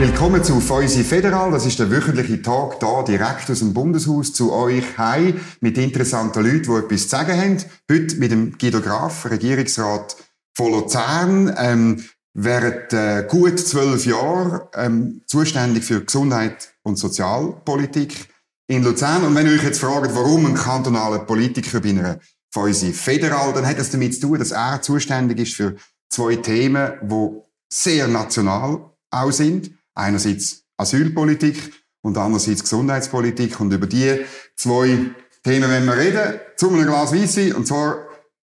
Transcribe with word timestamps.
Willkommen 0.00 0.42
zu 0.42 0.60
Feusi 0.60 1.04
Federal. 1.04 1.50
Das 1.50 1.66
ist 1.66 1.78
der 1.78 1.90
wöchentliche 1.90 2.40
Tag 2.40 2.80
da 2.80 3.02
direkt 3.02 3.50
aus 3.50 3.58
dem 3.58 3.74
Bundeshaus 3.74 4.32
zu 4.32 4.50
euch 4.50 4.96
heim 4.96 5.38
mit 5.60 5.76
interessanten 5.76 6.42
Leuten, 6.42 6.62
die 6.62 6.86
etwas 6.86 7.02
zu 7.02 7.08
sagen 7.08 7.38
haben. 7.38 7.58
Heute 7.92 8.16
mit 8.16 8.32
dem 8.32 8.56
Guido 8.56 8.80
Graf, 8.80 9.30
Regierungsrat 9.30 10.16
von 10.56 10.72
Luzern. 10.72 11.54
Ähm, 11.58 12.02
während 12.32 12.94
äh, 12.94 13.26
gut 13.28 13.60
zwölf 13.60 14.06
Jahren 14.06 14.62
ähm, 14.74 15.20
zuständig 15.26 15.84
für 15.84 16.02
Gesundheit 16.02 16.72
und 16.82 16.96
Sozialpolitik 16.96 18.26
in 18.68 18.82
Luzern. 18.82 19.26
Und 19.26 19.34
wenn 19.34 19.48
ihr 19.48 19.52
euch 19.52 19.64
jetzt 19.64 19.80
fragt, 19.80 20.14
warum 20.14 20.46
ein 20.46 20.54
kantonaler 20.54 21.18
Politiker 21.18 21.80
bei 21.80 21.90
einer 21.90 22.18
Feusi 22.50 22.94
Federal, 22.94 23.52
dann 23.52 23.66
hat 23.66 23.78
das 23.78 23.90
damit 23.90 24.14
zu 24.14 24.22
tun, 24.22 24.38
dass 24.38 24.52
er 24.52 24.80
zuständig 24.80 25.40
ist 25.40 25.56
für 25.56 25.76
zwei 26.08 26.36
Themen, 26.36 26.90
die 27.02 27.40
sehr 27.70 28.08
national 28.08 28.80
auch 29.10 29.30
sind. 29.30 29.72
Einerseits 29.94 30.64
Asylpolitik 30.76 31.72
und 32.02 32.16
andererseits 32.16 32.62
Gesundheitspolitik. 32.62 33.60
Und 33.60 33.72
über 33.72 33.86
die 33.86 34.20
zwei 34.56 34.98
Themen 35.42 35.70
wollen 35.70 35.86
wir 35.86 35.96
reden. 35.96 36.40
Zu 36.56 36.70
einem 36.70 36.86
Glas 36.86 37.12
Weisse. 37.12 37.54
Und 37.56 37.66
zwar, 37.66 38.06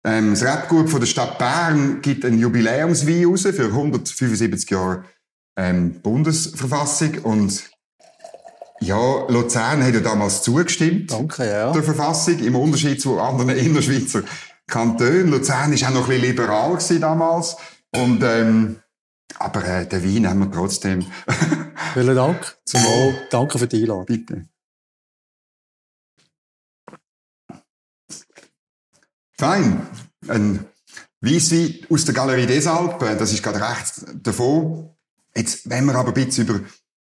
ähm, 0.04 0.30
das 0.30 0.44
Rapgroup 0.44 0.88
von 0.88 1.00
der 1.00 1.06
Stadt 1.06 1.38
Bern 1.38 2.00
gibt 2.02 2.24
ein 2.24 2.38
Jubiläumswein 2.38 3.24
raus 3.24 3.42
für 3.42 3.66
175 3.66 4.70
Jahre 4.70 5.04
ähm, 5.56 6.00
Bundesverfassung. 6.02 7.18
Und 7.22 7.70
ja, 8.80 9.26
Luzern 9.28 9.84
hat 9.84 9.94
ja 9.94 10.00
damals 10.00 10.42
zugestimmt. 10.42 11.12
Danke, 11.12 11.46
ja. 11.46 11.72
Der 11.72 11.82
Verfassung, 11.82 12.38
im 12.40 12.56
Unterschied 12.56 13.00
zu 13.00 13.20
anderen 13.20 13.50
Innerschweizer 13.50 14.22
Kantonen. 14.66 15.28
Luzern 15.28 15.72
war 15.72 15.88
auch 15.88 15.94
noch 15.94 16.08
ein 16.08 16.20
bisschen 16.20 16.36
liberal 16.36 16.78
damals. 17.00 17.56
Und, 17.94 18.22
ähm, 18.22 18.76
aber 19.38 19.64
äh, 19.64 19.86
den 19.86 20.04
Wein 20.04 20.28
haben 20.28 20.40
wir 20.40 20.50
trotzdem. 20.50 21.04
Vielen 21.94 22.16
Dank. 22.16 22.58
Zum 22.64 22.82
Wohl. 22.82 23.14
Danke 23.30 23.58
für 23.58 23.66
die 23.66 23.82
Einladung. 23.82 24.06
Bitte. 24.06 24.46
Fein. 29.38 29.86
Ein 30.28 30.66
Weisswein 31.20 31.86
aus 31.88 32.04
der 32.04 32.14
Galerie 32.14 32.46
des 32.46 32.66
Alpen, 32.66 33.18
das 33.18 33.32
ist 33.32 33.42
gerade 33.42 33.60
rechts 33.60 34.04
davon. 34.14 34.90
Jetzt, 35.34 35.68
wenn 35.70 35.84
wir 35.86 35.94
aber 35.94 36.08
ein 36.08 36.14
bisschen 36.14 36.46
über 36.46 36.60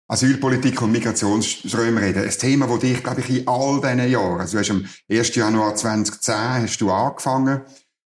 Asylpolitik 0.08 0.82
und 0.82 0.92
Migrationsströme 0.92 2.02
reden. 2.02 2.24
Ein 2.24 2.30
Thema, 2.30 2.68
das 2.68 2.80
dich, 2.80 3.04
glaube 3.04 3.22
ich, 3.22 3.30
in 3.30 3.48
all 3.48 3.82
diesen 3.82 4.12
Jahren, 4.12 4.42
also 4.42 4.58
du 4.58 4.60
hast 4.60 4.70
am 4.72 4.86
1. 5.10 5.36
Januar 5.36 5.76
2010 5.76 6.36
hast 6.36 6.82
du 6.82 6.92
angefangen 6.92 7.62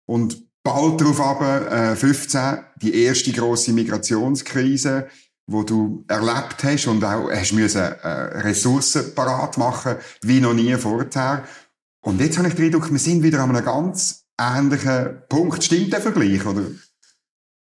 und 0.07 0.46
bald 0.67 1.01
darauf 1.01 1.21
aber, 1.21 1.71
äh, 1.71 1.97
15, 1.97 2.59
die 2.83 3.05
erste 3.05 3.33
grosse 3.33 3.73
Migrationskrise, 3.73 5.07
wo 5.47 5.63
du 5.63 6.05
erlebt 6.09 6.65
hast 6.65 6.89
und 6.89 7.05
auch 7.05 7.31
hast 7.31 7.53
müssen, 7.53 7.83
äh, 7.83 8.09
Ressourcen 8.43 9.15
parat 9.15 9.59
machen, 9.59 9.97
wie 10.23 10.41
noch 10.41 10.55
nie 10.55 10.75
vorher. 10.75 11.45
Und 12.01 12.21
jetzt 12.21 12.37
habe 12.39 12.49
ich 12.49 12.55
den 12.55 12.67
Eindruck, 12.67 12.91
wir 12.91 12.99
sind 12.99 13.23
wieder 13.23 13.41
an 13.41 13.55
einem 13.55 13.65
ganz 13.65 14.25
ähnlichen 14.39 15.23
Punkt. 15.29 15.63
Stimmt 15.63 15.93
der 15.93 16.01
Vergleich, 16.01 16.45
oder? 16.45 16.65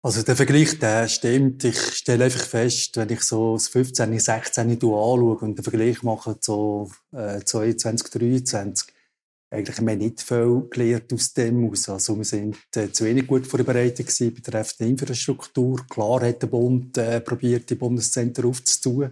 Also 0.04 0.22
der 0.24 0.36
Vergleich, 0.36 0.80
der 0.80 1.08
stimmt. 1.08 1.64
Ich 1.64 1.80
stelle 1.96 2.26
einfach 2.26 2.44
fest, 2.44 2.98
wenn 2.98 3.10
ich 3.10 3.22
so 3.22 3.54
das 3.54 3.70
15, 3.70 4.20
16 4.20 4.72
anschaue 4.72 5.38
und 5.38 5.58
den 5.58 5.64
Vergleich 5.64 6.04
mache 6.04 6.40
zu 6.40 6.92
äh, 7.14 7.40
22, 7.40 8.10
23, 8.10 8.94
eigentlich 9.52 9.78
haben 9.78 9.88
wir 9.88 9.98
nicht 9.98 10.22
viel 10.22 10.64
gelernt 10.70 11.12
aus 11.14 11.34
dem 11.34 11.70
aus. 11.70 11.90
Also 11.90 12.18
wir 12.18 12.24
sind 12.24 12.58
äh, 12.76 12.90
zu 12.92 13.04
wenig 13.04 13.28
gut 13.28 13.46
vorbereitet 13.46 14.08
gewesen 14.08 14.34
betreffend 14.34 14.90
Infrastruktur. 14.90 15.86
Klar 15.90 16.22
hat 16.22 16.42
der 16.42 16.48
Bund 16.48 16.98
äh, 16.98 17.20
probiert, 17.20 17.70
die 17.70 17.76
Bundeszentren 17.76 18.50
aufzutun. 18.50 19.12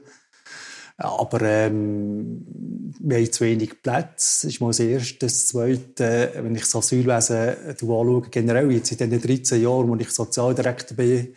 Aber 0.96 1.42
ähm, 1.42 2.46
wir 3.00 3.18
haben 3.18 3.32
zu 3.32 3.46
wenig 3.46 3.82
Plätze. 3.82 4.08
Das 4.16 4.44
ist 4.46 4.62
mal 4.62 4.68
das 4.68 4.80
Erste. 4.80 5.26
Das 5.26 5.48
Zweite, 5.48 6.32
wenn 6.36 6.56
ich 6.56 6.62
das 6.62 6.76
Asylwesen 6.76 7.56
anschaue, 7.68 8.22
generell 8.30 8.72
jetzt 8.72 8.92
in 8.92 9.10
den 9.10 9.22
13 9.22 9.62
Jahren, 9.62 9.90
wo 9.90 9.96
ich 9.96 10.10
Sozialdirektor 10.10 10.98
bin, 10.98 11.34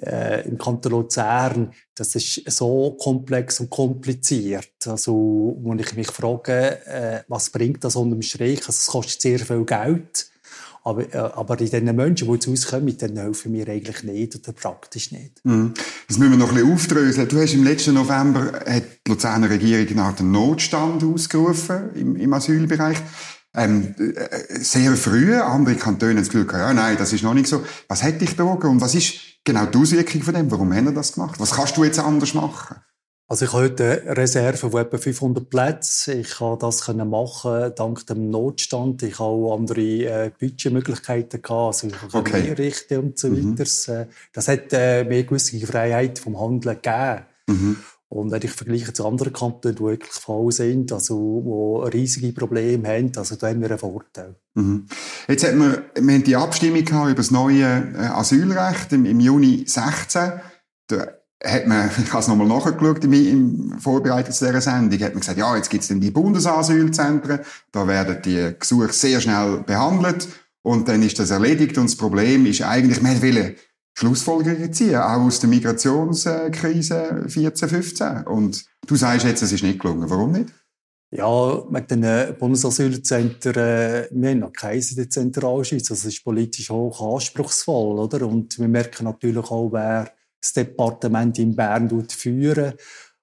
äh, 0.00 0.46
im 0.46 0.58
Kanton 0.58 0.92
Luzern, 0.92 1.72
das 1.94 2.14
ist 2.14 2.42
so 2.50 2.96
komplex 3.00 3.60
und 3.60 3.70
kompliziert. 3.70 4.86
Also, 4.86 5.56
wo 5.60 5.74
ich 5.74 5.96
mich 5.96 6.10
frage, 6.10 6.84
äh, 6.86 7.22
was 7.28 7.50
bringt 7.50 7.84
das 7.84 7.96
unterm 7.96 8.22
Strich? 8.22 8.60
Also, 8.60 8.70
es 8.70 8.86
kostet 8.86 9.20
sehr 9.20 9.38
viel 9.38 9.64
Geld. 9.64 10.30
Aber, 10.86 11.02
äh, 11.02 11.16
aber 11.16 11.60
in 11.60 11.68
den 11.68 11.96
Menschen, 11.96 12.30
die 12.30 12.38
zu 12.38 12.50
uns 12.50 12.68
kommen, 12.68 12.96
dann 12.96 13.16
helfen 13.16 13.52
wir 13.52 13.68
eigentlich 13.68 14.04
nicht 14.04 14.36
oder 14.36 14.52
praktisch 14.52 15.10
nicht. 15.10 15.44
Mhm. 15.44 15.74
Das 16.06 16.16
müssen 16.16 16.30
wir 16.30 16.38
noch 16.38 16.50
ein 16.50 16.54
bisschen 16.54 16.72
aufdröseln. 16.72 17.28
Du 17.28 17.40
hast 17.40 17.54
im 17.54 17.64
letzten 17.64 17.94
November 17.94 18.52
hat 18.64 18.84
die 19.04 19.10
Luzerner 19.10 19.50
Regierung 19.50 19.88
eine 19.88 20.02
Art 20.02 20.20
Notstand 20.20 21.02
ausgerufen 21.02 21.90
im, 21.96 22.14
im 22.14 22.32
Asylbereich. 22.32 22.98
Ähm, 23.56 23.94
äh, 23.98 24.58
sehr 24.60 24.92
früh, 24.96 25.34
andere 25.34 25.76
Kantone 25.76 26.14
das 26.16 26.28
Gefühl, 26.28 26.46
ja, 26.52 26.72
nein, 26.74 26.96
das 26.98 27.12
ist 27.12 27.22
noch 27.24 27.34
nicht 27.34 27.46
so. 27.48 27.64
Was 27.88 28.02
hat 28.02 28.20
dich 28.20 28.36
bewogen 28.36 28.68
und 28.70 28.80
was 28.80 28.94
ist 28.94 29.14
genau 29.44 29.66
die 29.66 29.78
Auswirkung 29.78 30.22
von 30.22 30.34
dem? 30.34 30.50
Warum 30.50 30.72
haben 30.74 30.84
wir 30.84 30.92
das 30.92 31.14
gemacht? 31.14 31.40
Was 31.40 31.52
kannst 31.52 31.76
du 31.76 31.84
jetzt 31.84 31.98
anders 31.98 32.34
machen? 32.34 32.76
Also 33.28 33.46
ich 33.46 33.52
habe 33.52 33.64
heute 33.64 34.02
eine 34.06 34.16
Reserve 34.18 34.56
von 34.56 34.72
etwa 34.76 34.98
500 34.98 35.50
Plätzen. 35.50 36.20
Ich 36.20 36.36
kann 36.36 36.58
das 36.60 36.82
können 36.82 37.10
machen 37.10 37.72
dank 37.74 38.06
dem 38.06 38.30
Notstand. 38.30 39.02
Ich 39.02 39.14
habe 39.18 39.30
auch 39.30 39.56
andere 39.56 39.80
äh, 39.80 40.30
Budgetmöglichkeiten 40.38 41.42
gehabt, 41.42 41.82
also 41.82 41.86
ich 41.88 41.92
kann 42.12 42.20
Okay. 42.20 42.50
einrichten 42.50 42.98
und 43.00 43.18
so 43.18 43.28
Mhm. 43.28 43.58
weiter. 43.58 44.06
Das 44.32 44.46
hat 44.48 44.72
äh, 44.72 45.02
mir 45.04 45.24
gewisse 45.24 45.58
Freiheit 45.66 46.20
vom 46.20 46.38
Handeln 46.38 46.76
gegeben. 46.80 47.22
Mhm. 47.48 47.76
Und 48.16 48.30
wenn 48.30 48.42
ich 48.42 48.50
vergleiche 48.50 48.92
zu 48.92 49.06
anderen 49.06 49.32
Kantonen, 49.32 49.76
die 49.76 49.82
wirklich 49.82 50.12
voll 50.12 50.50
sind, 50.50 50.90
also 50.90 51.84
die 51.92 51.98
riesige 51.98 52.32
Probleme 52.32 52.88
haben, 52.88 53.12
also 53.16 53.36
da 53.36 53.48
haben 53.48 53.60
wir 53.60 53.68
einen 53.68 53.78
Vorteil. 53.78 54.34
Mhm. 54.54 54.86
Jetzt 55.28 55.46
hat 55.46 55.54
man, 55.54 55.82
wir 55.94 56.14
haben 56.14 56.24
die 56.24 56.36
Abstimmung 56.36 56.80
über 56.80 57.14
das 57.14 57.30
neue 57.30 57.92
äh, 57.94 58.06
Asylrecht 58.06 58.92
im, 58.92 59.04
im 59.04 59.20
Juni 59.20 59.64
16. 59.66 60.32
Da 60.86 61.08
hat 61.44 61.66
man, 61.66 61.90
ich 62.04 62.10
habe 62.10 62.20
es 62.20 62.28
nochmal 62.28 62.46
nachgeschaut 62.46 63.04
im, 63.04 63.12
im 63.12 63.78
Vorbereitung 63.78 64.32
zu 64.32 64.46
dieser 64.46 64.60
Sendung, 64.60 64.98
hat 65.00 65.12
man 65.12 65.20
gesagt, 65.20 65.38
ja, 65.38 65.54
jetzt 65.54 65.68
gibt 65.68 65.82
es 65.82 65.88
dann 65.88 66.00
die 66.00 66.10
Bundesasylzentren, 66.10 67.40
da 67.72 67.86
werden 67.86 68.18
die 68.24 68.54
Gesuche 68.58 68.92
sehr 68.92 69.20
schnell 69.20 69.62
behandelt 69.66 70.28
und 70.62 70.88
dann 70.88 71.02
ist 71.02 71.18
das 71.18 71.30
erledigt 71.30 71.76
und 71.76 71.90
das 71.90 71.96
Problem 71.96 72.46
ist 72.46 72.62
eigentlich, 72.62 73.02
man 73.02 73.20
will 73.20 73.56
Schlussfolgerungen 73.98 74.72
ziehen, 74.72 74.96
auch 74.96 75.22
aus 75.22 75.40
der 75.40 75.48
Migrationskrise 75.48 77.24
14, 77.28 77.68
15. 77.68 78.24
Und 78.24 78.66
du 78.86 78.94
sagst 78.94 79.24
jetzt, 79.24 79.42
es 79.42 79.52
ist 79.52 79.62
nicht 79.62 79.80
gelungen. 79.80 80.08
Warum 80.10 80.32
nicht? 80.32 80.52
Ja, 81.10 81.64
mit 81.70 81.90
den 81.90 82.02
äh, 82.02 82.34
Bundesasylzentren, 82.38 83.56
äh, 83.56 84.08
wir 84.10 84.30
haben 84.30 84.40
noch 84.40 84.52
keins 84.52 84.90
in 84.90 84.96
der 84.96 85.08
Zentralschweiz. 85.08 85.90
Also 85.90 86.08
es 86.08 86.14
ist 86.14 86.24
politisch 86.24 86.68
hoch 86.68 87.14
anspruchsvoll, 87.14 87.98
oder? 87.98 88.26
Und 88.26 88.58
wir 88.58 88.68
merken 88.68 89.04
natürlich 89.04 89.50
auch, 89.50 89.72
wer 89.72 90.10
das 90.42 90.52
Departement 90.52 91.38
in 91.38 91.56
Bern 91.56 91.88
führen. 92.10 92.74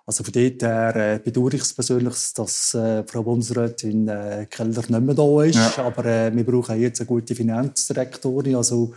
Also 0.08 0.24
von 0.24 0.34
dort 0.34 0.64
her 0.64 0.96
äh, 0.96 1.20
bedauere 1.20 1.54
ich 1.54 1.62
es 1.62 1.74
persönlich, 1.74 2.16
dass 2.36 2.74
äh, 2.74 3.04
Frau 3.06 3.22
Bundesrätin 3.24 4.08
äh, 4.08 4.48
Keller 4.50 4.72
nicht 4.72 4.90
mehr 4.90 5.16
da 5.16 5.44
ist. 5.44 5.56
Ja. 5.56 5.86
Aber 5.86 6.06
äh, 6.06 6.36
wir 6.36 6.44
brauchen 6.46 6.82
jetzt 6.82 7.00
eine 7.00 7.08
gute 7.08 7.36
Finanzdirektorin. 7.36 8.56
Also 8.56 8.94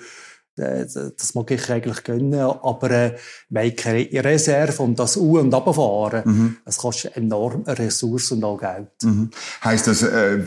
das 0.57 1.35
mag 1.35 1.51
ich 1.51 1.71
eigentlich 1.71 2.03
gönnen. 2.05 2.41
Aber 2.41 2.91
äh, 2.91 3.17
haben 3.55 3.77
keine 3.77 4.25
Reserve 4.25 4.83
und 4.83 4.99
das 4.99 5.17
U- 5.17 5.39
und 5.39 5.55
Abfahren. 5.55 6.23
Mhm. 6.25 6.57
Es 6.65 6.79
kostet 6.79 7.17
enorm 7.17 7.63
Ressourcen 7.67 8.39
und 8.39 8.45
auch 8.45 8.59
Geld. 8.59 8.89
Mhm. 9.03 9.31
Heißt 9.65 9.87
das, 9.87 10.03
äh, 10.03 10.43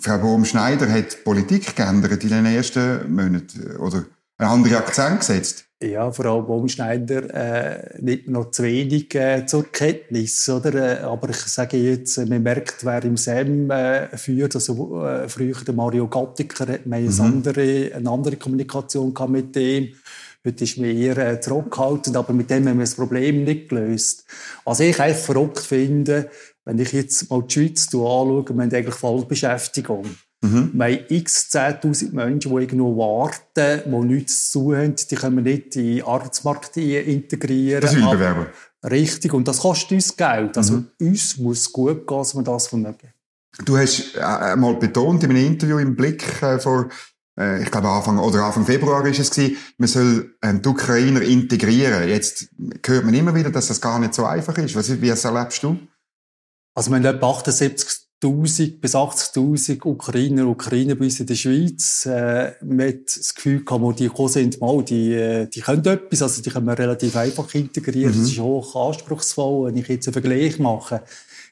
Frau 0.00 0.18
Bohm-Schneider 0.18 0.90
hat 0.90 1.12
die 1.12 1.16
Politik 1.24 1.76
geändert 1.76 2.22
in 2.22 2.30
den 2.30 2.46
ersten 2.46 3.12
Monaten 3.14 3.76
oder 3.76 4.04
einen 4.38 4.50
anderen 4.50 4.76
Akzent 4.76 5.20
gesetzt? 5.20 5.64
Ja, 5.82 6.12
Frau 6.12 6.42
Baumschneider 6.42 7.34
äh, 7.34 8.00
nimmt 8.00 8.28
noch 8.28 8.52
zu 8.52 8.62
wenig 8.62 9.12
äh, 9.16 9.44
zur 9.46 9.64
Kenntnis, 9.72 10.48
oder? 10.48 11.00
Äh, 11.00 11.02
aber 11.02 11.30
ich 11.30 11.38
sage 11.38 11.76
jetzt, 11.76 12.18
äh, 12.18 12.26
man 12.26 12.44
merkt, 12.44 12.84
wer 12.84 13.02
im 13.02 13.16
SEM 13.16 13.68
äh, 13.68 14.16
führt, 14.16 14.54
also 14.54 15.04
äh, 15.04 15.28
früher 15.28 15.56
der 15.66 15.74
Mario 15.74 16.06
Gattiker, 16.06 16.68
hat 16.68 16.86
man 16.86 17.00
eine, 17.00 17.20
andere, 17.20 17.90
eine 17.96 18.08
andere 18.08 18.36
Kommunikation 18.36 19.12
gehabt 19.12 19.32
mit 19.32 19.56
dem. 19.56 19.88
Heute 20.46 20.62
ist 20.62 20.78
man 20.78 20.90
eher 20.90 21.18
äh, 21.18 21.40
zurückhaltend, 21.40 22.16
aber 22.16 22.32
mit 22.32 22.48
dem 22.50 22.68
haben 22.68 22.78
wir 22.78 22.84
das 22.84 22.94
Problem 22.94 23.42
nicht 23.42 23.70
gelöst. 23.70 24.24
Was 24.64 24.78
ich 24.78 25.00
einfach 25.00 25.20
verrückt 25.20 25.60
finde, 25.60 26.30
wenn 26.64 26.78
ich 26.78 26.92
jetzt 26.92 27.28
mal 27.28 27.42
die 27.42 27.54
Schweiz 27.54 27.86
anschaue, 27.86 28.44
wir 28.44 28.50
haben 28.50 28.60
eigentlich 28.60 28.94
Vollbeschäftigung. 28.94 30.04
Mhm. 30.42 30.70
Wir 30.74 30.84
haben 30.84 31.04
x 31.08 31.48
10.000 31.52 32.12
Menschen, 32.12 32.50
die 32.54 32.62
irgendwo 32.62 32.96
warten, 32.96 33.82
die 33.86 34.14
nichts 34.14 34.50
zu 34.50 34.64
tun 34.64 34.76
haben. 34.76 34.94
Die 34.96 35.14
können 35.14 35.36
wir 35.36 35.42
nicht 35.42 35.76
in 35.76 35.96
den 35.96 36.04
Arbeitsmarkt 36.04 36.76
integrieren. 36.76 37.84
Asylbewerber. 37.84 38.46
Richtig. 38.84 39.32
Und 39.32 39.46
das 39.46 39.58
kostet 39.58 39.92
uns 39.92 40.16
Geld. 40.16 40.58
Also 40.58 40.74
Mhm. 40.74 40.88
uns 41.00 41.38
muss 41.38 41.60
es 41.60 41.72
gut 41.72 42.06
gehen, 42.06 42.18
dass 42.18 42.34
wir 42.34 42.42
das 42.42 42.66
vermögen. 42.66 43.12
Du 43.64 43.76
hast 43.76 44.16
äh, 44.16 44.56
mal 44.56 44.74
betont 44.76 45.22
in 45.24 45.30
einem 45.30 45.46
Interview 45.46 45.78
im 45.78 45.94
Blick 45.94 46.42
äh, 46.42 46.58
vor 46.58 46.88
äh, 47.38 47.62
ich 47.62 47.70
glaube 47.70 47.88
Anfang 47.88 48.18
oder 48.18 48.44
Anfang 48.44 48.64
Februar 48.64 49.06
ist 49.06 49.18
es 49.18 49.30
gewesen, 49.30 49.56
man 49.78 49.88
soll 49.88 50.34
ähm, 50.42 50.62
die 50.62 50.68
Ukrainer 50.68 51.22
integrieren. 51.22 52.08
Jetzt 52.08 52.48
hört 52.84 53.04
man 53.04 53.14
immer 53.14 53.34
wieder, 53.34 53.50
dass 53.50 53.68
das 53.68 53.80
gar 53.80 53.98
nicht 53.98 54.14
so 54.14 54.24
einfach 54.24 54.56
ist. 54.58 54.74
Was, 54.74 55.00
wie 55.00 55.08
erlebst 55.08 55.62
du? 55.62 55.78
Also 56.74 56.90
wir 56.90 56.96
haben 56.96 57.04
etwa 57.04 57.28
78.000 58.22 58.80
bis 58.80 58.94
80.000 58.94 59.84
Ukrainer 59.84 60.42
und 60.44 60.50
Ukrainer 60.50 60.94
bei 60.94 61.06
uns 61.06 61.18
in 61.18 61.26
der 61.26 61.34
Schweiz. 61.34 62.06
Äh, 62.06 62.52
man 62.62 62.88
hat 62.88 63.16
das 63.16 63.34
Gefühl, 63.34 63.62
wo 63.66 63.92
die 63.92 64.08
gekommen 64.08 64.28
sind, 64.28 64.60
mal, 64.60 64.82
die, 64.84 65.12
äh, 65.12 65.46
die 65.48 65.60
können 65.60 65.84
etwas, 65.84 66.22
also 66.22 66.40
die 66.40 66.50
können 66.50 66.66
wir 66.66 66.78
relativ 66.78 67.16
einfach 67.16 67.52
integrieren. 67.54 68.14
Mhm. 68.14 68.20
Das 68.20 68.30
ist 68.30 68.38
hoch 68.38 68.88
anspruchsvoll. 68.88 69.68
Wenn 69.68 69.76
ich 69.76 69.88
jetzt 69.88 70.06
einen 70.06 70.12
Vergleich 70.12 70.58
mache, 70.60 71.02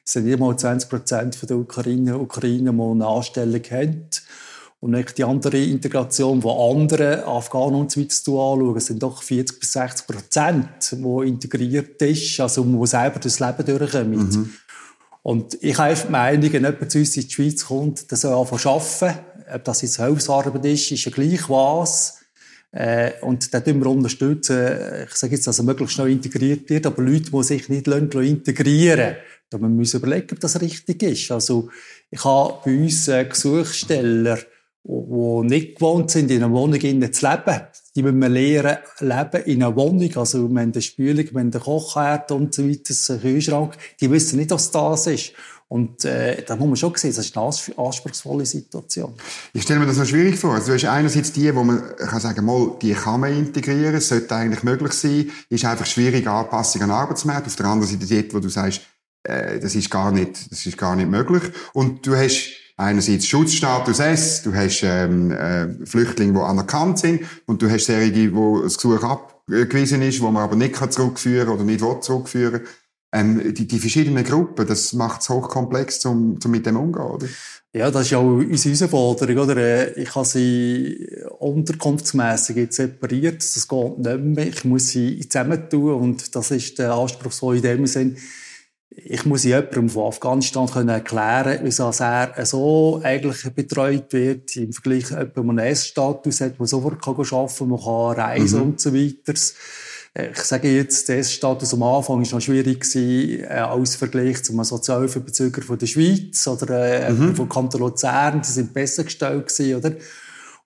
sind 0.05 0.39
mal 0.39 0.57
20 0.57 0.89
Prozent 0.89 1.49
der 1.49 1.57
Ukrainer 1.57 2.15
und 2.15 2.21
Ukrainer, 2.21 2.71
die 2.71 2.81
eine 2.81 3.05
Anstellung 3.05 3.61
haben. 3.69 4.09
Und 4.79 5.17
die 5.17 5.23
andere 5.23 5.59
Integration, 5.59 6.41
die 6.41 6.47
andere 6.47 7.23
Afghanen 7.27 7.75
und 7.75 7.91
so 7.91 8.01
weiter 8.01 8.15
anschauen, 8.15 8.79
sind 8.79 9.03
doch 9.03 9.21
40 9.21 9.59
bis 9.59 9.73
60 9.73 10.07
Prozent, 10.07 10.67
die 10.91 11.27
integriert 11.27 12.01
ist, 12.01 12.39
also 12.39 12.65
wo 12.65 12.83
selber 12.87 13.19
das 13.19 13.39
Leben 13.39 13.63
durchkommen. 13.63 14.27
Mhm. 14.27 14.53
Und 15.23 15.57
ich 15.61 15.77
habe 15.77 15.95
die 15.95 16.11
Meinung, 16.11 16.53
wenn 16.53 16.63
jemand 16.63 16.91
zu 16.91 16.99
uns 16.99 17.15
in 17.17 17.23
die 17.23 17.31
Schweiz 17.31 17.65
kommt, 17.65 18.09
der 18.09 18.17
soll 18.17 18.33
anfangen 18.33 18.65
arbeiten. 18.65 19.19
Ob 19.53 19.63
das 19.63 19.81
jetzt 19.81 19.97
Hilfsarbeit 19.97 20.65
ist, 20.65 20.91
ist 20.91 21.05
ja 21.05 21.11
gleich 21.11 21.49
was. 21.49 22.19
Äh, 22.71 23.11
und 23.21 23.53
da 23.53 23.59
tun 23.59 23.79
wir 23.79 23.89
unterstützen, 23.89 25.05
ich 25.05 25.15
sage 25.15 25.35
jetzt, 25.35 25.45
dass 25.45 25.59
er 25.59 25.65
möglichst 25.65 25.95
schnell 25.95 26.09
integriert 26.09 26.69
wird, 26.69 26.85
aber 26.85 27.03
Leute, 27.03 27.29
die 27.31 27.43
sich 27.43 27.69
nicht 27.69 27.87
integrieren 27.87 29.15
da 29.51 29.57
müssen 29.57 30.01
wir 30.01 30.07
überlegen, 30.07 30.29
ob 30.31 30.39
das 30.39 30.61
richtig 30.61 31.03
ist. 31.03 31.29
Also, 31.29 31.69
ich 32.09 32.23
habe 32.23 32.61
bei 32.63 32.77
uns 32.77 33.07
äh, 33.09 33.25
Gesuchsteller, 33.25 34.39
die 34.83 35.47
nicht 35.47 35.75
gewohnt 35.75 36.09
sind, 36.09 36.31
in 36.31 36.43
einer 36.43 36.53
Wohnung 36.53 36.79
zu 36.79 36.87
leben. 36.87 37.61
Die 37.95 38.03
müssen 38.03 38.19
wir 38.19 38.29
lernen, 38.29 38.77
leben 38.99 39.43
in 39.45 39.63
einer 39.63 39.75
Wohnung. 39.75 40.09
Also, 40.15 40.49
wir 40.49 40.61
haben 40.61 40.71
eine 40.71 40.81
Spülung, 40.81 41.25
wir 41.25 41.39
haben 41.39 41.51
einen 41.51 41.59
Kochherd 41.59 42.31
und 42.31 42.53
so 42.53 42.67
weiter, 42.67 42.93
einen 43.09 43.21
Kühlschrank. 43.21 43.77
Die 43.99 44.09
wissen 44.09 44.39
nicht, 44.39 44.51
was 44.51 44.71
das 44.71 45.07
ist. 45.07 45.33
Und 45.67 46.03
äh, 46.03 46.43
da 46.43 46.55
muss 46.57 46.67
man 46.67 46.75
schon 46.75 46.95
sehen, 46.95 47.13
das 47.15 47.25
ist 47.25 47.37
eine 47.37 47.47
anspruchsvolle 47.47 48.45
Situation. 48.45 49.13
Ich 49.53 49.61
stelle 49.61 49.79
mir 49.79 49.85
das 49.85 49.95
so 49.95 50.05
schwierig 50.05 50.37
vor. 50.37 50.53
Also, 50.55 50.67
du 50.67 50.73
hast 50.73 50.85
einerseits 50.85 51.31
die, 51.31 51.53
wo 51.55 51.63
man 51.63 51.95
kann 51.97 52.19
sagen, 52.19 52.43
mal, 52.43 52.71
die 52.81 52.93
kann 52.93 53.19
man 53.19 53.37
integrieren, 53.37 53.99
sollte 54.01 54.35
eigentlich 54.35 54.63
möglich 54.63 54.93
sein, 54.93 55.29
ist 55.49 55.63
einfach 55.63 55.85
schwierig, 55.85 56.27
Anpassung 56.27 56.81
an 56.81 56.89
den 56.89 56.95
Arbeitsmarkt. 56.95 57.47
Auf 57.47 57.55
der 57.55 57.67
anderen 57.67 57.89
Seite 57.89 58.05
die, 58.05 58.33
wo 58.33 58.39
du 58.39 58.49
sagst, 58.49 58.81
äh, 59.23 59.59
das 59.59 59.75
ist 59.75 59.91
gar 59.91 60.11
nicht, 60.11 60.51
das 60.51 60.65
ist 60.65 60.77
gar 60.77 60.95
nicht 60.95 61.09
möglich. 61.09 61.43
Und 61.73 62.05
du 62.05 62.15
hast 62.15 62.60
einerseits 62.77 63.27
Schutzstatus 63.27 63.99
S, 63.99 64.43
du 64.43 64.53
hast 64.53 64.83
ähm, 64.83 65.31
äh, 65.31 65.85
Flüchtlinge, 65.85 66.33
die 66.33 66.39
anerkannt 66.39 66.99
sind, 66.99 67.21
und 67.45 67.61
du 67.61 67.69
hast 67.69 67.85
solche, 67.85 68.33
wo 68.35 68.61
das 68.61 68.77
Gesuch 68.77 69.03
abgewiesen 69.03 70.01
ist, 70.01 70.21
wo 70.21 70.31
man 70.31 70.43
aber 70.43 70.55
nicht 70.55 70.73
kann 70.73 70.91
zurückführen 70.91 71.49
oder 71.49 71.63
nicht 71.63 71.81
will 71.81 71.99
zurückführen 72.01 72.61
ähm, 73.13 73.53
die, 73.53 73.67
die 73.67 73.79
verschiedenen 73.79 74.23
Gruppen, 74.23 74.65
das 74.65 74.93
macht 74.93 75.21
es 75.21 75.29
hochkomplex, 75.29 76.05
um, 76.05 76.37
um 76.43 76.51
mit 76.51 76.65
dem 76.65 76.77
umzugehen, 76.77 77.11
oder? 77.11 77.27
Ja, 77.73 77.89
das 77.89 78.03
ist 78.03 78.11
ja 78.11 78.17
auch 78.17 78.23
unsere 78.23 78.89
Forderung, 78.89 79.37
oder? 79.37 79.57
Äh, 79.57 80.01
ich 80.01 80.13
habe 80.15 80.25
sie 80.25 81.07
unterkunftsmässig 81.39 82.71
separiert, 82.73 83.37
das 83.37 83.67
geht 83.67 83.97
nicht 83.97 84.19
mehr. 84.19 84.47
Ich 84.47 84.65
muss 84.65 84.89
sie 84.89 85.19
zusammentun 85.27 85.93
und 85.93 86.35
das 86.35 86.51
ist 86.51 86.79
der 86.79 86.93
Anspruch 86.93 87.31
so 87.31 87.51
in 87.53 87.61
dem 87.61 87.85
Sinn, 87.85 88.17
ich 88.93 89.25
muss 89.25 89.43
jemandem 89.45 89.89
von 89.89 90.07
Afghanistan 90.07 90.67
können 90.67 90.89
erklären, 90.89 91.59
wieso 91.63 91.91
er 91.97 92.45
so 92.45 92.99
eigentlich 93.03 93.43
betreut 93.53 94.11
wird, 94.11 94.55
im 94.57 94.73
Vergleich 94.73 95.05
zu 95.05 95.13
jemandem, 95.13 95.55
der 95.55 95.63
einen 95.63 95.71
S-Status 95.71 96.41
hat, 96.41 96.59
der 96.59 96.67
sofort 96.67 97.01
kann 97.01 97.15
arbeiten 97.15 97.57
kann, 97.57 97.69
man 97.69 97.79
kann 97.79 98.31
reisen 98.31 98.59
mhm. 98.59 98.65
und 98.65 98.81
so 98.81 98.93
weiter. 98.93 99.33
Ich 100.13 100.39
sage 100.39 100.75
jetzt, 100.75 101.07
der 101.07 101.19
S-Status 101.19 101.73
am 101.73 101.83
Anfang 101.83 102.21
war 102.21 102.33
noch 102.33 102.41
schwierig 102.41 102.81
gewesen, 102.81 103.45
äh, 103.45 103.59
als 103.59 103.95
Vergleich 103.95 104.43
zu 104.43 104.51
einem 104.51 104.65
Sozialhilfebezüger 104.65 105.61
von 105.61 105.77
der 105.77 105.87
Schweiz 105.87 106.45
oder 106.47 107.07
äh, 107.07 107.13
mhm. 107.13 107.33
von 107.33 107.47
Kanton 107.47 107.79
Luzern, 107.79 108.41
die 108.41 108.51
sind 108.51 108.73
besser 108.73 109.05
gestellt 109.05 109.47
gewesen, 109.47 109.75
oder? 109.75 109.93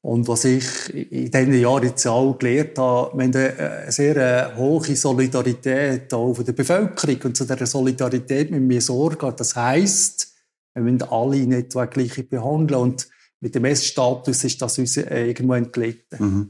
Und 0.06 0.28
was 0.28 0.46
ich 0.46 0.94
in 0.94 1.32
diesen 1.32 1.60
Jahren 1.60 1.82
jetzt 1.82 2.06
auch 2.06 2.38
gelernt 2.38 2.78
habe, 2.78 3.18
wir 3.18 3.24
haben 3.24 3.36
eine 3.36 3.92
sehr 3.92 4.16
äh, 4.16 4.56
hohe 4.56 4.96
Solidarität 4.96 6.14
auch 6.14 6.32
von 6.32 6.46
der 6.46 6.54
Bevölkerung. 6.54 7.18
Und 7.24 7.36
zu 7.36 7.44
dieser 7.44 7.66
Solidarität 7.66 8.52
müssen 8.52 8.70
wir 8.70 8.82
sorgen. 8.82 9.34
Das 9.36 9.56
heisst, 9.56 10.36
wir 10.76 10.84
müssen 10.84 11.02
alle 11.10 11.38
nicht 11.38 11.72
gleich 11.72 12.30
behandeln. 12.30 12.82
Und 12.82 13.08
mit 13.40 13.56
dem 13.56 13.66
S-Status 13.66 14.44
ist 14.44 14.62
das 14.62 14.78
uns 14.78 14.96
äh, 14.98 15.26
irgendwo 15.26 15.54
entglitten. 15.54 16.20
Mhm. 16.20 16.50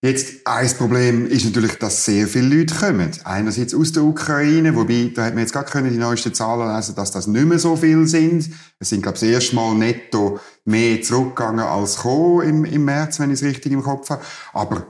Jetzt, 0.00 0.46
ein 0.46 0.68
Problem 0.76 1.26
ist 1.26 1.44
natürlich, 1.44 1.74
dass 1.74 2.04
sehr 2.04 2.28
viele 2.28 2.58
Leute 2.58 2.72
kommen. 2.72 3.10
Einerseits 3.24 3.74
aus 3.74 3.90
der 3.90 4.04
Ukraine, 4.04 4.76
wobei, 4.76 5.10
da 5.12 5.24
hat 5.24 5.34
man 5.34 5.42
jetzt 5.42 5.52
gerade 5.52 5.68
können 5.68 5.90
die 5.90 5.98
neuesten 5.98 6.32
Zahlen 6.32 6.72
lesen, 6.72 6.94
dass 6.94 7.10
das 7.10 7.26
nicht 7.26 7.44
mehr 7.44 7.58
so 7.58 7.74
viel 7.74 8.06
sind. 8.06 8.48
Es 8.78 8.90
sind, 8.90 9.02
glaube 9.02 9.16
ich, 9.16 9.22
das 9.22 9.28
erste 9.28 9.56
Mal 9.56 9.74
netto 9.74 10.38
mehr 10.64 11.02
zurückgegangen 11.02 11.64
als 11.64 11.98
im, 12.04 12.64
im 12.64 12.84
März, 12.84 13.18
wenn 13.18 13.30
ich 13.30 13.40
es 13.40 13.42
richtig 13.42 13.72
im 13.72 13.82
Kopf 13.82 14.08
habe. 14.10 14.22
Aber 14.52 14.86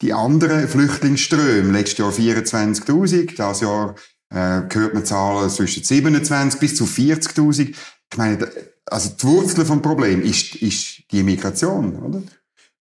die 0.00 0.14
anderen 0.14 0.66
Flüchtlingsströme, 0.66 1.72
letztes 1.72 1.98
Jahr 1.98 2.12
24.000, 2.12 3.36
das 3.36 3.60
Jahr 3.60 3.94
äh, 4.30 4.62
gehört 4.70 4.94
man 4.94 5.04
Zahlen 5.04 5.50
zwischen 5.50 5.84
27 5.84 6.58
bis 6.58 6.76
zu 6.76 6.84
40.000. 6.84 7.74
Ich 8.10 8.16
meine, 8.16 8.50
also 8.86 9.10
die 9.10 9.26
Wurzel 9.26 9.66
vom 9.66 9.82
Problem 9.82 10.22
ist, 10.22 10.54
ist 10.56 11.02
die 11.10 11.22
Migration, 11.22 11.96
oder? 11.96 12.22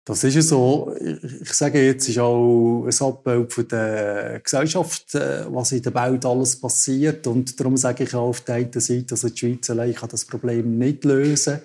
Das 0.05 0.21
ist 0.25 0.35
ja 0.35 0.41
so. 0.41 0.93
Ich 0.99 1.53
sage 1.53 1.85
jetzt, 1.85 2.09
ist 2.09 2.19
auch 2.19 2.85
ein 2.85 3.07
Abbild 3.07 3.53
von 3.53 3.67
der 3.69 4.41
Gesellschaft, 4.43 5.15
äh, 5.15 5.45
was 5.47 5.71
in 5.71 5.81
der 5.81 5.93
Welt 5.93 6.25
alles 6.25 6.59
passiert. 6.59 7.25
Und 7.25 7.57
darum 7.57 7.77
sage 7.77 8.03
ich 8.03 8.13
auch 8.13 8.29
auf 8.29 8.41
der 8.41 8.55
einen 8.55 8.79
Seite, 8.79 9.05
dass 9.05 9.21
die 9.21 9.37
Schweiz 9.37 9.69
allein 9.69 9.95
kann 9.95 10.09
das 10.09 10.25
Problem 10.25 10.77
nicht 10.77 11.05
lösen 11.05 11.61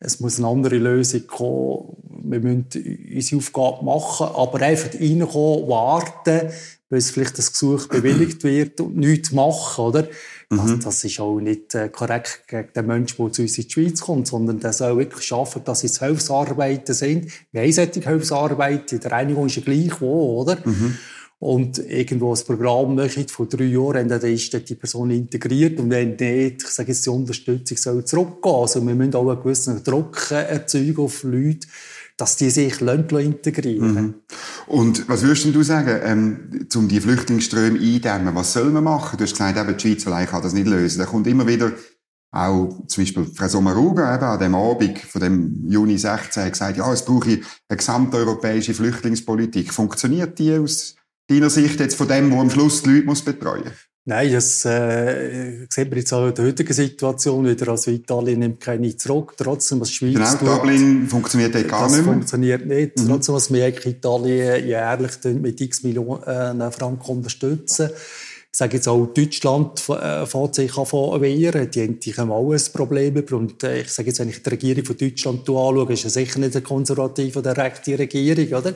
Es 0.00 0.18
muss 0.18 0.38
eine 0.38 0.48
andere 0.48 0.76
Lösung 0.76 1.24
kommen. 1.28 1.96
Wir 2.24 2.40
müssen 2.40 2.66
unsere 3.14 3.38
Aufgabe 3.38 3.84
machen, 3.84 4.26
aber 4.26 4.60
einfach 4.60 4.94
reinkommen, 4.94 5.68
warten, 5.68 6.50
bis 6.88 7.10
vielleicht 7.10 7.36
das 7.38 7.52
Gesuch 7.52 7.86
bewilligt 7.88 8.44
wird 8.44 8.80
und 8.80 8.96
nichts 8.96 9.32
machen, 9.32 9.84
oder? 9.84 10.08
Mhm. 10.50 10.60
Also 10.60 10.76
das 10.76 11.04
ist 11.04 11.20
auch 11.20 11.38
nicht 11.38 11.74
äh, 11.74 11.88
korrekt 11.90 12.44
gegen 12.48 12.68
den 12.74 12.86
Menschen, 12.86 13.16
der 13.22 13.32
zu 13.32 13.42
uns 13.42 13.58
in 13.58 13.64
die 13.64 13.70
Schweiz 13.70 14.00
kommt, 14.00 14.26
sondern 14.26 14.60
der 14.60 14.72
soll 14.72 14.96
wirklich 14.96 15.24
schaffen, 15.24 15.62
dass 15.64 15.84
es 15.84 15.98
Hilfsarbeiten 15.98 16.94
sind. 16.94 17.30
Wir 17.52 17.62
haben 17.62 17.72
solche 17.72 18.00
Hilfsarbeiten, 18.00 19.00
der 19.00 19.12
Reinigung 19.12 19.46
ist 19.46 19.56
ja 19.56 19.62
gleich 19.62 20.00
wo, 20.00 20.40
oder? 20.40 20.58
Mhm. 20.64 20.96
Und 21.40 21.78
irgendwo 21.78 22.34
ein 22.34 22.44
Programm 22.44 22.96
möchte 22.96 23.32
von 23.32 23.48
drei 23.48 23.64
Jahren, 23.64 24.08
dann 24.08 24.20
ist 24.22 24.52
die 24.68 24.74
Person 24.74 25.10
integriert. 25.10 25.78
Und 25.78 25.90
wenn 25.90 26.16
nicht, 26.16 26.64
ich 26.64 26.68
sage 26.68 26.88
jetzt, 26.88 27.06
die 27.06 27.10
Unterstützung 27.10 27.76
soll 27.76 28.04
zurückgehen. 28.04 28.54
Also 28.54 28.84
wir 28.84 28.94
müssen 28.94 29.14
auch 29.14 29.28
einen 29.28 29.40
gewissen 29.40 29.84
Druck 29.84 30.32
erzeugen 30.32 30.98
auf 30.98 31.22
Leute, 31.22 31.68
dass 32.18 32.36
die 32.36 32.50
sich 32.50 32.80
integrieren 32.80 33.94
mhm. 33.94 34.14
Und 34.66 35.08
was 35.08 35.22
würdest 35.22 35.46
du 35.54 35.62
sagen, 35.62 36.00
ähm, 36.02 36.66
um 36.74 36.88
die 36.88 37.00
Flüchtlingsströme 37.00 37.78
eindämmen? 37.78 38.34
Was 38.34 38.52
soll 38.52 38.70
man 38.70 38.84
machen? 38.84 39.16
Du 39.16 39.24
hast 39.24 39.32
gesagt, 39.32 39.56
eben, 39.56 39.76
die 39.76 39.80
Schweiz 39.80 40.06
allein 40.06 40.26
kann 40.26 40.42
das 40.42 40.52
nicht 40.52 40.66
lösen. 40.66 40.98
Da 40.98 41.06
kommt 41.06 41.26
immer 41.28 41.46
wieder 41.46 41.72
auch 42.30 42.68
zum 42.88 43.04
Beispiel 43.04 43.24
Frau 43.24 43.48
Sommaruga 43.48 44.14
eben 44.14 44.24
an 44.24 44.38
dem 44.38 44.54
Abend 44.54 44.98
von 44.98 45.20
dem 45.22 45.66
Juni 45.66 45.96
16 45.96 46.42
hat 46.42 46.52
gesagt, 46.52 46.76
ja, 46.76 46.92
es 46.92 47.04
brauche 47.04 47.30
eine 47.30 47.76
gesamteuropäische 47.76 48.74
Flüchtlingspolitik. 48.74 49.72
Funktioniert 49.72 50.38
die 50.38 50.54
aus 50.54 50.96
deiner 51.28 51.48
Sicht 51.48 51.80
jetzt 51.80 51.94
von 51.94 52.08
dem, 52.08 52.30
wo 52.30 52.40
am 52.40 52.50
Schluss 52.50 52.82
die 52.82 53.00
Leute 53.00 53.22
betreuen 53.24 53.64
muss? 53.64 53.87
Nein, 54.08 54.32
das 54.32 54.64
äh, 54.64 55.66
sieht 55.68 55.90
man 55.90 55.98
jetzt 55.98 56.14
auch 56.14 56.28
in 56.28 56.34
der 56.34 56.46
heutigen 56.46 56.72
Situation 56.72 57.46
wieder. 57.46 57.68
Also 57.68 57.90
Italien 57.90 58.38
nimmt 58.38 58.58
keine 58.58 58.96
zurück. 58.96 59.34
Trotzdem, 59.36 59.82
was 59.82 59.92
Schweiz 59.92 60.14
Genau, 60.14 60.32
tut, 60.32 60.48
Dublin 60.48 61.06
funktioniert 61.06 61.54
dort 61.54 61.68
gar 61.68 61.86
nicht 61.88 61.96
mehr. 61.96 62.04
funktioniert 62.14 62.64
nicht. 62.64 62.98
Mhm. 62.98 63.06
Trotzdem, 63.06 63.34
was 63.34 63.52
wir 63.52 63.68
Italien 63.68 64.66
jährlich 64.66 65.10
mit 65.24 65.60
x 65.60 65.82
Millionen 65.82 66.22
äh, 66.22 66.70
Franken 66.70 67.18
unterstützen. 67.18 67.90
Ich 68.50 68.56
sage 68.56 68.78
jetzt 68.78 68.88
auch, 68.88 69.04
Deutschland 69.08 69.86
äh, 69.90 70.24
fährt 70.24 70.54
sich 70.54 70.78
an 70.78 70.86
von 70.86 71.20
wehren. 71.20 71.70
Die, 71.70 72.00
die 72.00 72.14
haben 72.14 72.32
auch 72.32 72.50
ein 72.50 72.62
Problem. 72.72 73.22
Und 73.30 73.62
äh, 73.62 73.82
ich 73.82 73.90
sage 73.90 74.08
jetzt, 74.08 74.20
wenn 74.20 74.30
ich 74.30 74.42
die 74.42 74.48
Regierung 74.48 74.86
von 74.86 74.96
Deutschland 74.96 75.40
anschaue, 75.40 75.92
ist 75.92 76.06
es 76.06 76.14
sicher 76.14 76.38
nicht 76.38 76.56
eine 76.56 76.62
konservative 76.62 77.40
oder 77.40 77.54
rechte 77.54 77.98
Regierung, 77.98 78.58
oder? 78.58 78.72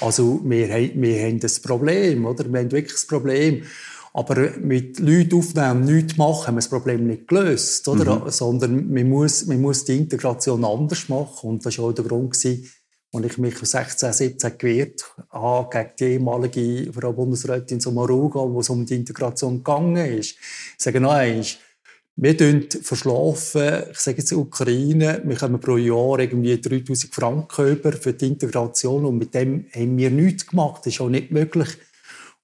Also, 0.00 0.40
wir, 0.42 0.70
wir 0.94 1.22
haben 1.26 1.38
das 1.38 1.60
Problem, 1.60 2.24
oder? 2.24 2.50
Wir 2.50 2.60
haben 2.60 2.72
wirklich 2.72 2.94
das 2.94 3.04
Problem. 3.04 3.64
Aber 4.12 4.58
mit 4.58 4.98
Leuten 4.98 5.36
aufnehmen, 5.36 5.84
nichts 5.84 6.16
machen, 6.16 6.48
haben 6.48 6.54
wir 6.54 6.60
das 6.60 6.68
Problem 6.68 7.06
nicht 7.06 7.28
gelöst, 7.28 7.86
oder? 7.86 8.24
Mhm. 8.24 8.30
Sondern 8.30 8.92
man 8.92 9.08
muss, 9.08 9.46
man 9.46 9.60
muss 9.60 9.84
die 9.84 9.96
Integration 9.96 10.64
anders 10.64 11.08
machen. 11.08 11.50
Und 11.50 11.66
das 11.66 11.78
war 11.78 11.86
auch 11.86 11.92
der 11.92 12.04
Grund, 12.04 12.32
gewesen, 12.32 12.68
als 13.12 13.26
ich 13.26 13.38
mich 13.38 13.58
16, 13.58 14.12
17 14.12 14.58
gewehrt 14.58 15.04
habe 15.30 15.68
gegen 15.70 15.90
die 15.98 16.04
ehemalige 16.04 16.92
Frau 16.92 17.12
Bundesrätin 17.12 17.80
Sommaruga, 17.80 18.40
wo 18.40 18.60
es 18.60 18.70
um 18.70 18.86
die 18.86 18.96
Integration 18.96 19.58
gegangen 19.58 20.18
ist. 20.18 20.30
Ich 20.30 20.38
sage 20.78 21.00
noch 21.00 21.12
einmal, 21.12 21.44
wir 22.16 22.66
verschlafen, 22.82 23.84
ich 23.90 23.98
sage 23.98 24.18
jetzt 24.18 24.32
Ukraine, 24.32 25.22
wir 25.24 25.36
kommen 25.36 25.60
pro 25.60 25.76
Jahr 25.76 26.18
irgendwie 26.18 26.60
3000 26.60 27.14
Franken 27.14 27.68
über 27.68 27.92
für 27.92 28.12
die 28.12 28.26
Integration 28.26 29.06
und 29.06 29.18
mit 29.18 29.34
dem 29.34 29.66
haben 29.74 29.96
wir 29.96 30.10
nichts 30.10 30.46
gemacht. 30.46 30.82
Das 30.84 30.92
ist 30.92 31.00
auch 31.00 31.08
nicht 31.08 31.30
möglich. 31.30 31.68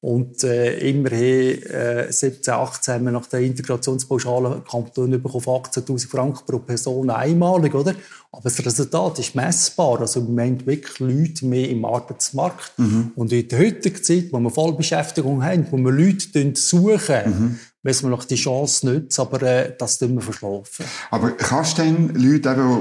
Und 0.06 0.44
äh, 0.44 0.78
immerhin 0.88 1.60
äh, 1.64 2.12
17, 2.12 2.54
18 2.54 2.94
haben 2.94 3.04
wir 3.06 3.10
nach 3.10 3.26
der 3.26 3.40
Integrationspauschale 3.40 4.62
Kanton 4.70 5.10
bekommen 5.10 5.44
18'000 5.44 6.08
Franken 6.08 6.46
pro 6.46 6.60
Person 6.60 7.10
einmalig, 7.10 7.74
oder? 7.74 7.92
Aber 8.30 8.42
das 8.44 8.64
Resultat 8.64 9.18
ist 9.18 9.34
messbar. 9.34 10.02
Also 10.02 10.20
im 10.20 10.26
Moment 10.26 10.64
wirklich 10.64 11.00
Leute 11.00 11.46
mehr 11.46 11.68
im 11.68 11.84
Arbeitsmarkt. 11.84 12.72
Mhm. 12.76 13.10
Und 13.16 13.32
in 13.32 13.48
der 13.48 13.58
heutigen 13.58 14.00
Zeit, 14.00 14.26
wo 14.30 14.38
wir 14.38 14.50
Vollbeschäftigung 14.50 15.42
haben, 15.42 15.66
wo 15.72 15.76
wir 15.76 15.90
Leute 15.90 16.52
suchen, 16.54 17.16
mhm 17.26 17.58
müssen 17.82 18.06
wir 18.06 18.10
noch 18.10 18.24
die 18.24 18.34
Chance 18.34 18.84
nutzen, 18.84 19.20
aber 19.20 19.42
äh, 19.42 19.72
das 19.78 19.98
tun 19.98 20.14
wir 20.14 20.20
verschlafen. 20.20 20.84
Aber 21.08 21.30
kannst 21.30 21.78
du 21.78 21.82
denn 21.82 22.08
Leute 22.16 22.50
eben, 22.50 22.80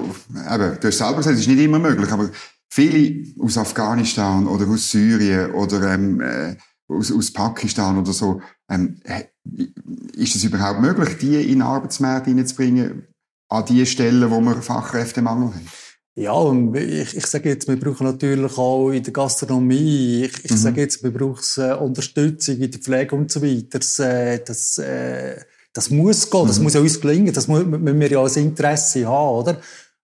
eben, 0.52 0.78
du 0.82 0.88
hast 0.88 0.98
selber 0.98 1.18
gesagt, 1.18 1.36
es 1.36 1.42
ist 1.42 1.48
nicht 1.48 1.60
immer 1.60 1.78
möglich, 1.78 2.12
aber 2.12 2.32
viele 2.70 3.24
aus 3.40 3.56
Afghanistan 3.56 4.48
oder 4.48 4.68
aus 4.68 4.90
Syrien 4.90 5.52
oder 5.52 5.94
ähm, 5.94 6.22
äh, 6.22 6.56
aus, 6.88 7.12
aus 7.12 7.32
Pakistan 7.32 7.98
oder 7.98 8.14
so, 8.14 8.42
ähm, 8.70 9.00
ist 10.14 10.36
es 10.36 10.44
überhaupt 10.44 10.82
möglich, 10.82 11.18
die 11.20 11.42
in 11.42 11.60
den 11.60 11.62
Arbeitsmarkt 11.62 12.28
hineinzubringen, 12.28 13.08
an 13.50 13.66
die 13.66 13.86
Stellen, 13.86 14.30
wo 14.32 14.42
wir 14.42 14.62
Fachkräftemangel 14.62 15.50
haben? 15.50 15.68
Ja, 16.18 16.54
ich, 16.80 17.18
ich 17.18 17.26
sage 17.26 17.50
jetzt, 17.50 17.68
wir 17.68 17.78
brauchen 17.78 18.08
natürlich 18.08 18.58
auch 18.58 18.90
in 18.90 19.04
der 19.04 19.12
Gastronomie, 19.12 20.24
ich, 20.24 20.46
ich 20.46 20.52
mhm. 20.52 20.58
sage 20.58 20.82
jetzt, 20.82 21.04
wir 21.04 21.12
brauchen 21.12 21.44
äh, 21.58 21.74
Unterstützung 21.74 22.56
in 22.56 22.72
der 22.72 22.80
Pflege 22.80 23.16
und 23.16 23.30
so 23.30 23.42
weiter. 23.42 23.80
Das, 23.80 24.00
äh, 24.00 24.40
das, 24.46 24.78
äh, 24.78 25.42
das 25.74 25.90
muss 25.90 26.30
gehen, 26.30 26.48
das 26.48 26.58
mhm. 26.58 26.64
muss 26.64 26.74
ja 26.74 26.80
uns 26.80 27.02
gelingen, 27.02 27.34
das 27.34 27.50
müssen 27.50 28.00
wir 28.00 28.10
ja 28.10 28.22
als 28.22 28.38
Interesse 28.38 29.06
haben, 29.06 29.40
oder? 29.40 29.62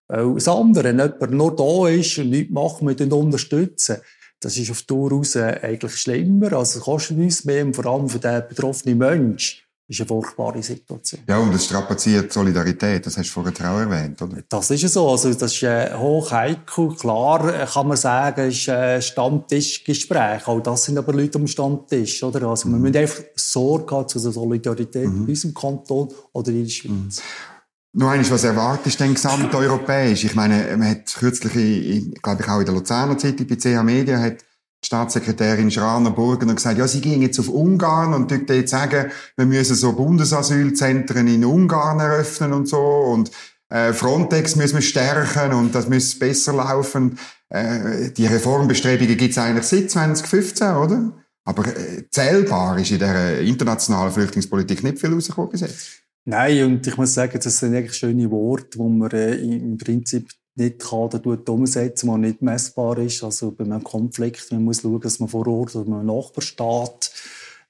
Weil 0.09 0.33
das 0.33 0.49
andere, 0.49 0.83
wenn 0.89 0.99
jemand 0.99 1.31
nur 1.31 1.55
da 1.55 1.87
ist 1.87 2.17
und 2.17 2.29
nichts 2.29 2.51
macht, 2.51 2.81
wir 2.81 3.13
unterstützen. 3.13 3.97
Das 4.41 4.57
ist 4.57 4.71
auf 4.71 4.81
Tour 4.81 5.11
raus 5.11 5.37
eigentlich 5.37 5.95
schlimmer, 5.95 6.53
also 6.53 6.79
es 6.79 6.83
kostet 6.83 7.17
uns 7.17 7.45
mehr 7.45 7.63
und 7.63 7.75
vor 7.75 7.85
allem 7.85 8.09
für 8.09 8.19
den 8.19 8.43
betroffenen 8.49 8.97
Menschen 8.97 9.61
ist 9.91 9.99
eine 9.99 10.07
furchtbare 10.07 10.63
Situation. 10.63 11.21
Ja, 11.27 11.37
und 11.37 11.53
es 11.53 11.65
strapaziert 11.65 12.31
Solidarität, 12.31 13.05
das 13.05 13.17
hast 13.17 13.27
du 13.27 13.33
vorher 13.33 13.71
auch 13.71 13.79
erwähnt, 13.79 14.21
oder? 14.21 14.37
Das 14.47 14.71
ist 14.71 14.87
so, 14.87 15.09
also 15.09 15.33
das 15.33 15.53
ist 15.53 15.63
äh, 15.63 15.93
hoch 15.95 16.31
heikel. 16.31 16.95
Klar 16.95 17.53
äh, 17.53 17.65
kann 17.65 17.87
man 17.87 17.97
sagen, 17.97 18.47
es 18.47 18.59
ist 18.59 18.69
ein 18.69 19.01
Stammtischgespräch, 19.01 20.47
auch 20.47 20.61
das 20.61 20.85
sind 20.85 20.97
aber 20.97 21.13
Leute 21.13 21.37
am 21.37 21.47
Stammtisch, 21.47 22.23
oder? 22.23 22.47
Also 22.47 22.69
mhm. 22.69 22.73
wir 22.73 22.79
müssen 22.79 22.97
einfach 22.97 23.23
Sorge 23.35 23.95
haben 23.95 24.07
zu 24.07 24.19
der 24.19 24.31
Solidarität 24.31 25.07
mhm. 25.07 25.23
in 25.23 25.29
unserem 25.29 25.53
Kanton 25.53 26.07
oder 26.31 26.51
in 26.51 26.63
der 26.63 26.69
Schweiz. 26.69 26.89
Mhm. 26.89 27.50
Noch 27.93 28.09
eines, 28.09 28.31
was 28.31 28.45
erwartest 28.45 28.99
du 28.99 29.03
denn 29.03 29.15
gesamteuropäisch? 29.15 30.23
Ich 30.23 30.35
meine, 30.35 30.77
man 30.77 30.89
hat 30.89 31.13
kürzlich, 31.13 31.55
in, 31.55 32.13
glaube 32.21 32.41
ich, 32.41 32.49
auch 32.49 32.59
in 32.59 32.65
der 32.65 32.73
Luzerner 32.73 33.17
Zeitung 33.17 33.47
bei 33.47 33.55
CH 33.55 33.83
Media 33.83 34.17
hat 34.17 34.45
Staatssekretärin 34.83 35.69
Schraner 35.69 36.11
Burgen 36.11 36.55
gesagt, 36.55 36.77
ja, 36.77 36.87
sie 36.87 37.01
gehen 37.01 37.21
jetzt 37.21 37.39
auf 37.39 37.49
Ungarn 37.49 38.13
und 38.13 38.31
dort 38.31 38.49
jetzt 38.49 38.71
sagen, 38.71 39.11
wir 39.35 39.45
müssen 39.45 39.75
so 39.75 39.93
Bundesasylzentren 39.93 41.27
in 41.27 41.45
Ungarn 41.45 41.99
eröffnen 41.99 42.53
und 42.53 42.67
so 42.67 42.79
und 42.79 43.29
äh, 43.69 43.93
Frontex 43.93 44.55
müssen 44.55 44.75
wir 44.75 44.81
stärken 44.81 45.53
und 45.53 45.75
das 45.75 45.87
muss 45.87 46.17
besser 46.17 46.53
laufen. 46.53 47.19
Äh, 47.49 48.09
die 48.11 48.25
Reformbestrebungen 48.25 49.17
gibt 49.17 49.31
es 49.31 49.37
eigentlich 49.37 49.67
seit 49.67 49.91
2015, 49.91 50.75
oder? 50.75 51.11
Aber 51.45 51.67
äh, 51.67 52.09
zählbar 52.09 52.79
ist 52.79 52.91
in 52.91 52.99
der 52.99 53.41
internationalen 53.41 54.11
Flüchtlingspolitik 54.11 54.81
nicht 54.83 54.99
viel 54.99 55.13
rausgekommen 55.13 55.51
bis 55.51 55.61
jetzt. 55.61 56.00
Nein, 56.25 56.63
und 56.65 56.85
ich 56.85 56.97
muss 56.97 57.13
sagen, 57.13 57.39
das 57.43 57.57
sind 57.57 57.75
eigentlich 57.75 57.95
schöne 57.97 58.29
Worte, 58.29 58.77
wo 58.77 58.87
man 58.87 59.09
äh, 59.11 59.35
im 59.35 59.77
Prinzip 59.77 60.29
nicht 60.55 60.79
kann 60.79 60.99
oder 60.99 61.49
umsetzen, 61.49 62.09
was 62.09 62.19
nicht 62.19 62.41
messbar 62.41 62.97
ist. 62.99 63.23
Also 63.23 63.51
bei 63.51 63.63
einem 63.63 63.83
Konflikt, 63.83 64.51
man 64.51 64.63
muss 64.63 64.81
schauen, 64.81 65.01
dass 65.01 65.19
man 65.19 65.29
vor 65.29 65.47
Ort 65.47 65.75
oder 65.75 65.85
einem 65.85 66.05
Nachbarstaat 66.05 67.11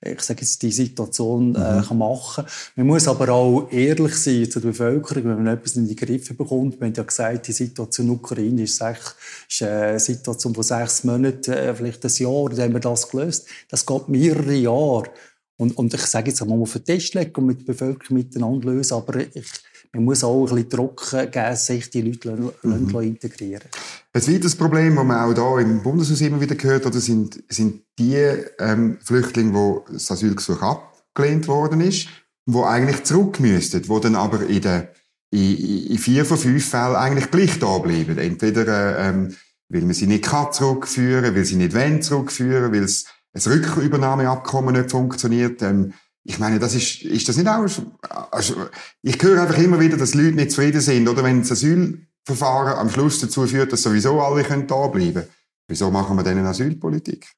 ich 0.04 0.22
sage 0.22 0.42
jetzt, 0.42 0.62
die 0.64 0.72
Situation 0.72 1.54
äh, 1.54 1.76
mhm. 1.76 1.84
kann 1.84 1.98
machen. 1.98 2.46
Man 2.76 2.88
muss 2.88 3.08
aber 3.08 3.30
auch 3.30 3.68
ehrlich 3.72 4.16
sein 4.16 4.50
zur 4.50 4.64
Bevölkerung, 4.64 5.26
wenn 5.26 5.44
man 5.44 5.54
etwas 5.54 5.76
in 5.76 5.88
die 5.88 5.96
Griffe 5.96 6.34
bekommt. 6.34 6.80
Wir 6.80 6.88
haben 6.88 6.94
ja 6.96 7.04
gesagt, 7.04 7.48
die 7.48 7.52
Situation 7.52 8.08
in 8.08 8.14
der 8.14 8.20
Ukraine 8.20 8.64
ist, 8.64 8.78
sech, 8.78 8.98
ist 9.48 9.62
eine 9.62 10.00
Situation 10.00 10.56
von 10.56 10.64
sechs 10.64 11.04
Monaten, 11.04 11.52
äh, 11.52 11.76
vielleicht 11.76 12.04
ein 12.04 12.12
Jahr, 12.16 12.50
dann 12.50 12.62
haben 12.62 12.74
wir 12.74 12.80
das 12.80 13.10
gelöst. 13.10 13.48
Das 13.70 13.86
geht 13.86 14.10
mehrere 14.10 14.56
Jahre. 14.56 15.12
Und, 15.62 15.78
und 15.78 15.94
ich 15.94 16.02
sage 16.02 16.32
jetzt, 16.32 16.40
man 16.40 16.58
muss 16.58 16.70
auf 16.70 16.82
den 16.82 16.86
Tisch 16.86 17.14
legen 17.14 17.36
und 17.36 17.46
mit 17.46 17.60
der 17.60 17.74
Bevölkerung 17.74 18.18
miteinander 18.18 18.72
lösen, 18.72 18.96
aber 18.96 19.20
ich, 19.20 19.46
man 19.94 20.06
muss 20.06 20.24
auch 20.24 20.48
ein 20.48 20.56
bisschen 20.56 20.70
Druck 20.70 21.12
geben, 21.12 21.56
sich 21.56 21.88
die 21.92 22.02
Leute 22.02 22.52
mhm. 22.64 22.90
integrieren 23.02 23.70
Ein 24.12 24.28
weiteres 24.28 24.56
Problem, 24.56 24.96
das 24.96 25.06
man 25.06 25.36
auch 25.36 25.60
hier 25.60 25.68
im 25.68 25.84
Bundeshaus 25.84 26.20
immer 26.22 26.42
wieder 26.42 26.56
gehört 26.56 26.88
hat, 26.88 26.96
sind, 26.96 27.44
sind 27.48 27.84
die 28.00 28.16
ähm, 28.58 28.98
Flüchtlinge, 29.04 29.54
wo 29.54 29.86
das 29.88 30.10
Asylgesuch 30.10 30.64
abgelehnt 30.64 31.48
worden 31.48 31.82
ist, 31.82 32.08
die 32.48 32.58
eigentlich 32.58 33.04
zurück 33.04 33.40
müssten, 33.40 33.84
die 33.84 34.02
dann 34.02 34.16
aber 34.16 34.42
in, 34.48 34.62
der, 34.64 34.92
in, 35.30 35.58
in 35.58 35.98
vier 36.00 36.26
von 36.26 36.40
fünf 36.40 36.68
Fällen 36.68 36.96
eigentlich 36.96 37.30
gleich 37.30 37.60
da 37.60 37.78
bleiben. 37.78 38.18
Entweder 38.18 38.98
ähm, 38.98 39.36
weil 39.70 39.82
man 39.82 39.94
sie 39.94 40.08
nicht 40.08 40.26
kann 40.26 40.52
zurückführen 40.52 41.36
weil 41.36 41.46
sie 41.46 41.56
nicht 41.56 41.76
wollen 41.76 42.02
zurückführen, 42.02 42.74
weil 42.74 42.84
es 42.84 43.06
ein 43.34 43.42
Rückübernahmeabkommen 43.42 44.76
nicht 44.76 44.92
funktioniert. 44.92 45.62
Ähm, 45.62 45.94
ich 46.24 46.38
meine, 46.40 46.60
das 46.60 46.76
ist, 46.76 47.02
ist 47.02 47.28
das 47.28 47.38
nicht 47.38 47.48
auch, 47.48 47.66
also, 48.32 48.68
ich 49.02 49.22
höre 49.22 49.42
einfach 49.42 49.58
immer 49.58 49.80
wieder, 49.80 49.98
dass 49.98 50.14
Leute 50.14 50.36
nicht 50.36 50.52
zufrieden 50.52 50.82
sind, 50.82 51.08
oder 51.08 51.24
wenn 51.24 51.42
das 51.42 51.52
Asylverfahren 51.52 52.78
am 52.78 52.90
Schluss 52.90 53.20
dazu 53.20 53.48
führt, 53.48 53.74
dass 53.74 53.82
sowieso 53.82 54.22
alle 54.22 54.44
können 54.44 54.68
da 54.68 54.88
bleiben. 54.88 55.24
Wieso 55.68 55.90
machen 55.90 56.18
wir 56.18 56.24
denn 56.24 56.38
eine 56.38 56.50
Asylpolitik? 56.50 57.32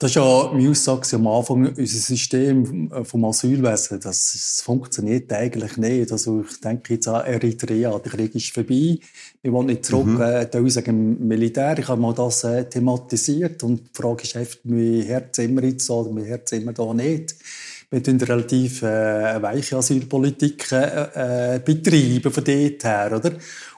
Das 0.00 0.12
ist 0.12 0.14
ja 0.14 0.50
meine 0.50 0.70
Aussage 0.70 1.14
am 1.14 1.26
Anfang, 1.26 1.66
unser 1.66 1.84
System 1.86 2.90
vom 3.04 3.24
Asylwesen, 3.26 4.00
das, 4.00 4.32
das 4.32 4.62
funktioniert 4.64 5.30
eigentlich 5.30 5.76
nicht. 5.76 6.10
Also 6.10 6.42
ich 6.48 6.58
denke 6.58 6.94
jetzt 6.94 7.06
an 7.06 7.26
Eritrea, 7.26 7.98
der 7.98 8.10
Krieg 8.10 8.34
ist 8.34 8.54
vorbei, 8.54 8.98
wir 9.42 9.52
wollen 9.52 9.66
nicht 9.66 9.84
zurück 9.84 10.06
mhm. 10.06 10.22
äh, 10.22 10.46
da 10.46 10.68
sagen, 10.70 11.28
Militär, 11.28 11.78
ich 11.78 11.86
habe 11.86 12.00
mal 12.00 12.14
das 12.14 12.44
äh, 12.44 12.64
thematisiert 12.64 13.62
und 13.62 13.80
die 13.80 14.02
Frage 14.02 14.22
ist 14.22 14.36
einfach, 14.38 14.56
wie 14.64 15.02
Herz 15.02 15.36
immer 15.36 15.62
jetzt 15.64 15.90
oder 15.90 16.16
wie 16.16 16.24
Herz 16.24 16.50
immer 16.52 16.72
da 16.72 16.94
nicht 16.94 17.34
wir 17.90 18.02
tun 18.02 18.20
relativ 18.20 18.82
äh, 18.82 19.42
weiche 19.42 19.76
Asylpolitik 19.76 20.70
äh, 20.70 21.56
äh, 21.56 21.58
betreiben 21.58 22.32
von 22.32 22.44
dort 22.44 22.84
her, 22.84 23.12
oder? 23.16 23.32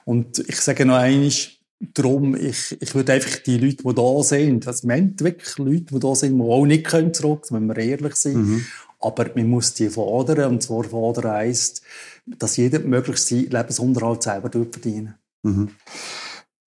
Und 0.05 0.39
ich 0.39 0.61
sage 0.61 0.85
noch 0.85 0.97
eines, 0.97 1.49
darum, 1.95 2.35
ich, 2.35 2.77
ich 2.81 2.95
würde 2.95 3.13
einfach 3.13 3.39
die 3.39 3.59
Leute, 3.59 3.83
die 3.85 3.95
da 3.95 4.23
sind, 4.23 4.67
also 4.67 4.89
wir 4.89 4.97
haben 4.97 5.19
wirklich 5.19 5.59
Leute, 5.59 5.95
die 5.95 5.99
da 5.99 6.15
sind, 6.15 6.39
die 6.39 6.43
auch 6.43 6.67
nicht 6.67 6.87
können 6.87 7.13
zurück, 7.15 7.47
wenn 7.51 7.67
wir 7.67 7.77
ehrlich 7.77 8.15
sind. 8.17 8.37
Mhm. 8.37 8.65
Aber 9.01 9.31
man 9.35 9.49
muss 9.49 9.75
die 9.75 9.91
fordern, 9.91 10.53
und 10.53 10.63
zwar 10.63 10.85
fordern 10.85 11.33
heisst, 11.33 11.83
dass 12.27 12.57
jeder 12.57 12.79
möglichst 12.81 13.29
seinen 13.29 13.51
Lebensunterhalt 13.51 14.23
selber 14.23 14.51
verdienen 14.51 15.15
mhm. 15.43 15.71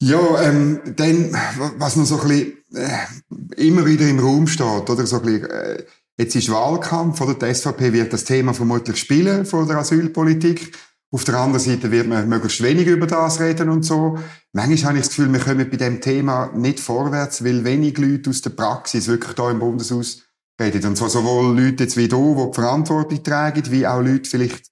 Ja, 0.01 0.41
ähm, 0.43 0.81
dann, 0.97 1.31
was 1.77 1.95
noch 1.95 2.05
so 2.05 2.19
ein 2.19 2.27
bisschen, 2.27 2.53
äh, 2.73 3.65
immer 3.65 3.85
wieder 3.85 4.07
im 4.07 4.19
Raum 4.19 4.45
steht, 4.45 4.89
oder 4.89 5.07
so 5.07 5.17
ein 5.17 5.21
bisschen, 5.21 5.49
äh, 5.49 5.83
Jetzt 6.17 6.35
ist 6.35 6.49
Wahlkampf, 6.49 7.19
oder? 7.19 7.33
Die 7.33 7.53
SVP 7.53 7.91
wird 7.91 8.13
das 8.13 8.23
Thema 8.23 8.53
vermutlich 8.53 8.97
spielen 8.97 9.45
vor 9.45 9.67
der 9.67 9.77
Asylpolitik. 9.77 10.71
Auf 11.15 11.23
der 11.23 11.35
anderen 11.35 11.61
Seite 11.63 11.91
wird 11.91 12.09
man 12.09 12.27
möglichst 12.27 12.61
wenig 12.61 12.87
über 12.87 13.07
das 13.07 13.39
reden 13.39 13.69
und 13.69 13.83
so. 13.83 14.19
Manchmal 14.51 14.89
habe 14.89 14.97
ich 14.97 15.05
das 15.05 15.15
Gefühl, 15.15 15.31
wir 15.31 15.39
kommen 15.39 15.69
bei 15.69 15.77
dem 15.77 16.01
Thema 16.01 16.51
nicht 16.53 16.81
vorwärts, 16.81 17.41
weil 17.41 17.63
wenig 17.63 17.97
Leute 17.97 18.29
aus 18.29 18.41
der 18.41 18.49
Praxis 18.49 19.07
wirklich 19.07 19.31
da 19.31 19.49
im 19.49 19.59
Bundeshaus 19.59 20.23
reden. 20.59 20.85
Und 20.85 20.97
zwar 20.97 21.09
sowohl 21.09 21.57
Leute 21.57 21.85
jetzt 21.85 21.95
wie 21.95 22.09
du, 22.09 22.35
die 22.35 22.51
die 22.51 22.53
Verantwortung 22.53 23.23
tragen, 23.23 23.63
wie 23.71 23.87
auch 23.87 24.01
Leute 24.01 24.29
vielleicht, 24.29 24.65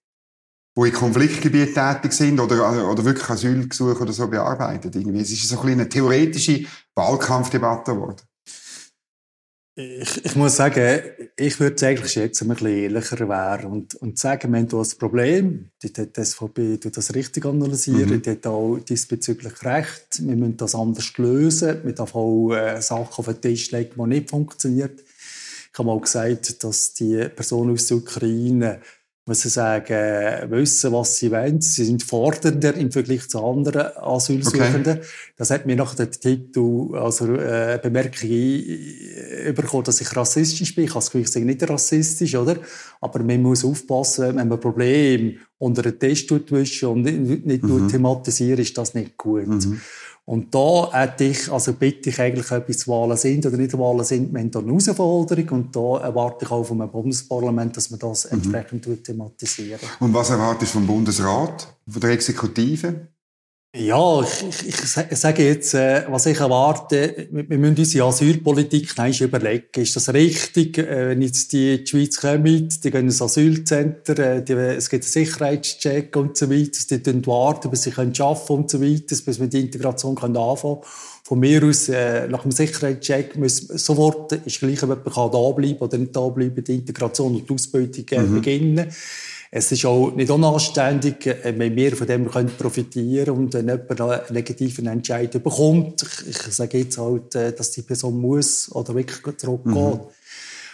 die 0.78 0.82
in 0.82 0.94
Konfliktgebieten 0.94 1.76
tätig 1.76 2.12
sind 2.12 2.42
oder, 2.42 2.92
oder 2.92 3.06
wirklich 3.06 3.30
Asylgesuche 3.30 4.02
oder 4.02 4.12
so 4.12 4.28
bearbeiten. 4.28 4.92
Irgendwie. 4.94 5.22
Es 5.22 5.32
ist 5.32 5.48
so 5.48 5.62
ein 5.62 5.70
eine 5.70 5.88
theoretische 5.88 6.66
Wahlkampfdebatte 6.94 7.94
geworden. 7.94 8.22
Ich, 9.76 10.24
ich 10.24 10.36
muss 10.36 10.56
sagen, 10.56 11.02
ich 11.36 11.60
würde 11.60 11.76
es 11.76 11.84
eigentlich 11.84 12.12
schätzen, 12.12 12.42
wenn 12.42 12.50
man 12.50 12.58
ein 12.58 12.64
bisschen 12.64 12.84
ehrlicher 12.84 13.28
wäre 13.28 13.68
und, 13.68 13.96
und 13.96 14.20
sagen, 14.20 14.54
wir 14.54 14.60
haben 14.60 14.70
hier 14.70 14.80
ein 14.80 14.98
Problem, 15.00 15.70
die, 15.82 15.92
die 15.92 16.24
SVP 16.24 16.78
tut 16.78 16.96
das 16.96 17.16
richtig 17.16 17.44
analysieren, 17.46 18.12
mhm. 18.12 18.22
die 18.22 18.30
hat 18.30 18.46
auch 18.46 18.78
diesbezüglich 18.78 19.64
recht, 19.64 20.20
wir 20.28 20.36
müssen 20.36 20.58
das 20.58 20.76
anders 20.76 21.18
lösen, 21.18 21.84
wir 21.84 21.94
dürfen 21.94 22.18
auch 22.18 22.54
äh, 22.54 22.80
Sachen 22.84 23.18
auf 23.18 23.26
den 23.26 23.42
Tisch 23.42 23.72
legen, 23.72 23.94
die 23.96 24.08
nicht 24.08 24.30
funktionieren. 24.30 24.92
Ich 25.72 25.80
habe 25.80 25.88
mal 25.88 26.00
gesagt, 26.00 26.64
dass 26.64 26.94
die 26.94 27.28
Personen 27.36 27.74
aus 27.74 27.88
der 27.88 27.98
Ukraine 27.98 28.80
muss 29.26 29.46
ich 29.46 29.54
sagen, 29.54 30.52
wissen, 30.52 30.92
was 30.92 31.18
sie 31.18 31.32
wollen. 31.32 31.62
Sie 31.62 31.86
sind 31.86 32.04
fordernder 32.04 32.76
im 32.76 32.92
Vergleich 32.92 33.30
zu 33.30 33.42
anderen 33.42 33.96
Asylsuchenden. 33.96 34.98
Okay. 34.98 35.08
Das 35.38 35.50
hat 35.50 35.66
mir 35.66 35.78
nach 35.78 35.96
dem 35.96 36.12
Titel, 36.12 36.90
also, 36.94 37.34
äh, 37.36 37.80
Bemerkung 37.82 38.30
äh, 38.30 39.54
bekommen, 39.56 39.86
dass 39.86 40.02
ich 40.02 40.14
rassistisch 40.14 40.76
bin. 40.76 40.86
Ich 40.86 40.96
habe 40.96 41.22
es 41.22 41.36
nicht 41.36 41.70
rassistisch, 41.70 42.36
oder? 42.36 42.58
Aber 43.00 43.24
man 43.24 43.42
muss 43.42 43.64
aufpassen, 43.64 44.28
wenn 44.28 44.36
man 44.36 44.52
ein 44.52 44.60
Problem 44.60 45.38
unter 45.58 45.84
den 45.84 45.98
Test 45.98 46.30
wischen 46.52 46.90
und 46.90 47.04
nicht, 47.04 47.46
nicht 47.46 47.64
mhm. 47.64 47.70
nur 47.70 47.88
thematisieren, 47.88 48.60
ist 48.60 48.78
das 48.78 48.94
nicht 48.94 49.18
gut. 49.18 49.48
Mhm. 49.48 49.80
Und 50.26 50.56
da 50.56 50.90
hätte 50.94 51.26
ich, 51.26 51.52
also 51.52 51.74
bitte 51.74 52.10
ich 52.10 52.20
eigentlich, 52.22 52.50
ob 52.52 52.70
es 52.70 52.88
Wahlen 52.88 53.18
sind 53.18 53.46
oder 53.46 53.58
nicht 53.58 53.78
Wahlen 53.78 54.06
sind, 54.06 54.32
wir 54.32 54.40
haben 54.40 54.52
da 54.52 54.60
eine 54.60 54.70
Herausforderung 54.70 55.50
und 55.50 55.76
da 55.76 55.98
erwarte 55.98 56.46
ich 56.46 56.52
auch 56.52 56.64
vom 56.64 56.90
Bundesparlament, 56.90 57.76
dass 57.76 57.90
man 57.90 58.00
das 58.00 58.26
mhm. 58.26 58.38
entsprechend 58.38 59.04
thematisieren. 59.04 59.82
Und 60.00 60.14
was 60.14 60.30
erwartest 60.30 60.74
du 60.74 60.80
vom 60.80 60.88
Bundesrat, 60.88 61.68
von 61.90 62.02
der 62.02 62.12
Exekutive? 62.12 63.08
Ja, 63.76 64.22
ich, 64.22 64.68
ich, 64.68 64.76
ich 65.10 65.18
sage 65.18 65.46
jetzt, 65.46 65.74
äh, 65.74 66.06
was 66.08 66.28
ich 66.28 66.40
erwarte, 66.40 67.28
wir 67.32 67.58
müssen 67.58 67.76
unsere 67.76 68.06
Asylpolitik 68.06 68.94
nein, 68.98 69.12
überlegen. 69.20 69.66
Ist 69.82 69.96
das 69.96 70.14
richtig, 70.14 70.78
äh, 70.78 71.10
wenn 71.10 71.24
jetzt 71.24 71.52
die, 71.54 71.84
die 71.84 71.88
Schweiz 71.88 72.22
kommen, 72.22 72.70
die 72.70 72.92
gehen 72.92 73.06
ins 73.06 73.20
Asylcenter, 73.20 74.20
äh, 74.20 74.44
die, 74.44 74.54
es 74.54 74.92
gibt 74.92 75.06
einen 75.06 75.12
Sicherheitscheck 75.12 76.16
und 76.16 76.38
so 76.38 76.52
weiter, 76.52 76.82
die 76.88 77.00
können 77.00 77.26
warten, 77.26 77.72
bis 77.72 77.82
sie 77.82 77.94
arbeiten 77.94 78.14
können 78.14 78.60
und 78.60 78.70
so 78.70 78.80
weiter, 78.80 79.16
bis 79.26 79.40
wir 79.40 79.48
die 79.48 79.62
Integration 79.62 80.14
können 80.14 80.38
anfangen 80.38 80.82
Von 81.24 81.40
mir 81.40 81.64
aus, 81.64 81.90
äh, 81.90 82.28
nach 82.28 82.44
dem 82.44 82.52
Sicherheitscheck 82.52 83.36
muss 83.38 83.58
sofort, 83.58 84.34
ist 84.34 84.60
gleich, 84.60 84.84
ob 84.84 84.90
jemand 85.04 85.34
da 85.34 85.50
bleiben 85.50 85.80
oder 85.80 85.98
nicht 85.98 86.16
da 86.16 86.28
bleiben, 86.28 86.64
die 86.64 86.76
Integration 86.76 87.38
und 87.38 87.50
die 87.50 87.54
Ausbildung 87.56 88.06
äh, 88.12 88.20
mhm. 88.20 88.36
beginnen. 88.36 88.92
Es 89.56 89.72
ist 89.72 89.86
auch 89.86 90.16
nicht 90.16 90.32
unanständig, 90.32 91.28
äh, 91.28 91.54
wenn 91.56 91.76
wir 91.76 91.96
von 91.96 92.08
dem 92.08 92.28
können 92.30 92.52
profitieren 92.58 93.36
und 93.36 93.54
wenn 93.54 93.68
jemand 93.68 94.02
einen 94.02 94.22
negativen 94.32 94.88
Entscheid 94.88 95.32
bekommt. 95.32 96.04
Ich, 96.28 96.40
sage 96.40 96.80
jetzt 96.80 96.98
halt, 96.98 97.36
äh, 97.36 97.54
dass 97.54 97.70
die 97.70 97.84
Person 97.84 98.20
muss 98.20 98.72
oder 98.72 98.96
wirklich 98.96 99.38
zurückgehen. 99.38 99.76
Mhm. 99.76 100.00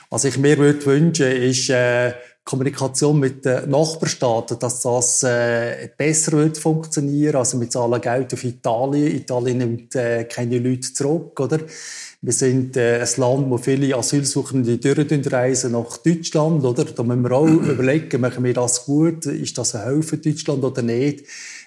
Was 0.09 0.23
ich 0.23 0.37
mir 0.37 0.57
würde 0.57 0.85
wünschen, 0.85 1.29
ist, 1.29 1.69
äh, 1.69 2.13
Kommunikation 2.45 3.19
mit 3.19 3.43
den 3.43 3.69
Nachbarstaaten, 3.69 4.57
dass 4.57 4.81
das 4.81 5.23
äh, 5.23 5.89
besser 5.97 6.31
wird 6.31 6.57
funktionieren. 6.57 7.35
Also 7.35 7.59
wir 7.59 7.69
zahlen 7.69 7.99
Geld 7.99 8.33
auf 8.33 8.43
Italien. 8.45 9.13
Italien 9.13 9.57
nimmt 9.57 9.95
äh, 9.95 10.23
keine 10.23 10.57
Leute 10.57 10.93
zurück, 10.93 11.37
oder? 11.39 11.59
Wir 12.21 12.33
sind 12.33 12.75
äh, 12.75 12.99
ein 12.99 13.07
Land, 13.15 13.49
wo 13.49 13.57
viele 13.57 13.95
Asylsuchende 13.95 14.77
durchreisen 14.77 15.71
nach 15.71 15.97
Deutschland, 15.97 16.65
oder? 16.65 16.83
Da 16.83 17.03
müssen 17.03 17.23
wir 17.23 17.31
auch 17.31 17.47
überlegen, 17.47 18.19
machen 18.19 18.43
wir 18.43 18.53
das 18.53 18.85
gut? 18.85 19.25
Ist 19.25 19.57
das 19.57 19.73
ein 19.75 19.85
Hilfe 19.85 20.03
für 20.03 20.17
Deutschland 20.17 20.63
oder 20.63 20.81
nicht? 20.81 21.25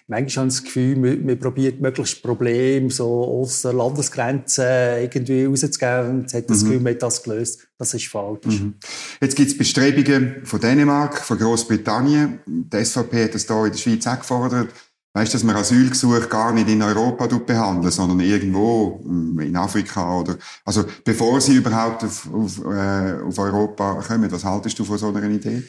Manchmal 0.09 0.44
habe 0.44 0.49
ich 0.49 0.56
das 0.56 0.64
Gefühl, 0.64 1.02
wir, 1.02 1.26
wir 1.26 1.37
probieren 1.37 1.80
möglichst 1.80 2.23
Probleme 2.23 2.90
so 2.90 3.25
aus 3.25 3.62
der 3.62 3.73
Landesgrenze 3.73 4.99
irgendwie 5.00 5.44
rauszugeben. 5.44 6.23
Jetzt 6.23 6.35
hat 6.35 6.50
das 6.50 6.62
mhm. 6.62 6.66
Gefühl, 6.66 6.80
man 6.80 6.94
hat 6.94 7.02
das 7.02 7.23
gelöst. 7.23 7.68
Das 7.78 7.94
ist 7.94 8.09
falsch. 8.09 8.44
Mhm. 8.44 8.75
Jetzt 9.23 9.37
gibt 9.37 9.49
es 9.49 9.56
Bestrebungen 9.56 10.44
von 10.44 10.61
Dänemark, 10.61 11.18
von 11.18 11.38
Großbritannien. 11.38 12.40
Die 12.47 12.85
SVP 12.85 13.25
hat 13.25 13.35
das 13.35 13.47
hier 13.47 13.64
in 13.64 13.71
der 13.71 13.78
Schweiz 13.78 14.06
auch 14.06 14.18
gefordert 14.18 14.68
Weißt, 15.14 15.35
dass 15.35 15.45
man 15.45 15.57
Asylgesuche 15.57 16.26
gar 16.26 16.54
nicht 16.54 16.69
in 16.71 16.83
Europa 16.83 17.26
behandeln, 17.26 17.92
sondern 17.92 18.21
irgendwo 18.21 18.99
mm, 19.04 19.40
in 19.40 19.57
Afrika 19.57 20.21
oder, 20.21 20.38
also, 20.64 20.85
bevor 21.04 21.38
sie 21.40 21.57
überhaupt 21.57 22.02
auf, 22.02 22.33
auf, 22.33 22.59
äh, 22.64 23.21
auf 23.23 23.38
Europa 23.38 24.02
kommen. 24.07 24.33
Was 24.33 24.45
haltest 24.45 24.78
du 24.78 24.85
von 24.85 24.97
so 24.97 25.09
einer 25.09 25.23
Idee? 25.28 25.62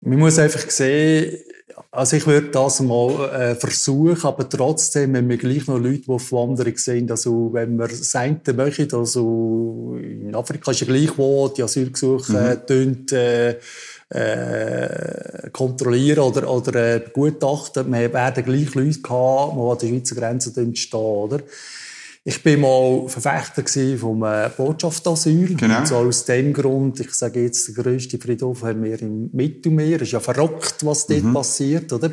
Man 0.00 0.18
muss 0.18 0.38
einfach 0.38 0.70
sehen, 0.70 1.38
also 1.90 2.16
ich 2.16 2.26
würde 2.26 2.50
das 2.50 2.80
mal 2.80 3.30
äh, 3.30 3.54
versuchen, 3.54 4.26
aber 4.26 4.48
trotzdem, 4.48 5.14
wenn 5.14 5.28
wir 5.28 5.36
gleich 5.36 5.66
noch 5.66 5.78
Leute, 5.78 6.02
die 6.02 6.08
auf 6.08 6.30
Wanderung 6.30 6.76
sind, 6.76 7.10
also 7.10 7.50
wenn 7.52 7.76
wir 7.76 7.88
das 7.88 8.14
eine 8.14 8.40
möchten, 8.54 8.94
also 8.94 9.96
in 10.00 10.34
Afrika 10.34 10.70
ist 10.70 10.80
ja 10.80 10.86
gleich 10.86 11.16
wo 11.16 11.48
die 11.48 11.62
Asylgesuche 11.62 12.32
mhm. 12.32 13.14
äh, 13.14 13.48
äh, 13.48 13.58
kontrollieren 15.52 16.20
oder, 16.20 16.50
oder 16.50 16.96
äh, 16.96 17.00
begutachten. 17.00 17.92
Wir 17.92 18.12
werden 18.12 18.44
gleich 18.44 18.74
Leute 18.74 19.00
gehabt, 19.00 19.54
die 19.54 19.60
an 19.60 19.78
der 19.78 19.86
Schweizer 19.86 20.14
Grenze 20.14 20.76
stehen, 20.76 21.00
oder? 21.00 21.40
Ich 22.26 22.42
bin 22.42 22.62
mal 22.62 23.06
Verfechter 23.06 23.98
vom 23.98 24.22
äh, 24.22 24.48
Botschaftsasyl. 24.56 25.56
Genau. 25.56 25.80
Und 25.80 25.88
so 25.88 25.96
aus 25.96 26.24
dem 26.24 26.54
Grund, 26.54 26.98
ich 27.00 27.12
sage 27.12 27.42
jetzt, 27.42 27.68
der 27.68 27.84
grösste 27.84 28.18
Friedhof 28.18 28.62
haben 28.62 28.82
wir 28.82 29.00
im 29.02 29.28
Mittelmeer. 29.32 29.96
Es 29.96 30.08
ist 30.08 30.12
ja 30.12 30.20
verrückt, 30.20 30.76
was 30.86 31.06
dort 31.06 31.22
mhm. 31.22 31.34
passiert, 31.34 31.92
oder? 31.92 32.10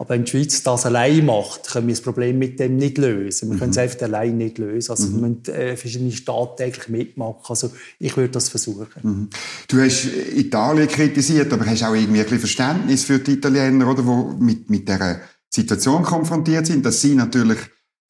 Aber 0.00 0.08
wenn 0.14 0.24
die 0.24 0.30
Schweiz 0.30 0.62
das 0.62 0.86
allein 0.86 1.26
macht, 1.26 1.72
können 1.72 1.86
wir 1.86 1.94
das 1.94 2.00
Problem 2.00 2.38
mit 2.38 2.58
dem 2.58 2.76
nicht 2.76 2.96
lösen. 2.96 3.50
Wir 3.50 3.56
mhm. 3.56 3.58
können 3.58 3.70
es 3.72 3.76
einfach 3.76 4.00
allein 4.00 4.38
nicht 4.38 4.56
lösen. 4.56 4.92
Also 4.92 5.06
mhm. 5.06 5.12
wir 5.12 5.28
müssen 5.28 5.54
äh, 5.54 5.76
verschiedene 5.76 6.10
Staaten 6.10 6.56
täglich 6.56 6.88
mitmachen. 6.88 7.42
Also 7.46 7.70
ich 7.98 8.16
würde 8.16 8.30
das 8.30 8.48
versuchen. 8.48 8.88
Mhm. 9.02 9.28
Du 9.68 9.78
hast 9.78 10.06
Italien 10.34 10.88
kritisiert, 10.88 11.52
aber 11.52 11.66
hast 11.66 11.82
auch 11.82 11.92
irgendwie 11.92 12.20
ein 12.20 12.24
bisschen 12.24 12.38
Verständnis 12.38 13.04
für 13.04 13.18
die 13.18 13.32
Italiener, 13.32 13.90
oder, 13.90 14.02
die 14.02 14.42
mit, 14.42 14.70
mit 14.70 14.88
dieser 14.88 15.20
Situation 15.50 16.02
konfrontiert 16.02 16.64
sind, 16.64 16.86
dass 16.86 17.02
sie 17.02 17.14
natürlich 17.14 17.58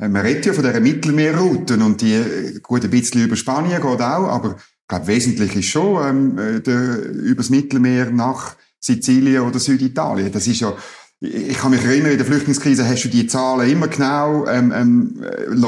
äh, 0.00 0.08
man 0.08 0.22
redet 0.22 0.46
ja 0.46 0.52
von 0.52 0.62
dieser 0.62 0.78
Mittelmeerrouten 0.78 1.82
und 1.82 2.00
die 2.02 2.14
äh, 2.14 2.60
gut 2.60 2.84
ein 2.84 2.90
bisschen 2.90 3.24
über 3.24 3.34
Spanien 3.34 3.82
geht 3.82 3.84
auch, 3.84 4.28
aber 4.28 4.58
ich 4.58 4.86
glaube, 4.86 5.08
wesentlich 5.08 5.56
ist 5.56 5.66
schon 5.66 6.06
ähm, 6.08 6.38
äh, 6.38 6.60
der, 6.60 7.04
übers 7.04 7.50
Mittelmeer 7.50 8.12
nach 8.12 8.54
Sizilien 8.80 9.42
oder 9.42 9.58
Süditalien. 9.58 10.32
Das 10.32 10.46
ist 10.46 10.60
ja, 10.60 10.74
ich 11.20 11.58
kann 11.58 11.70
mich 11.70 11.84
erinnern, 11.84 12.12
in 12.12 12.18
der 12.18 12.26
Flüchtlingskrise 12.26 12.88
hast 12.88 13.04
du 13.04 13.08
die 13.08 13.26
Zahlen 13.26 13.70
immer 13.70 13.88
genau 13.88 14.46
ähm, 14.46 14.72
ähm, 14.74 15.24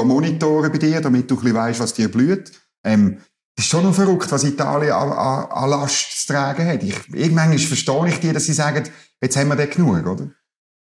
monitoren 0.07 0.71
bei 0.71 0.79
dir, 0.79 0.99
damit 0.99 1.29
du 1.29 1.35
ein 1.35 1.41
bisschen 1.41 1.55
weißt, 1.55 1.79
was 1.79 1.93
dir 1.93 2.09
blüht. 2.09 2.51
Ähm, 2.83 3.19
das 3.55 3.65
ist 3.65 3.69
schon 3.69 3.83
noch 3.83 3.93
verrückt, 3.93 4.31
was 4.31 4.43
Italien 4.43 4.93
an, 4.93 5.11
an, 5.11 5.45
an 5.45 5.69
Last 5.69 6.25
zu 6.25 6.33
tragen 6.33 6.65
hat. 6.65 6.81
Ich, 6.81 6.95
irgendwann 7.13 7.57
verstehe 7.59 8.07
ich 8.07 8.19
dir, 8.19 8.33
dass 8.33 8.45
sie 8.45 8.53
sagen, 8.53 8.83
jetzt 9.21 9.37
haben 9.37 9.49
wir 9.49 9.55
den 9.55 9.69
genug, 9.69 10.07
oder? 10.07 10.31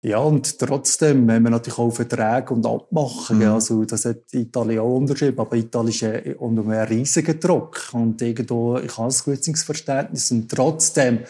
Ja, 0.04 0.18
und 0.18 0.58
trotzdem 0.58 1.30
haben 1.30 1.44
wir 1.44 1.50
natürlich 1.50 1.78
auch 1.78 1.92
Verträge 1.92 2.52
und 2.52 2.66
Abmachungen. 2.66 3.46
Mhm. 3.46 3.54
Also, 3.54 3.84
das 3.84 4.04
hat 4.04 4.32
Italien 4.32 4.80
auch 4.80 4.96
unterschrieben. 4.96 5.38
Aber 5.38 5.54
Italien 5.54 5.92
ist 5.92 6.36
unter 6.38 6.62
einem 6.62 6.88
riesigen 6.88 7.38
Druck. 7.38 7.90
Und 7.92 8.20
irgendwo, 8.20 8.78
ich 8.78 8.98
habe 8.98 9.12
ein 9.12 9.20
gutes 9.24 9.62
Verständnis. 9.62 10.32
Und 10.32 10.50
trotzdem, 10.50 11.20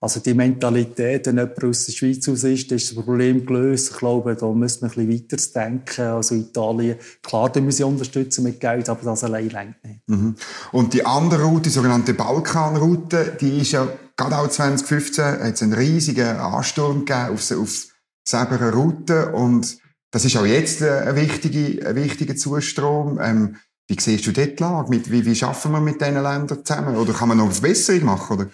also 0.00 0.20
die 0.20 0.34
Mentalität, 0.34 1.26
wenn 1.26 1.38
jemand 1.38 1.64
aus 1.64 1.86
der 1.86 1.92
Schweiz 1.92 2.28
aus 2.28 2.44
ist, 2.44 2.70
ist 2.70 2.90
das 2.90 2.94
Problem 2.94 3.44
gelöst. 3.44 3.90
Ich 3.90 3.98
glaube, 3.98 4.36
da 4.36 4.46
müssen 4.52 4.82
wir 4.82 4.90
ein 4.90 5.08
bisschen 5.08 5.28
weiter 5.28 5.60
denken. 5.60 6.00
Also 6.02 6.34
Italien, 6.36 6.98
klar, 7.20 7.50
da 7.50 7.60
müssen 7.60 7.78
sie 7.78 7.82
unterstützen 7.84 8.44
mit 8.44 8.60
Geld, 8.60 8.88
aber 8.88 9.02
das 9.02 9.24
allein 9.24 9.48
reicht 9.48 9.84
nicht. 9.84 10.00
Mhm. 10.06 10.36
Und 10.70 10.94
die 10.94 11.04
andere 11.04 11.42
Route, 11.42 11.62
die 11.62 11.70
sogenannte 11.70 12.14
Balkanroute, 12.14 13.36
die 13.40 13.58
ist 13.58 13.72
ja 13.72 13.88
gerade 14.16 14.38
auch 14.38 14.48
2015, 14.48 15.24
hat 15.24 15.54
es 15.54 15.62
einen 15.62 15.72
riesigen 15.72 16.36
Ansturm 16.36 17.04
gegeben 17.04 17.34
auf, 17.34 17.50
auf 17.50 17.86
selber 18.24 18.72
Route 18.72 19.32
und 19.32 19.78
das 20.10 20.24
ist 20.24 20.36
auch 20.36 20.46
jetzt 20.46 20.82
ein 20.82 21.16
wichtiger, 21.16 21.88
ein 21.88 21.96
wichtiger 21.96 22.36
Zustrom. 22.36 23.18
Ähm, 23.20 23.56
wie 23.88 23.98
siehst 23.98 24.26
du 24.26 24.32
dort 24.32 24.58
die 24.58 24.62
Lage? 24.62 25.02
Wie, 25.06 25.24
wie 25.26 25.34
schaffen 25.34 25.72
wir 25.72 25.80
mit 25.80 26.00
diesen 26.00 26.22
Ländern 26.22 26.64
zusammen? 26.64 26.96
Oder 26.96 27.12
kann 27.12 27.28
man 27.28 27.38
noch 27.38 27.50
eine 27.50 27.60
Besserung 27.60 28.04
machen? 28.04 28.38
Oder? 28.38 28.50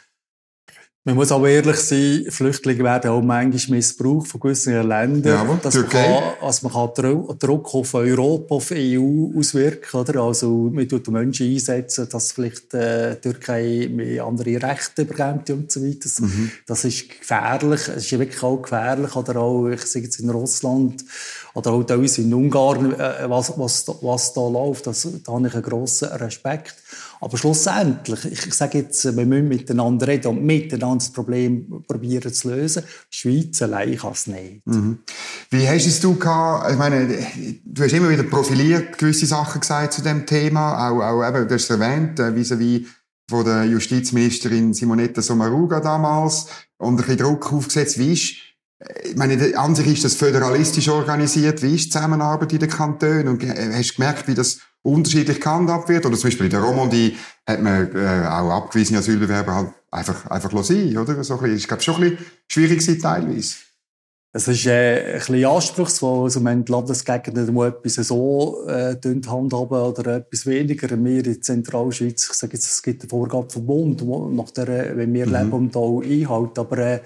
Man 1.07 1.17
muss 1.17 1.33
auch 1.33 1.47
ehrlich 1.47 1.77
sein, 1.77 2.25
Flüchtlinge 2.31 2.83
werden 2.83 3.11
auch 3.11 3.21
manchmal 3.21 3.77
missbraucht 3.77 4.27
von 4.27 4.41
gewissen 4.41 4.89
Ländern. 4.89 5.47
Ja, 5.47 5.59
dass 5.63 5.75
man 5.75 5.89
kann, 5.91 6.23
also 6.41 6.67
man 6.67 6.73
kann 6.73 7.39
Druck 7.39 7.75
auf 7.75 7.93
Europa, 7.93 8.55
auf 8.55 8.73
EU 8.73 9.39
auswirken, 9.39 10.01
oder? 10.01 10.23
Also, 10.23 10.71
man 10.73 10.89
tut 10.89 11.07
Menschen 11.09 11.53
einsetzen, 11.53 12.09
dass 12.11 12.33
vielleicht, 12.33 12.73
äh, 12.73 13.17
Türkei 13.21 13.91
mehr 13.93 14.25
andere 14.25 14.63
Rechte 14.63 15.05
bekommt 15.05 15.51
und 15.51 15.71
so 15.71 15.85
weiter. 15.85 15.99
Das, 16.05 16.21
mhm. 16.21 16.51
das 16.67 16.87
ist 16.87 17.11
gefährlich. 17.21 17.83
Es 17.89 18.11
ist 18.11 18.19
wirklich 18.19 18.43
auch 18.43 18.63
gefährlich, 18.63 19.15
oder 19.15 19.37
auch, 19.37 19.69
ich 19.69 19.83
sage 19.83 20.07
jetzt 20.07 20.21
in 20.21 20.31
Russland, 20.31 21.05
oder 21.55 21.71
auch 21.71 21.85
uns 21.89 22.19
in 22.19 22.35
Ungarn, 22.35 22.93
äh, 22.95 23.29
was, 23.29 23.57
was, 23.57 23.87
was 24.03 24.33
da 24.33 24.41
läuft, 24.41 24.87
das, 24.87 25.09
da 25.25 25.33
habe 25.33 25.47
ich 25.47 25.55
einen 25.55 25.63
grossen 25.63 26.09
Respekt. 26.09 26.75
Aber 27.21 27.39
schlussendlich, 27.39 28.25
ich, 28.25 28.55
sage 28.55 28.79
jetzt, 28.79 29.05
wir 29.05 29.25
müssen 29.25 29.49
miteinander 29.49 30.09
reden 30.09 30.29
und 30.29 30.45
miteinander 30.45 30.99
das 30.99 31.11
Problem 31.11 31.85
probieren 31.87 32.33
zu 32.33 32.51
lösen. 32.51 32.83
Die 33.13 33.17
Schweiz 33.17 33.63
allein 33.63 33.97
kann 33.97 34.13
es 34.13 34.27
nicht. 34.27 34.67
Mhm. 34.67 34.99
Wie 35.51 35.69
hast 35.69 35.87
es 35.87 36.01
du 36.01 36.17
gehabt? 36.17 36.73
Ich 36.73 36.77
meine, 36.77 37.09
du 37.65 37.83
hast 37.83 37.93
immer 37.93 38.11
wieder 38.11 38.25
profiliert 38.25 38.99
gewisse 38.99 39.27
Sachen 39.27 39.61
gesagt 39.61 39.95
zu 39.95 40.03
dem 40.03 40.27
Thema. 40.27 40.91
Auch, 40.91 41.01
auch 41.01 41.29
eben, 41.29 41.49
du 41.49 41.55
hast 41.55 41.65
es 41.65 41.71
erwähnt, 41.71 42.19
äh, 42.19 42.35
vis-à-vis 42.35 42.87
von 43.31 43.45
der 43.45 43.65
Justizministerin 43.65 44.75
Simonetta 44.75 45.23
Sommaruga 45.23 45.81
damals 45.81 46.47
und 46.77 46.95
ein 46.95 46.97
bisschen 46.97 47.19
Druck 47.19 47.53
aufgesetzt. 47.53 47.99
Wie 47.99 48.13
ist 48.13 48.35
ich 49.05 49.17
meine, 49.17 49.57
an 49.57 49.75
sich 49.75 49.87
ist 49.87 50.05
das 50.05 50.15
föderalistisch 50.15 50.89
organisiert. 50.89 51.63
Wie 51.63 51.75
ist 51.75 51.87
die 51.87 51.91
Zusammenarbeit 51.91 52.53
in 52.53 52.59
den 52.59 52.69
Kantonen? 52.69 53.29
Und 53.29 53.43
hast 53.43 53.93
du 53.93 53.95
gemerkt, 53.95 54.29
wie 54.29 54.35
das 54.35 54.59
unterschiedlich 54.83 55.41
gehandhabt 55.41 55.89
wird? 55.89 56.05
Oder 56.05 56.17
zum 56.17 56.29
Beispiel 56.29 56.47
in 56.47 56.51
der 56.51 56.61
Romandie 56.61 57.17
hat 57.49 57.63
man 57.63 57.95
äh, 57.95 58.27
auch 58.27 58.51
abgewiesene 58.51 58.99
Asylbewerber 58.99 59.55
halt 59.55 59.69
einfach, 59.91 60.27
einfach 60.27 60.65
sein, 60.65 60.97
oder? 60.97 61.23
So 61.25 61.35
ein 61.35 61.41
bisschen, 61.41 61.57
ich 61.57 61.69
glaube, 61.69 61.83
schon 61.83 61.95
ein 61.97 62.17
bisschen 62.17 62.27
schwierig 62.49 63.01
teilweise. 63.01 63.55
Es 64.37 64.49
ist 64.49 64.67
äh, 64.67 65.13
ein 65.13 65.19
bisschen 65.21 65.45
anspruchsvoll. 65.45 66.25
Also, 66.25 66.45
wenn 66.45 66.65
die 66.65 66.73
Landesgegner 66.73 67.53
mal 67.53 67.69
etwas 67.69 67.95
so 68.09 68.67
äh, 68.67 68.97
handhaben 69.29 69.79
oder 69.79 70.17
etwas 70.17 70.45
weniger. 70.45 70.91
Wir 70.91 71.25
in 71.25 71.41
Zentralschweiz, 71.41 72.27
ich 72.31 72.33
sage 72.33 72.55
jetzt, 72.55 72.67
es 72.67 72.83
gibt 72.83 73.03
eine 73.03 73.09
Vorgabe 73.09 73.49
vom 73.49 73.65
Bund, 73.65 74.03
nach 74.35 74.51
der, 74.51 74.97
wenn 74.97 75.15
wir 75.15 75.27
mhm. 75.27 75.33
leben 75.33 75.71
auch 75.75 76.03
einhalten. 76.03 76.59
Aber 76.59 76.79
äh, 76.79 77.01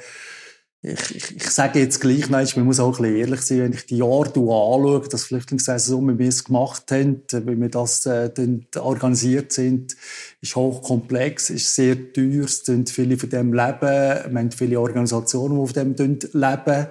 ich, 0.80 1.16
ich, 1.16 1.36
ich 1.36 1.50
sage 1.50 1.80
jetzt 1.80 2.00
gleich, 2.00 2.30
nein, 2.30 2.46
man 2.54 2.66
muss 2.66 2.78
auch 2.78 2.98
ein 2.98 3.02
bisschen 3.02 3.16
ehrlich 3.16 3.40
sein, 3.40 3.58
wenn 3.60 3.72
ich 3.72 3.86
die 3.86 3.96
Jahre 3.96 4.28
anschaue, 4.28 5.02
das 5.10 5.24
Flüchtlingssaison, 5.24 6.08
wie 6.08 6.18
wir 6.20 6.28
es 6.28 6.44
gemacht 6.44 6.90
haben, 6.92 7.22
wie 7.32 7.60
wir 7.60 7.68
das 7.68 8.06
äh, 8.06 8.30
organisiert 8.78 9.52
sind, 9.52 9.96
ist 10.40 10.54
hochkomplex, 10.54 11.50
ist 11.50 11.74
sehr 11.74 12.12
teuer, 12.12 12.44
es 12.44 12.64
sind 12.64 12.90
viele 12.90 13.18
von 13.18 13.28
dem 13.28 13.52
leben, 13.52 13.80
wir 13.80 14.38
haben 14.38 14.50
viele 14.52 14.78
Organisationen, 14.78 15.60
die 15.60 15.72
von 15.72 15.94
dem 15.96 16.18
leben. 16.32 16.86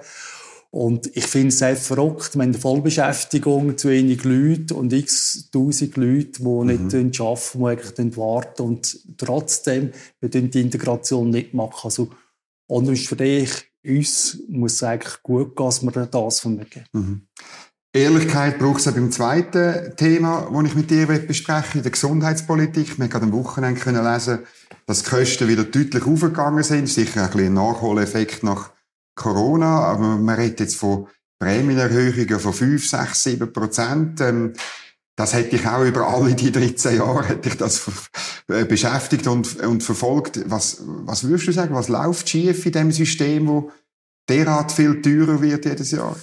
Und 0.70 1.16
ich 1.16 1.26
finde 1.26 1.48
es 1.48 1.60
sehr 1.60 1.76
verrückt, 1.76 2.36
wir 2.36 2.42
haben 2.42 2.52
Vollbeschäftigung, 2.52 3.78
zu 3.78 3.88
wenig 3.88 4.22
Leute 4.24 4.74
und 4.74 4.92
x 4.92 5.48
tausend 5.50 5.96
Leute, 5.96 6.42
die 6.42 6.44
mhm. 6.44 6.66
nicht 6.66 7.20
arbeiten, 7.22 7.58
die 7.58 7.64
eigentlich 7.64 8.16
warten 8.18 8.62
und 8.62 8.98
trotzdem, 9.16 9.92
wir 10.20 10.28
die 10.28 10.60
Integration 10.60 11.30
nicht 11.30 11.54
machen. 11.54 11.80
Also, 11.84 12.10
unterm 12.66 12.96
Strich, 12.96 13.64
uns 13.84 14.38
muss 14.48 14.74
es 14.74 14.82
eigentlich 14.82 15.22
gut 15.22 15.56
gehen, 15.56 15.66
dass 15.66 15.82
wir 15.82 16.06
das 16.06 16.40
vermögen. 16.40 16.84
Mhm. 16.92 17.22
Ehrlichkeit 17.92 18.58
braucht 18.58 18.80
es 18.80 18.88
auch 18.88 18.92
beim 18.92 19.10
zweiten 19.10 19.96
Thema, 19.96 20.48
das 20.52 20.64
ich 20.66 20.74
mit 20.74 20.90
dir 20.90 21.06
besprechen 21.06 21.78
in 21.78 21.82
der 21.82 21.92
Gesundheitspolitik. 21.92 22.98
Wir 22.98 23.08
haben 23.08 23.24
am 23.24 23.32
Wochenende 23.32 23.80
können 23.80 24.04
lesen, 24.04 24.40
dass 24.86 25.02
die 25.02 25.10
Kosten 25.10 25.48
wieder 25.48 25.64
deutlich 25.64 26.04
aufgegangen 26.04 26.62
sind. 26.62 26.88
Sicher 26.88 27.24
ein, 27.24 27.30
bisschen 27.30 27.54
Nachholeffekt 27.54 28.42
nach 28.42 28.72
Corona, 29.14 29.80
aber 29.84 30.16
man 30.16 30.34
redet 30.34 30.60
jetzt 30.60 30.76
von 30.76 31.08
Prämienerhöhungen 31.38 32.40
von 32.40 32.52
5, 32.52 32.88
6, 32.88 33.22
7 33.22 33.52
Prozent. 33.52 34.20
Ähm, 34.20 34.52
das 35.18 35.34
hätte 35.34 35.56
ich 35.56 35.66
auch 35.66 35.84
über 35.84 36.06
alle 36.06 36.32
die 36.32 36.52
13 36.52 36.96
Jahre 36.96 37.26
hätte 37.26 37.48
ich 37.48 37.56
das 37.56 37.82
äh, 38.46 38.64
beschäftigt 38.64 39.26
und, 39.26 39.60
und 39.64 39.82
verfolgt. 39.82 40.40
Was, 40.48 40.80
was 40.84 41.24
würdest 41.24 41.48
du 41.48 41.52
sagen? 41.52 41.74
Was 41.74 41.88
läuft 41.88 42.28
schief 42.28 42.64
in 42.64 42.72
dem 42.72 42.92
System, 42.92 43.48
wo 43.48 43.72
derart 44.28 44.70
viel 44.70 45.02
teurer 45.02 45.42
wird 45.42 45.64
jedes 45.64 45.90
Jahr? 45.90 46.14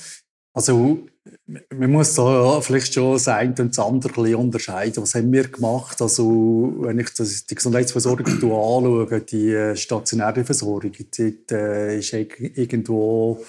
Also, 0.54 1.06
man 1.76 1.92
muss 1.92 2.14
da 2.14 2.62
vielleicht 2.62 2.94
schon 2.94 3.14
das 3.14 3.28
eine 3.28 3.54
und 3.60 3.78
das 3.78 3.80
andere 3.80 4.38
unterscheiden. 4.38 5.04
Was 5.04 5.14
haben 5.14 5.34
wir 5.34 5.50
gemacht? 5.50 6.02
Also, 6.02 6.76
wenn 6.80 6.98
ich 7.00 7.14
das, 7.14 7.46
die 7.46 7.56
Gesundheitsversorgung 7.56 8.28
anschaue, 8.28 9.22
die 9.30 9.52
äh, 9.52 9.76
stationäre 9.76 10.46
Versorgung, 10.46 10.94
die 10.94 11.38
äh, 11.52 12.00
ist 12.00 12.14
irgendwo 12.14 13.44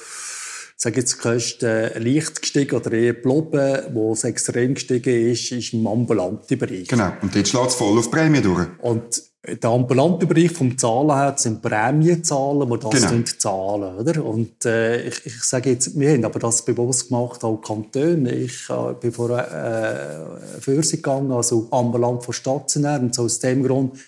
sage 0.76 1.00
jetzt, 1.00 1.14
die 1.14 1.18
Kosten 1.18 1.90
leicht 1.96 2.42
gestiegen 2.42 2.76
oder 2.76 2.92
eher 2.92 3.14
geblieben. 3.14 3.94
Wo 3.94 4.12
es 4.12 4.24
extrem 4.24 4.74
gestiegen 4.74 5.30
ist, 5.32 5.50
ist 5.52 5.72
im 5.72 5.86
ambulanten 5.86 6.58
Bereich. 6.58 6.88
Genau. 6.88 7.12
Und 7.22 7.34
jetzt 7.34 7.50
schlägt 7.50 7.68
es 7.68 7.74
voll 7.74 7.98
auf 7.98 8.06
die 8.06 8.16
Prämie 8.16 8.42
durch. 8.42 8.66
Und 8.80 9.22
der 9.46 9.70
ambulante 9.70 10.26
Bereich 10.26 10.50
vom 10.50 10.76
Zahlen 10.76 11.14
her 11.14 11.34
sind 11.36 11.62
Prämienzahlen, 11.62 12.68
die 12.68 12.78
das 12.78 13.08
genau. 13.08 13.24
zahlen, 13.38 13.96
oder? 13.96 14.24
Und 14.24 14.64
äh, 14.64 15.06
ich, 15.06 15.24
ich 15.24 15.42
sage 15.42 15.70
jetzt, 15.70 15.98
wir 15.98 16.10
haben 16.10 16.24
aber 16.24 16.40
das 16.40 16.64
bewusst 16.64 17.08
gemacht, 17.08 17.44
auch 17.44 17.58
Kantone. 17.58 18.34
Ich 18.34 18.68
äh, 18.68 18.94
bin 19.00 19.12
vor 19.12 19.30
äh, 19.38 20.60
Fürse 20.60 20.96
gegangen, 20.96 21.30
also 21.30 21.68
ambulant 21.70 22.24
von 22.24 22.34
stationär, 22.34 23.00
und 23.00 23.14
so 23.14 23.22
aus 23.22 23.38
dem 23.38 23.62
Grund, 23.62 23.98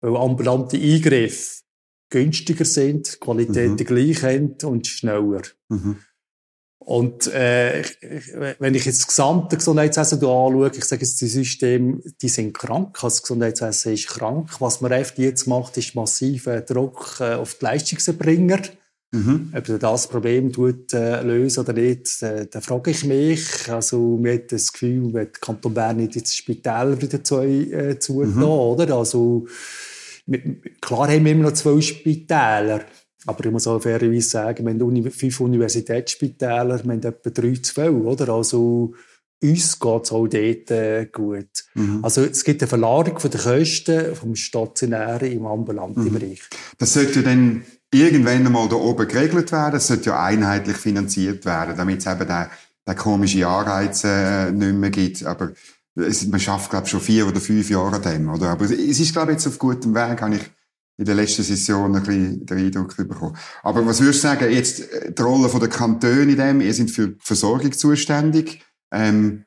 weil 0.00 0.16
ambulante 0.16 0.76
Eingriffe 0.76 1.65
günstiger 2.16 2.64
sind, 2.64 3.14
die 3.14 3.18
Qualität 3.18 3.70
mhm. 3.70 3.76
gleich 3.76 4.22
haben 4.22 4.56
und 4.64 4.86
schneller. 4.86 5.42
Mhm. 5.68 5.98
Und 6.78 7.26
äh, 7.26 7.82
wenn 8.60 8.74
ich 8.76 8.84
jetzt 8.84 9.00
das 9.00 9.08
gesamte 9.08 9.56
Gesundheitswesen 9.56 10.18
anschaue, 10.18 10.70
ich 10.72 10.84
sage 10.84 11.02
jetzt, 11.02 11.20
die 11.20 11.26
Systeme, 11.26 12.00
die 12.22 12.28
sind 12.28 12.56
krank, 12.56 13.02
also 13.02 13.08
das 13.08 13.22
Gesundheitswesen 13.22 13.92
ist 13.94 14.06
krank. 14.06 14.60
Was 14.60 14.80
man 14.80 14.92
jetzt 15.16 15.46
macht, 15.46 15.76
ist 15.76 15.96
massiver 15.96 16.60
Druck 16.60 17.16
äh, 17.18 17.34
auf 17.34 17.54
die 17.54 17.64
Leistungserbringer. 17.64 18.60
Mhm. 19.12 19.52
Ob 19.56 19.68
er 19.68 19.78
das 19.78 20.08
Problem 20.08 20.52
tut, 20.52 20.92
äh, 20.92 21.22
lösen 21.22 21.60
oder 21.60 21.72
nicht, 21.72 22.22
äh, 22.22 22.46
da 22.46 22.60
frage 22.60 22.92
ich 22.92 23.04
mich. 23.04 23.70
Also, 23.70 24.16
mir 24.16 24.34
hat 24.34 24.52
das 24.52 24.72
Gefühl, 24.72 25.06
wenn 25.06 25.12
der 25.12 25.26
Kanton 25.26 25.74
Bern 25.74 25.96
nicht 25.96 26.16
ins 26.16 26.36
Spital 26.36 27.00
wieder 27.00 27.22
zu, 27.22 27.40
äh, 27.40 27.98
zulassen, 27.98 28.36
mhm. 28.36 28.44
oder? 28.44 28.96
Also, 28.96 29.46
klar 30.80 31.08
haben 31.08 31.24
wir 31.24 31.32
immer 31.32 31.44
noch 31.44 31.52
zwei 31.52 31.80
Spitäler. 31.80 32.84
Aber 33.26 33.44
ich 33.44 33.50
muss 33.50 33.66
auch 33.66 33.80
fairerweise 33.80 34.28
sagen, 34.28 34.66
wir 34.66 34.72
haben 34.72 35.10
fünf 35.10 35.40
Universitätsspitäler, 35.40 36.84
wir 36.84 36.92
haben 36.92 37.02
etwa 37.02 37.30
drei 37.30 37.54
zu 37.54 37.74
viel, 37.74 37.90
oder? 37.90 38.28
Also, 38.28 38.94
uns 39.42 39.78
geht 39.78 40.04
es 40.04 40.12
auch 40.12 40.26
dort 40.28 40.70
äh, 40.70 41.06
gut. 41.10 41.64
Mhm. 41.74 42.00
Also, 42.02 42.22
es 42.22 42.44
gibt 42.44 42.62
eine 42.62 42.68
Verlagerung 42.68 43.18
der 43.18 43.40
Kosten 43.40 44.14
vom 44.14 44.36
Stationären 44.36 45.30
im 45.30 45.44
ambulanten 45.44 46.04
mhm. 46.04 46.12
Bereich. 46.12 46.42
Das 46.78 46.94
sollte 46.94 47.22
dann 47.22 47.64
irgendwann 47.92 48.46
einmal 48.46 48.68
da 48.68 48.76
oben 48.76 49.08
geregelt 49.08 49.50
werden. 49.50 49.76
Es 49.76 49.88
sollte 49.88 50.10
ja 50.10 50.22
einheitlich 50.22 50.76
finanziert 50.76 51.44
werden, 51.44 51.76
damit 51.76 51.98
es 51.98 52.06
eben 52.06 52.28
den, 52.28 52.46
den 52.86 52.96
komischen 52.96 53.44
Anreiz 53.44 54.04
äh, 54.04 54.52
nicht 54.52 54.74
mehr 54.74 54.90
gibt. 54.90 55.26
Aber 55.26 55.52
es, 55.96 56.26
man 56.26 56.40
schafft, 56.40 56.70
glaube 56.70 56.84
ich, 56.84 56.90
schon 56.90 57.00
vier 57.00 57.26
oder 57.26 57.40
fünf 57.40 57.68
Jahre 57.70 57.96
an 57.96 58.02
dem, 58.02 58.28
oder? 58.28 58.50
Aber 58.50 58.64
es 58.64 58.70
ist, 58.70 59.12
glaube 59.12 59.32
ich, 59.32 59.38
jetzt 59.38 59.46
auf 59.46 59.58
gutem 59.58 59.94
Weg, 59.94 60.20
habe 60.20 60.36
ich 60.36 60.50
in 60.98 61.04
der 61.04 61.14
letzten 61.14 61.42
Session 61.42 61.94
ein 61.94 62.02
bisschen 62.02 62.46
den 62.46 62.58
Eindruck 62.58 62.96
bekommen. 62.96 63.36
Aber 63.62 63.84
was 63.86 64.00
würdest 64.00 64.24
du 64.24 64.28
sagen, 64.28 64.50
jetzt 64.50 64.90
äh, 64.92 65.12
die 65.12 65.22
Rolle 65.22 65.48
der 65.48 65.68
Kantone 65.68 66.22
in 66.22 66.36
dem, 66.36 66.60
ihr 66.60 66.72
seid 66.72 66.90
für 66.90 67.08
die 67.08 67.18
Versorgung 67.20 67.72
zuständig, 67.72 68.62
ähm, 68.92 69.44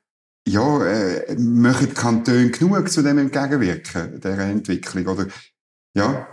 ja, 0.47 0.83
äh, 0.85 1.35
machen 1.39 1.87
die 1.89 1.93
Kantone 1.93 2.49
genug 2.49 2.89
zu 2.89 3.01
dem 3.01 3.17
entgegenwirken, 3.17 4.19
dieser 4.19 4.39
Entwicklung, 4.39 5.07
oder? 5.07 5.27
Ja? 5.95 6.27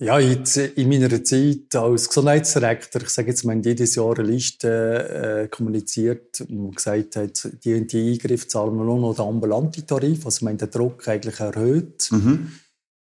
Ja, 0.00 0.18
jetzt 0.18 0.56
in 0.56 0.88
meiner 0.88 1.22
Zeit 1.22 1.74
als 1.76 2.08
Gesundheitsdirektor, 2.08 3.02
ich 3.02 3.10
sage 3.10 3.28
jetzt, 3.28 3.44
wir 3.44 3.52
haben 3.52 3.62
jedes 3.62 3.94
Jahr 3.94 4.18
eine 4.18 4.28
Liste 4.28 5.44
äh, 5.44 5.48
kommuniziert, 5.48 6.44
wo 6.48 6.70
gesagt 6.70 7.14
hat, 7.14 7.48
die 7.64 7.74
und 7.74 7.92
die 7.92 8.12
Eingriffe 8.12 8.48
zahlen 8.48 8.76
wir 8.76 8.84
nur 8.84 8.98
noch 8.98 9.14
den 9.14 9.24
ambulanten 9.24 9.86
Tarif, 9.86 10.26
also 10.26 10.44
wir 10.44 10.50
haben 10.50 10.58
den 10.58 10.70
Druck 10.70 11.06
eigentlich 11.06 11.38
erhöht. 11.38 12.08
Mhm. 12.10 12.52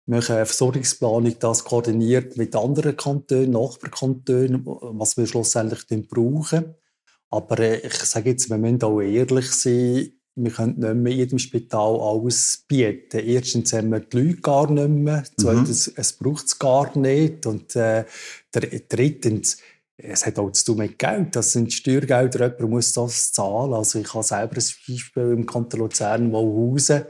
Wir 0.07 0.17
machen 0.17 0.35
eine 0.35 0.47
Versorgungsplanung, 0.47 1.39
das 1.39 1.65
koordiniert 1.65 2.37
mit 2.37 2.57
anderen 2.57 2.97
Kantonen, 2.97 3.53
Nachbarkantonen, 3.53 4.67
was 4.67 5.17
wir 5.17 5.27
schlussendlich 5.29 6.09
brauchen. 6.09 6.75
Aber 7.31 7.59
äh, 7.61 7.87
ich 7.87 7.95
sage 7.95 8.31
jetzt, 8.31 8.51
wir 8.51 8.59
müssen 8.59 8.83
auch 8.83 9.01
ehrlich 9.01 9.51
sein, 9.53 10.11
wir 10.37 10.51
können 10.51 10.79
nicht 10.79 10.95
mehr 10.95 11.13
in 11.13 11.19
jedem 11.19 11.39
Spital 11.39 12.01
alles 12.01 12.65
bieten. 12.67 13.21
Erstens 13.21 13.73
haben 13.73 13.91
wir 13.91 14.01
die 14.01 14.17
Leute 14.17 14.41
gar 14.41 14.71
nicht 14.71 14.89
mehr. 14.89 15.21
Mhm. 15.21 15.25
Zweitens, 15.37 15.87
mhm. 15.89 15.93
es 15.97 16.13
braucht 16.13 16.47
es 16.47 16.59
gar 16.59 16.97
nicht. 16.99 17.47
Und 17.47 17.77
äh, 17.77 18.05
drittens, 18.51 19.59
es 19.97 20.27
hat 20.27 20.39
auch 20.39 20.51
zu 20.51 20.65
tun 20.65 20.79
mit 20.79 20.99
Geld. 20.99 21.37
Das 21.37 21.53
sind 21.53 21.73
Steuergelder, 21.73 22.47
jemand 22.57 22.71
muss 22.71 22.93
das 22.93 23.33
zahlen. 23.33 23.75
Also 23.75 24.01
ich 24.01 24.13
habe 24.13 24.25
selber 24.25 24.57
ein 24.57 24.65
Beispiel 24.89 25.23
im 25.23 25.47
Kanton 25.47 25.81
Luzern, 25.81 26.33
Wauhausen. 26.33 27.05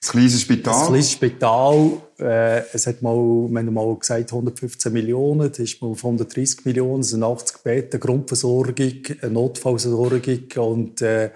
Das 0.00 0.12
kleine 0.12 0.30
Spital? 0.30 0.72
Das 0.72 0.86
kleine 0.86 1.02
Spital. 1.02 1.90
Äh, 2.20 2.62
es 2.72 2.86
hat 2.86 3.02
mal, 3.02 3.16
wir 3.16 3.58
haben 3.58 3.74
mal 3.74 3.96
gesagt, 3.96 4.32
115 4.32 4.92
Millionen. 4.92 5.48
Das 5.50 5.58
ist 5.58 5.82
mal 5.82 5.88
auf 5.88 6.04
130 6.04 6.64
Millionen. 6.64 7.02
Das 7.02 7.10
sind 7.10 7.24
80 7.24 7.58
Betten, 7.64 7.98
Grundversorgung, 7.98 9.02
Notfallversorgung 9.28 10.22
und 10.56 11.02
äh, 11.02 11.30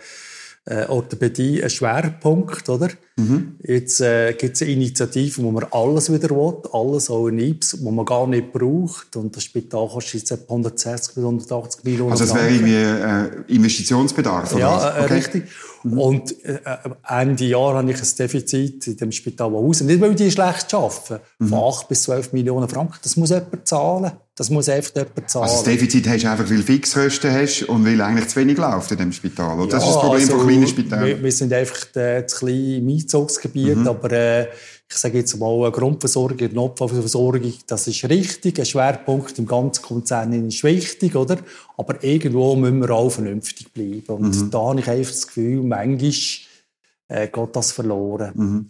Orthopädie 0.66 1.62
ein 1.62 1.70
Schwerpunkt, 1.70 2.68
oder? 2.68 2.88
Mhm. 3.16 3.56
Jetzt 3.62 4.00
äh, 4.00 4.32
gibt 4.32 4.56
es 4.56 4.62
eine 4.62 4.72
Initiative, 4.72 5.42
wo 5.42 5.50
man 5.52 5.64
alles 5.70 6.12
wieder 6.12 6.30
will, 6.30 6.56
alles 6.72 7.08
auch 7.08 7.28
in 7.28 7.38
IPS, 7.38 7.84
wo 7.84 7.92
man 7.92 8.04
gar 8.04 8.26
nicht 8.26 8.52
braucht. 8.52 9.14
Und 9.14 9.36
das 9.36 9.44
Spital 9.44 9.88
kostet 9.88 10.14
jetzt 10.14 10.32
etwa 10.32 10.54
160 10.54 11.14
bis 11.14 11.24
180 11.24 11.84
Millionen 11.84 12.10
Also 12.10 12.24
es 12.24 12.34
wäre 12.34 12.50
irgendwie 12.50 12.74
äh, 12.74 13.54
Investitionsbedarf, 13.54 14.52
oder 14.52 14.60
Ja, 14.60 14.98
äh, 14.98 15.04
okay. 15.04 15.14
richtig. 15.14 15.44
Mhm. 15.84 15.98
Und 15.98 16.44
äh, 16.44 16.58
Ende 17.08 17.44
Jahr 17.44 17.74
habe 17.74 17.90
ich 17.90 18.00
ein 18.00 18.08
Defizit 18.18 18.86
in 18.86 18.96
dem 18.96 19.12
Spital 19.12 19.52
Wauhausen. 19.52 19.86
Nicht, 19.86 20.00
weil 20.00 20.14
die 20.14 20.30
schlecht 20.30 20.72
arbeiten, 20.74 21.20
mhm. 21.38 21.48
von 21.48 21.58
8 21.58 21.88
bis 21.88 22.02
12 22.02 22.32
Millionen 22.32 22.68
Franken. 22.68 22.98
Das 23.02 23.16
muss 23.16 23.30
jemand 23.30 23.68
zahlen. 23.68 24.12
Das 24.36 24.50
muss 24.50 24.68
einfach 24.68 24.94
jemand 24.96 25.30
zahlen. 25.30 25.44
Also 25.44 25.56
das 25.56 25.64
Defizit 25.64 26.08
hast 26.08 26.24
du 26.24 26.30
einfach, 26.30 26.50
weil 26.50 26.56
du 26.56 26.62
Fixkosten 26.62 27.32
hast 27.32 27.62
und 27.64 27.86
weil 27.86 28.00
eigentlich 28.00 28.28
zu 28.28 28.40
wenig 28.40 28.56
läuft 28.56 28.90
in 28.90 28.98
dem 28.98 29.12
Spital. 29.12 29.60
Oder? 29.60 29.70
Ja, 29.72 29.78
das 29.78 29.84
ist 29.84 29.94
das 29.94 30.00
Problem 30.00 30.20
also, 30.22 30.36
von 30.38 30.46
kleinen 30.46 30.66
Spitälern. 30.66 31.06
Wir, 31.06 31.22
wir, 31.22 31.32
sind 31.32 31.52
einfach 31.52 31.96
äh, 31.96 32.26
zu 32.26 32.38
klein 32.38 32.84
Einzugsgebiet, 33.04 33.76
mhm. 33.76 33.88
aber 33.88 34.10
äh, 34.12 34.48
ich 34.90 34.96
sage 34.96 35.18
jetzt 35.18 35.38
mal, 35.38 35.62
eine 35.62 35.72
Grundversorgung, 35.72 36.38
eine 36.38 36.52
Notfallversorgung, 36.52 37.52
das 37.66 37.86
ist 37.86 38.08
richtig. 38.08 38.58
Ein 38.58 38.66
Schwerpunkt 38.66 39.38
im 39.38 39.46
ganzen 39.46 39.82
Konzern 39.82 40.32
ist 40.46 40.62
wichtig, 40.62 41.16
oder? 41.16 41.38
Aber 41.76 42.02
irgendwo 42.04 42.54
müssen 42.54 42.80
wir 42.80 42.90
auch 42.90 43.10
vernünftig 43.10 43.72
bleiben. 43.72 44.06
Und 44.06 44.36
mhm. 44.36 44.50
da 44.50 44.58
habe 44.58 44.80
ich 44.80 44.88
einfach 44.88 45.12
das 45.12 45.26
Gefühl, 45.26 45.62
manchmal 45.62 46.12
äh, 47.08 47.28
geht 47.28 47.56
das 47.56 47.72
verloren. 47.72 48.32
Mhm. 48.34 48.68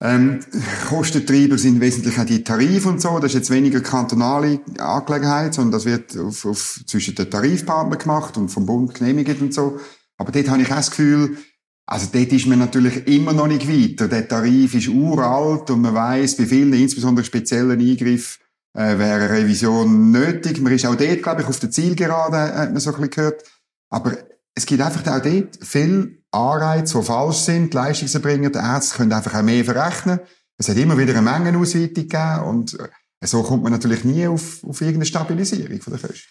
Ähm, 0.00 0.40
Kostentreiber 0.88 1.56
sind 1.56 1.80
wesentlich 1.80 2.18
auch 2.18 2.26
die 2.26 2.42
Tarife 2.44 2.88
und 2.88 3.00
so. 3.00 3.18
Das 3.18 3.26
ist 3.26 3.34
jetzt 3.34 3.50
weniger 3.50 3.80
kantonale 3.80 4.60
Angelegenheit, 4.78 5.54
sondern 5.54 5.72
das 5.72 5.84
wird 5.84 6.18
auf, 6.18 6.44
auf, 6.44 6.80
zwischen 6.86 7.14
den 7.14 7.30
Tarifpartnern 7.30 7.98
gemacht 7.98 8.36
und 8.36 8.48
vom 8.48 8.66
Bund 8.66 8.94
genehmigt 8.94 9.40
und 9.40 9.54
so. 9.54 9.78
Aber 10.18 10.32
dort 10.32 10.48
habe 10.48 10.62
ich 10.62 10.70
auch 10.70 10.76
das 10.76 10.90
Gefühl, 10.90 11.38
also 11.86 12.08
dort 12.12 12.32
ist 12.32 12.46
man 12.46 12.58
natürlich 12.58 13.06
immer 13.06 13.32
noch 13.32 13.46
nicht 13.46 13.68
weiter. 13.68 14.08
Der 14.08 14.26
Tarif 14.26 14.74
ist 14.74 14.88
uralt 14.88 15.70
und 15.70 15.82
man 15.82 15.94
weiß, 15.94 16.36
bei 16.36 16.46
vielen, 16.46 16.72
insbesondere 16.72 17.24
speziellen 17.24 17.80
Eingriffen, 17.80 18.42
äh, 18.74 18.98
wäre 18.98 19.24
eine 19.24 19.30
Revision 19.30 20.10
nötig. 20.10 20.60
Man 20.60 20.72
ist 20.72 20.86
auch 20.86 20.94
dort, 20.94 21.22
glaube 21.22 21.42
ich, 21.42 21.48
auf 21.48 21.60
der 21.60 21.70
Zielgerade, 21.70 22.36
hat 22.36 22.72
man 22.72 22.80
so 22.80 22.90
ein 22.90 22.96
bisschen 22.96 23.10
gehört. 23.10 23.44
Aber 23.90 24.16
es 24.54 24.66
gibt 24.66 24.80
einfach 24.80 25.06
auch 25.12 25.22
dort 25.22 25.58
viel 25.62 26.22
Anreize, 26.30 26.98
die 26.98 27.04
falsch 27.04 27.38
sind. 27.38 27.72
Die 27.72 27.76
Leistungserbringer, 27.76 28.50
die 28.50 28.58
Ärzte 28.58 28.96
können 28.96 29.12
einfach 29.12 29.34
auch 29.34 29.42
mehr 29.42 29.64
verrechnen. 29.64 30.20
Es 30.56 30.68
hat 30.68 30.76
immer 30.76 30.96
wieder 30.96 31.12
eine 31.12 31.22
Mengenausweitung 31.22 32.08
gegeben 32.08 32.40
und 32.44 32.78
äh, 32.78 32.88
so 33.26 33.42
kommt 33.42 33.62
man 33.62 33.72
natürlich 33.72 34.04
nie 34.04 34.26
auf, 34.26 34.62
auf 34.64 34.80
irgendeine 34.80 35.06
Stabilisierung 35.06 35.80
von 35.80 35.92
der 35.92 36.00
Kosten. 36.00 36.28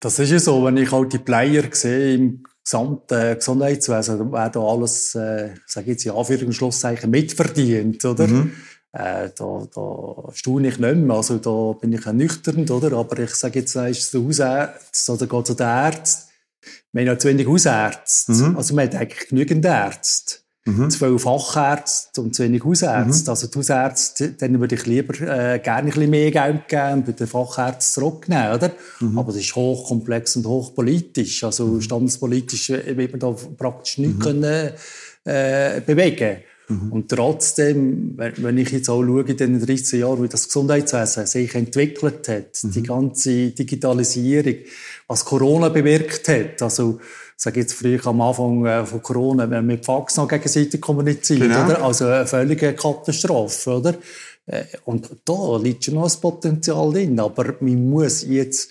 Das 0.00 0.18
ist 0.18 0.30
ja 0.30 0.38
so, 0.38 0.64
wenn 0.64 0.76
ich 0.76 0.92
halt 0.92 1.12
die 1.12 1.18
Player 1.18 1.64
sehe 1.72 2.14
im 2.14 2.44
gesamten 2.64 3.36
Gesundheitswesen, 3.36 4.32
wer 4.32 4.50
da 4.50 4.60
alles, 4.60 5.14
äh, 5.14 5.50
sage 5.66 5.92
ich 5.92 5.92
jetzt 5.92 6.06
in 6.06 6.12
Anführungs- 6.12 6.46
und 6.46 6.54
Schlusszeichen, 6.54 7.10
mitverdient, 7.10 8.04
oder? 8.04 8.26
Mhm. 8.26 8.52
Äh, 8.92 9.30
da, 9.36 9.66
da 9.74 10.32
staune 10.32 10.68
ich 10.68 10.78
nicht 10.78 10.96
mehr. 10.96 11.16
Also 11.16 11.38
da 11.38 11.78
bin 11.78 11.92
ich 11.92 12.06
ernüchternd, 12.06 12.70
oder? 12.70 12.96
Aber 12.96 13.18
ich 13.18 13.34
sage 13.34 13.60
jetzt, 13.60 13.76
ist 13.76 13.98
es 13.98 14.10
der 14.12 14.22
Hausarzt 14.22 15.10
oder 15.10 15.26
geht 15.26 15.46
zu 15.46 15.54
den 15.54 15.66
Ärzten 15.66 16.34
wir 16.94 17.00
haben 17.00 17.06
ja 17.08 17.18
zu 17.18 17.28
wenig 17.28 17.48
Hausärzte. 17.48 18.32
Mhm. 18.32 18.56
Also 18.56 18.74
man 18.74 18.86
hat 18.86 18.94
eigentlich 18.94 19.28
genügend 19.28 19.64
Ärzte. 19.64 20.36
Mhm. 20.66 20.88
Zwölf 20.88 21.22
Fachärzte 21.22 22.22
und 22.22 22.34
zu 22.34 22.42
wenig 22.42 22.64
Hausärzte. 22.64 23.24
Mhm. 23.24 23.30
Also 23.30 23.46
die 23.48 23.58
Hausärzte, 23.58 24.30
denen 24.30 24.60
würde 24.60 24.76
ich 24.76 24.86
lieber 24.86 25.14
äh, 25.20 25.58
gerne 25.58 25.80
ein 25.80 25.86
bisschen 25.86 26.10
mehr 26.10 26.30
Geld 26.30 26.68
geben 26.68 26.92
und 26.94 27.06
bei 27.06 27.12
den 27.12 27.26
Fachärzten 27.26 28.02
zurücknehmen, 28.02 28.54
oder? 28.54 28.70
Mhm. 29.00 29.18
Aber 29.18 29.32
das 29.32 29.42
ist 29.42 29.54
hochkomplex 29.54 30.36
und 30.36 30.46
hochpolitisch. 30.46 31.44
Also 31.44 31.66
mhm. 31.66 31.80
standespolitisch 31.82 32.70
äh, 32.70 32.96
wird 32.96 33.12
man 33.12 33.20
da 33.20 33.36
praktisch 33.58 33.98
nichts 33.98 34.16
mhm. 34.16 34.22
können, 34.22 34.70
äh, 35.24 35.80
bewegen 35.82 36.38
Mhm. 36.68 36.92
Und 36.92 37.08
trotzdem, 37.10 38.14
wenn 38.16 38.58
ich 38.58 38.70
jetzt 38.70 38.88
auch 38.88 39.02
schaue, 39.02 39.22
in 39.24 39.36
den 39.36 39.60
13 39.60 40.00
Jahren, 40.00 40.22
wie 40.22 40.28
das 40.28 40.46
Gesundheitswesen 40.46 41.26
sich 41.26 41.54
entwickelt 41.54 42.26
hat, 42.28 42.62
mhm. 42.62 42.70
die 42.70 42.82
ganze 42.82 43.50
Digitalisierung, 43.50 44.56
was 45.06 45.24
Corona 45.24 45.68
bewirkt 45.68 46.28
hat, 46.28 46.62
also, 46.62 47.00
sage 47.36 47.60
jetzt 47.60 47.74
früher 47.74 48.04
am 48.06 48.20
Anfang 48.20 48.64
äh, 48.66 48.86
von 48.86 49.02
Corona, 49.02 49.44
wenn 49.44 49.66
wir 49.66 49.74
mit 49.76 49.84
Fax 49.84 50.16
noch 50.16 50.28
gegenseitig 50.28 50.80
kommunizieren, 50.80 51.48
genau. 51.48 51.64
oder? 51.64 51.82
Also 51.82 52.06
eine 52.06 52.26
völlige 52.26 52.74
Katastrophe, 52.74 53.70
oder? 53.70 53.94
Äh, 54.46 54.64
und 54.84 55.08
da 55.24 55.56
liegt 55.56 55.84
schon 55.84 55.94
noch 55.94 56.12
ein 56.12 56.20
Potenzial 56.20 56.92
drin, 56.92 57.18
aber 57.20 57.54
man 57.60 57.90
muss 57.90 58.22
jetzt 58.22 58.70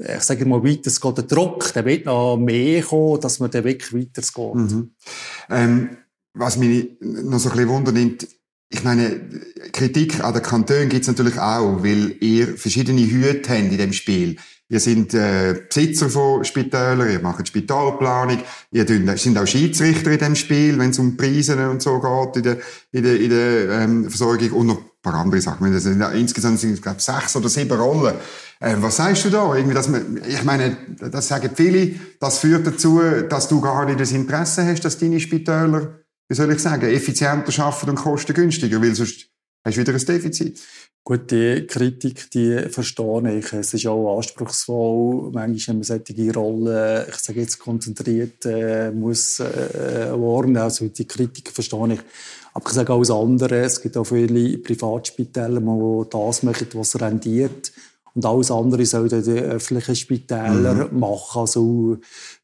ich 0.00 0.20
sage 0.20 0.46
mal 0.46 0.62
weiter, 0.62 0.86
es 0.86 1.00
geht 1.00 1.16
der 1.16 1.24
Druck, 1.24 1.72
der 1.72 1.84
wird 1.84 2.06
noch 2.06 2.36
mehr 2.36 2.82
kommen, 2.82 3.20
dass 3.20 3.40
man 3.40 3.50
dann 3.50 3.64
wirklich 3.64 3.92
weitergeht. 3.92 4.54
Mhm. 4.54 4.90
Ähm 5.50 5.96
was 6.34 6.56
mich 6.56 6.90
noch 7.00 7.38
so 7.38 7.50
ein 7.50 7.56
bisschen 7.56 7.68
wundert, 7.68 8.28
ich 8.70 8.84
meine, 8.84 9.20
Kritik 9.72 10.22
an 10.22 10.34
den 10.34 10.42
Kantonen 10.42 10.88
gibt's 10.88 11.08
natürlich 11.08 11.38
auch, 11.38 11.82
weil 11.82 12.16
ihr 12.20 12.56
verschiedene 12.56 13.00
Hüte 13.00 13.50
habt 13.50 13.72
in 13.72 13.78
dem 13.78 13.92
Spiel. 13.92 14.36
Ihr 14.70 14.80
seid 14.80 15.14
äh, 15.14 15.62
Besitzer 15.66 16.10
von 16.10 16.44
Spitälern, 16.44 17.10
ihr 17.10 17.20
macht 17.20 17.48
Spitalplanung, 17.48 18.38
ihr 18.70 19.16
sind 19.16 19.38
auch 19.38 19.46
Schiedsrichter 19.46 20.10
in 20.10 20.18
dem 20.18 20.36
Spiel, 20.36 20.78
wenn 20.78 20.90
es 20.90 20.98
um 20.98 21.16
Preise 21.16 21.70
und 21.70 21.80
so 21.80 21.98
geht 21.98 22.36
in 22.36 22.42
der, 22.42 22.58
in 22.92 23.02
der, 23.02 23.20
in 23.20 23.30
der 23.30 23.80
ähm, 23.80 24.10
Versorgung 24.10 24.52
und 24.52 24.66
noch 24.66 24.78
ein 24.78 25.02
paar 25.02 25.14
andere 25.14 25.40
Sachen. 25.40 25.72
Das 25.72 25.84
sind, 25.84 26.02
insgesamt 26.14 26.60
sind 26.60 26.74
es, 26.74 26.82
glaube 26.82 26.98
ich, 26.98 27.04
sechs 27.04 27.34
oder 27.34 27.48
sieben 27.48 27.80
Rollen. 27.80 28.14
Äh, 28.60 28.74
was 28.78 28.96
sagst 28.96 29.24
du 29.24 29.30
da? 29.30 29.54
Irgendwie, 29.54 29.74
dass 29.74 29.88
man, 29.88 30.20
ich 30.28 30.44
meine, 30.44 30.76
das 30.98 31.28
sagen 31.28 31.50
viele, 31.54 31.94
das 32.20 32.38
führt 32.38 32.66
dazu, 32.66 33.00
dass 33.28 33.48
du 33.48 33.62
gar 33.62 33.86
nicht 33.86 34.00
das 34.00 34.12
Interesse 34.12 34.66
hast, 34.66 34.84
dass 34.84 34.98
deine 34.98 35.18
Spitäler 35.18 35.98
wie 36.28 36.34
soll 36.34 36.52
ich 36.52 36.60
sagen, 36.60 36.86
effizienter 36.86 37.64
arbeiten 37.64 37.90
und 37.90 37.96
kostengünstiger, 37.96 38.82
weil 38.82 38.94
sonst 38.94 39.30
hast 39.68 39.76
du 39.76 39.80
wieder 39.80 39.94
ein 39.94 40.06
Defizit. 40.06 40.60
Gut, 41.04 41.30
die 41.30 41.66
Kritik, 41.66 42.30
die 42.32 42.58
verstehe 42.68 43.38
ich. 43.38 43.52
Es 43.52 43.72
ist 43.72 43.86
auch 43.86 44.16
anspruchsvoll, 44.16 45.30
manchmal, 45.32 45.68
wenn 45.68 45.76
man 45.76 45.82
solche 45.82 46.34
Rollen, 46.34 47.06
ich 47.08 47.16
sage 47.16 47.40
jetzt, 47.40 47.58
konzentriert 47.58 48.44
äh, 48.44 48.90
muss 48.90 49.40
äh, 49.40 50.10
warnen. 50.12 50.58
Also 50.58 50.88
die 50.88 51.06
Kritik 51.06 51.50
verstehe 51.50 51.94
ich. 51.94 52.00
Aber 52.52 52.66
ich 52.66 52.74
sage 52.74 52.92
auch 52.92 52.98
das 52.98 53.10
andere, 53.10 53.60
es 53.60 53.80
gibt 53.80 53.96
auch 53.96 54.04
viele 54.04 54.58
Privatspitäler, 54.58 55.60
die 55.60 56.10
das 56.10 56.42
machen, 56.42 56.66
was 56.74 57.00
rendiert. 57.00 57.72
Und 58.14 58.26
alles 58.26 58.50
andere 58.50 58.84
sollen 58.84 59.08
die 59.08 59.30
öffentlichen 59.30 59.96
Spitäler 59.96 60.88
mhm. 60.90 60.98
machen. 60.98 61.40
Also, 61.40 61.98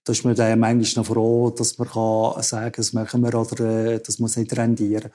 da 0.05 0.13
ist 0.13 0.25
man 0.25 0.37
dann 0.37 0.59
manchmal 0.59 1.05
noch 1.05 1.13
froh, 1.13 1.51
dass 1.51 1.79
man 1.79 1.89
kann 1.89 2.43
sagen 2.43 2.73
kann, 2.73 2.73
das 2.77 2.93
machen 2.93 3.23
wir 3.23 3.35
oder 3.35 3.93
äh, 3.93 4.01
das 4.01 4.19
muss 4.19 4.37
nicht 4.37 4.57
rendieren. 4.57 5.11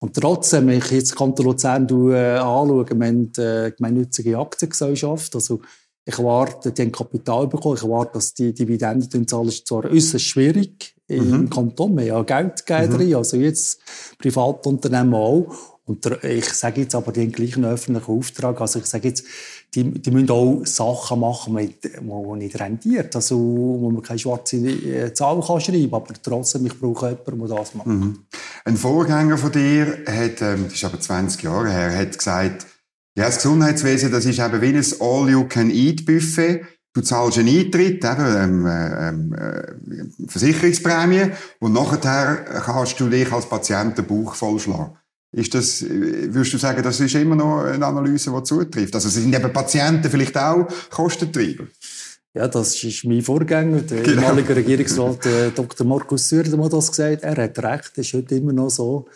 Und 0.00 0.16
trotzdem, 0.16 0.66
wenn 0.66 0.78
ich 0.78 0.90
jetzt 0.90 1.16
Kanton 1.16 1.46
Luzern 1.46 1.88
äh, 1.88 2.36
anschaue, 2.36 2.86
wir 2.88 3.06
haben 3.06 3.32
äh, 3.38 3.72
gemeinnützige 3.76 4.38
Aktiengesellschaft, 4.38 5.34
also 5.34 5.60
ich 6.04 6.18
erwarte, 6.18 6.72
die 6.72 6.82
haben 6.82 6.92
Kapital 6.92 7.46
bekommen, 7.46 7.76
ich 7.76 7.82
erwarte, 7.82 8.12
dass 8.14 8.34
die 8.34 8.52
Dividenden 8.52 9.26
zahlen, 9.26 9.48
ist 9.48 9.66
zwar 9.66 9.84
äußerst 9.86 10.24
schwierig 10.24 10.94
mhm. 11.08 11.34
im 11.34 11.50
Kanton, 11.50 11.96
wir 11.96 12.14
haben 12.14 12.26
ja 12.26 12.40
Geld 12.40 12.66
gegeben 12.66 13.08
mhm. 13.08 13.16
also 13.16 13.36
jetzt 13.38 13.80
Privatunternehmen 14.18 15.14
auch. 15.14 15.74
Und 15.86 16.04
der, 16.04 16.22
ich 16.24 16.46
sage 16.46 16.82
jetzt 16.82 16.94
aber, 16.94 17.12
die 17.12 17.20
haben 17.20 17.32
gleich 17.32 17.56
einen 17.56 17.66
öffentlichen 17.66 18.10
Auftrag. 18.10 18.58
Also 18.60 18.78
ich 18.78 18.86
sage 18.86 19.08
jetzt, 19.08 19.24
die, 19.74 19.90
die 19.90 20.10
müssen 20.10 20.30
auch 20.30 20.64
Sachen 20.64 21.20
machen, 21.20 21.56
die 21.56 22.36
nicht 22.36 22.60
rentiert. 22.60 23.14
Also, 23.16 23.36
wo 23.38 23.90
man 23.90 24.02
keine 24.02 24.18
schwarze 24.18 24.56
äh, 24.56 25.12
Zahl 25.12 25.40
kann 25.40 25.60
schreiben 25.60 25.90
kann. 25.90 26.02
Aber 26.02 26.14
trotzdem, 26.22 26.66
ich 26.66 26.78
brauche 26.78 27.10
jemanden, 27.10 27.48
der 27.48 27.56
das 27.56 27.74
macht. 27.74 27.86
Mhm. 27.86 28.18
Ein 28.64 28.76
Vorgänger 28.76 29.36
von 29.36 29.52
dir 29.52 30.04
hat, 30.06 30.42
ähm, 30.42 30.64
das 30.64 30.74
ist 30.74 30.84
aber 30.84 31.00
20 31.00 31.42
Jahre 31.42 31.70
her, 31.70 31.96
hat 31.96 32.16
gesagt, 32.16 32.66
ja, 33.16 33.26
das 33.26 33.36
Gesundheitswesen, 33.36 34.10
das 34.10 34.24
ist 34.24 34.40
eben 34.40 34.60
wie 34.60 34.76
ein 34.76 34.84
All-You-Can-Eat-Buffet. 35.00 36.62
Du 36.94 37.00
zahlst 37.00 37.38
einen 37.38 37.48
Eintritt, 37.48 38.04
eben, 38.04 38.36
ähm, 38.36 38.66
ähm, 38.66 39.32
äh, 39.34 40.28
Versicherungsprämie, 40.28 41.30
und 41.58 41.72
nachher 41.72 42.44
kannst 42.64 42.98
du 43.00 43.08
dich 43.08 43.32
als 43.32 43.48
Patient 43.48 43.98
den 43.98 44.06
Bauch 44.06 44.34
vollschlagen. 44.34 44.96
Ist 45.34 45.52
das, 45.52 45.84
würdest 45.88 46.52
du 46.54 46.58
sagen, 46.58 46.82
das 46.82 47.00
ist 47.00 47.14
immer 47.16 47.34
noch 47.34 47.64
eine 47.64 47.84
Analyse, 47.84 48.30
die 48.30 48.42
zutrifft? 48.44 48.94
Also 48.94 49.08
sind 49.08 49.34
eben 49.34 49.52
Patienten 49.52 50.08
vielleicht 50.08 50.36
auch 50.38 50.68
Kostentreiber? 50.90 51.64
Ja, 52.34 52.48
das 52.48 52.82
ist 52.82 53.04
mein 53.04 53.22
Vorgänger, 53.22 53.82
der 53.82 54.02
genau. 54.02 54.22
ehemalige 54.22 54.56
Regierungsrat 54.56 55.26
äh, 55.26 55.50
Dr. 55.54 55.86
Markus 55.86 56.28
Sürder 56.28 56.62
hat 56.62 56.72
das 56.72 56.90
gesagt. 56.90 57.22
Er 57.22 57.36
hat 57.36 57.58
recht, 57.58 57.92
das 57.96 58.06
ist 58.06 58.14
heute 58.14 58.36
immer 58.36 58.52
noch 58.52 58.70
so. 58.70 59.06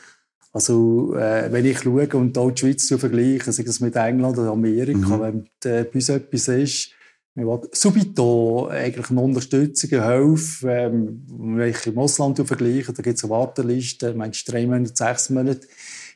Also, 0.53 1.15
äh, 1.15 1.53
wenn 1.53 1.67
ich 1.67 1.81
schaue 1.81 2.09
und 2.15 2.37
auch 2.39 2.51
die 2.51 2.61
Schweiz 2.61 2.87
zu 2.87 2.99
vergleichen, 2.99 3.53
sei 3.53 3.63
das 3.65 3.81
mit 3.81 3.95
England 3.97 4.39
oder 4.39 4.51
Amerika, 4.51 5.17
mhm. 5.17 5.21
wenn 5.21 5.71
äh, 5.71 5.85
bei 5.85 5.95
uns 5.95 6.09
etwas 6.09 6.49
ist, 6.49 6.91
wir 7.39 7.47
wollen 7.47 7.69
subito 7.71 8.67
eigentlich 8.69 9.11
eine 9.11 9.21
Unterstützung, 9.21 9.93
eine 9.93 10.07
Hilfe. 10.09 10.71
Ähm, 10.71 11.23
wenn 11.29 11.69
ich 11.69 11.87
im 11.87 11.99
Ausland 11.99 12.45
vergleiche, 12.45 12.93
da 12.93 13.01
gibt 13.01 13.17
es 13.17 13.23
eine 13.23 13.31
Warteliste, 13.31 14.15
meinst 14.15 14.51
drei 14.51 14.67
Monate, 14.67 14.93
sechs 14.93 15.31
Monate. 15.31 15.69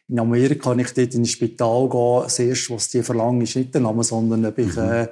In 0.08 0.18
Amerika 0.18 0.70
kann 0.70 0.78
ich 0.78 0.92
dort 0.92 1.14
in 1.14 1.22
ein 1.22 1.26
Spital 1.26 1.88
gehen. 1.88 2.22
Das 2.24 2.38
Erste, 2.38 2.74
was 2.74 2.88
die 2.88 3.02
verlangen, 3.02 3.42
ist 3.42 3.56
nicht 3.56 3.74
der 3.74 3.80
Name, 3.80 4.04
sondern 4.04 4.44
ob 4.44 4.58
ich 4.58 4.76
mhm. 4.76 4.82
äh, 4.82 5.08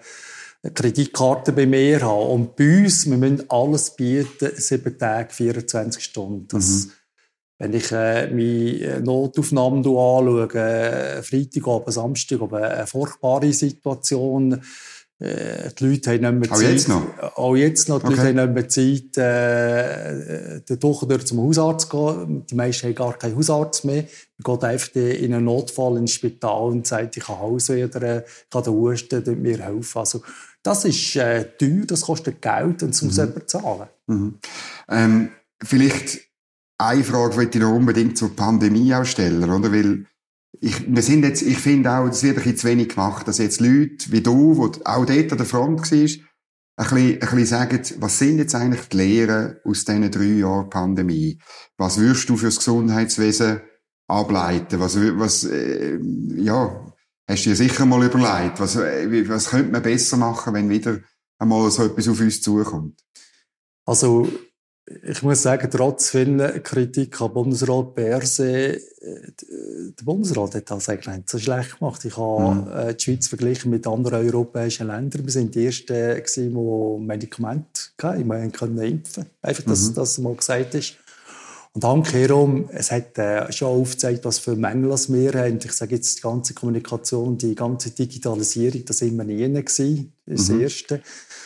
eine 0.62 0.72
Kreditkarte 0.74 1.52
bei 1.52 1.66
mir 1.66 2.02
habe. 2.02 2.24
Und 2.24 2.56
bei 2.56 2.82
uns, 2.82 3.08
wir 3.08 3.16
müssen 3.16 3.48
alles 3.48 3.96
bieten, 3.96 4.50
sieben 4.56 4.98
Tage, 4.98 5.32
24 5.32 6.02
Stunden. 6.02 6.48
Das, 6.48 6.86
mhm. 6.86 6.92
Wenn 7.58 7.74
ich 7.74 7.92
äh, 7.92 8.30
meine 8.30 9.02
Notaufnahmen 9.02 9.80
anschaue, 9.80 10.48
äh, 10.54 11.22
Freitagabend, 11.22 11.92
Samstagabend, 11.92 12.64
eine 12.64 12.86
furchtbare 12.86 13.52
Situation, 13.52 14.62
äh, 15.20 15.70
die 15.78 15.86
Leute 15.86 16.10
haben 16.10 16.40
nicht 16.40 16.50
mehr 16.50 16.58
Zeit. 16.58 16.66
Auch 16.66 16.70
jetzt 16.70 16.88
noch? 16.88 17.36
Auch 17.36 17.56
jetzt 17.56 17.88
noch. 17.90 18.00
Die 18.00 18.06
okay. 18.06 18.16
Leute 18.16 18.40
haben 18.40 18.54
nicht 18.54 18.54
mehr 18.54 18.68
Zeit, 18.68 19.18
äh, 19.18 20.60
den 20.62 20.82
Woche 20.82 21.06
durch 21.06 21.26
zum 21.26 21.42
Hausarzt 21.42 21.90
zu 21.90 21.96
gehen. 21.96 22.46
Die 22.46 22.54
meisten 22.54 22.86
haben 22.86 22.94
gar 22.94 23.18
keinen 23.18 23.36
Hausarzt 23.36 23.84
mehr. 23.84 24.04
Man 24.38 24.56
geht 24.56 24.64
einfach 24.64 24.94
in 24.94 25.34
einen 25.34 25.44
Notfall 25.44 25.98
ins 25.98 26.12
Spital 26.12 26.70
und 26.70 26.86
sagt, 26.86 27.18
ich 27.18 27.24
kann 27.24 27.38
Hause 27.38 27.76
wieder, 27.76 28.24
ich 28.24 28.50
kann 28.50 28.62
den 28.62 28.72
Husten, 28.72 29.42
mir 29.42 29.58
helfen. 29.58 29.98
Also, 29.98 30.22
das 30.62 30.84
ist 30.86 31.16
äh, 31.16 31.44
teuer, 31.58 31.84
das 31.86 32.00
kostet 32.02 32.40
Geld 32.40 32.82
und 32.82 32.90
das 32.90 33.02
muss 33.02 33.18
mhm. 33.18 33.24
jemand 33.26 33.50
zahlen. 33.50 33.88
Mhm. 34.06 34.38
Ähm, 34.88 35.28
vielleicht 35.62 36.20
eine 36.78 37.04
Frage 37.04 37.36
möchte 37.36 37.58
ich 37.58 37.64
noch 37.64 37.74
unbedingt 37.74 38.16
zur 38.16 38.34
Pandemie 38.34 38.94
auch 38.94 39.04
stellen, 39.04 39.50
oder? 39.50 39.70
Weil 39.70 40.06
ich, 40.60 40.94
wir 40.94 41.02
sind 41.02 41.24
jetzt, 41.24 41.42
ich 41.42 41.58
finde 41.58 41.90
auch, 41.90 42.06
es 42.06 42.22
wird 42.22 42.36
ein 42.36 42.42
bisschen 42.42 42.58
zu 42.58 42.68
wenig 42.68 42.90
gemacht, 42.90 43.26
dass 43.26 43.38
jetzt 43.38 43.60
Leute 43.60 44.10
wie 44.12 44.20
du, 44.20 44.68
die 44.68 44.86
auch 44.86 45.06
dort 45.06 45.32
an 45.32 45.38
der 45.38 45.46
Front 45.46 45.80
warst, 45.80 45.92
ein 45.92 46.88
bisschen, 46.88 47.12
ein 47.12 47.18
bisschen 47.18 47.46
sagen, 47.46 47.80
was 47.98 48.18
sind 48.18 48.38
jetzt 48.38 48.54
eigentlich 48.54 48.88
die 48.88 48.96
Lehren 48.96 49.56
aus 49.64 49.84
diesen 49.84 50.10
drei 50.10 50.24
Jahren 50.24 50.70
Pandemie? 50.70 51.38
Was 51.76 51.98
würdest 51.98 52.28
du 52.28 52.36
für 52.36 52.46
das 52.46 52.58
Gesundheitswesen 52.58 53.60
ableiten? 54.06 54.80
Was, 54.80 54.96
was, 54.96 55.44
äh, 55.44 55.98
ja, 56.36 56.92
hast 57.28 57.44
du 57.44 57.50
dir 57.50 57.56
sicher 57.56 57.86
mal 57.86 58.04
überlegt, 58.04 58.60
was, 58.60 58.76
äh, 58.76 59.28
was 59.28 59.50
könnte 59.50 59.72
man 59.72 59.82
besser 59.82 60.16
machen, 60.16 60.54
wenn 60.54 60.68
wieder 60.68 61.00
einmal 61.38 61.70
so 61.70 61.84
etwas 61.84 62.08
auf 62.08 62.20
uns 62.20 62.42
zukommt? 62.42 63.00
Also, 63.86 64.28
ich 65.02 65.22
muss 65.22 65.42
sagen, 65.42 65.68
trotz 65.70 66.10
vielen 66.10 66.62
Kritik 66.62 67.20
an 67.20 67.32
Bundesrat 67.32 67.94
Berse, 67.94 68.74
äh, 68.76 68.80
der 69.98 70.04
Bundesrat 70.04 70.54
hat 70.54 70.70
das 70.70 70.88
eigentlich 70.88 71.16
nicht 71.16 71.30
so 71.30 71.38
schlecht 71.38 71.78
gemacht. 71.78 72.04
Ich 72.04 72.16
habe 72.16 72.54
mhm. 72.54 72.72
Äh, 72.72 72.94
die 72.94 73.04
Schweiz 73.04 73.28
verglichen 73.28 73.70
mit 73.70 73.86
anderen 73.86 74.26
europäischen 74.26 74.88
Ländern. 74.88 75.24
Wir 75.24 75.32
sind 75.32 75.54
die 75.54 75.66
Ersten, 75.66 76.22
die 76.34 77.04
Medikamente 77.04 77.80
hatten. 78.02 78.28
Wir 78.28 78.50
können 78.50 78.78
impfen. 78.78 79.26
Einfach, 79.42 79.64
dass 79.64 79.90
mhm. 79.90 79.94
das 79.94 80.18
mal 80.18 80.34
gesagt 80.34 80.74
ist. 80.74 80.96
Und 81.72 81.84
umgekehrt, 81.84 82.32
es 82.72 82.90
hat 82.90 83.16
äh, 83.16 83.52
schon 83.52 83.68
aufgezeigt, 83.68 84.24
was 84.24 84.40
für 84.40 84.56
Mängel 84.56 84.90
wir 84.90 85.32
haben. 85.34 85.60
Ich 85.62 85.70
sage 85.70 85.94
jetzt, 85.94 86.18
die 86.18 86.22
ganze 86.22 86.52
Kommunikation, 86.52 87.38
die 87.38 87.54
ganze 87.54 87.92
Digitalisierung, 87.92 88.84
das 88.84 88.98
sind 88.98 89.16
wir 89.16 89.22
nie 89.22 89.36
gewesen. 89.36 90.12
Das 90.26 90.48
mhm. 90.48 90.62
Erste. 90.62 91.00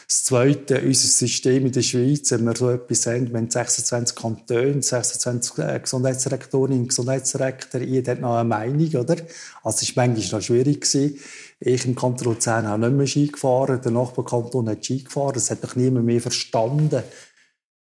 Das 0.08 0.24
Zweite, 0.24 0.80
unser 0.80 1.08
System 1.08 1.66
in 1.66 1.72
der 1.72 1.82
Schweiz, 1.82 2.30
wenn 2.30 2.44
wir 2.44 2.56
so 2.56 2.70
etwas 2.70 3.06
haben, 3.06 3.28
wir 3.30 3.36
haben 3.36 3.50
26 3.50 4.16
Kantone, 4.16 4.82
26 4.82 5.58
äh, 5.58 5.80
Gesundheitsdirektorinnen 5.80 6.80
und 6.80 6.88
Gesundheitsdirektor, 6.88 7.82
jeder 7.82 8.12
hat 8.12 8.20
noch 8.20 8.36
eine 8.36 8.48
Meinung, 8.48 8.94
oder? 8.94 9.16
Also, 9.62 9.82
es 9.82 9.94
war 9.94 10.06
manchmal 10.06 10.40
noch 10.40 10.46
schwierig 10.46 10.80
gewesen. 10.80 11.18
Ich 11.60 11.84
im 11.84 11.94
Kanton 11.94 12.28
Luzern 12.28 12.66
habe 12.66 12.86
nicht 12.86 12.96
mehr 12.96 13.06
Ski 13.06 13.26
gefahren, 13.26 13.80
der 13.82 13.92
Nachbarkanton 13.92 14.70
hat 14.70 14.84
Ski 14.84 15.04
gefahren, 15.04 15.34
das 15.34 15.50
hat 15.50 15.62
doch 15.62 15.76
niemand 15.76 16.06
mehr 16.06 16.20
verstanden. 16.20 17.02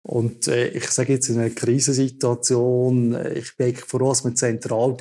Und 0.07 0.47
äh, 0.47 0.67
ich 0.67 0.91
sage 0.91 1.13
jetzt 1.13 1.29
in 1.29 1.39
einer 1.39 1.49
Krisensituation, 1.49 3.15
äh, 3.15 3.39
ich 3.39 3.57
bin 3.57 3.75
froh, 3.75 4.09
dass 4.09 4.23
man 4.23 4.35
zentral 4.35 4.95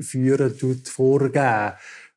führen, 0.00 0.82
vorgeben. 0.84 1.72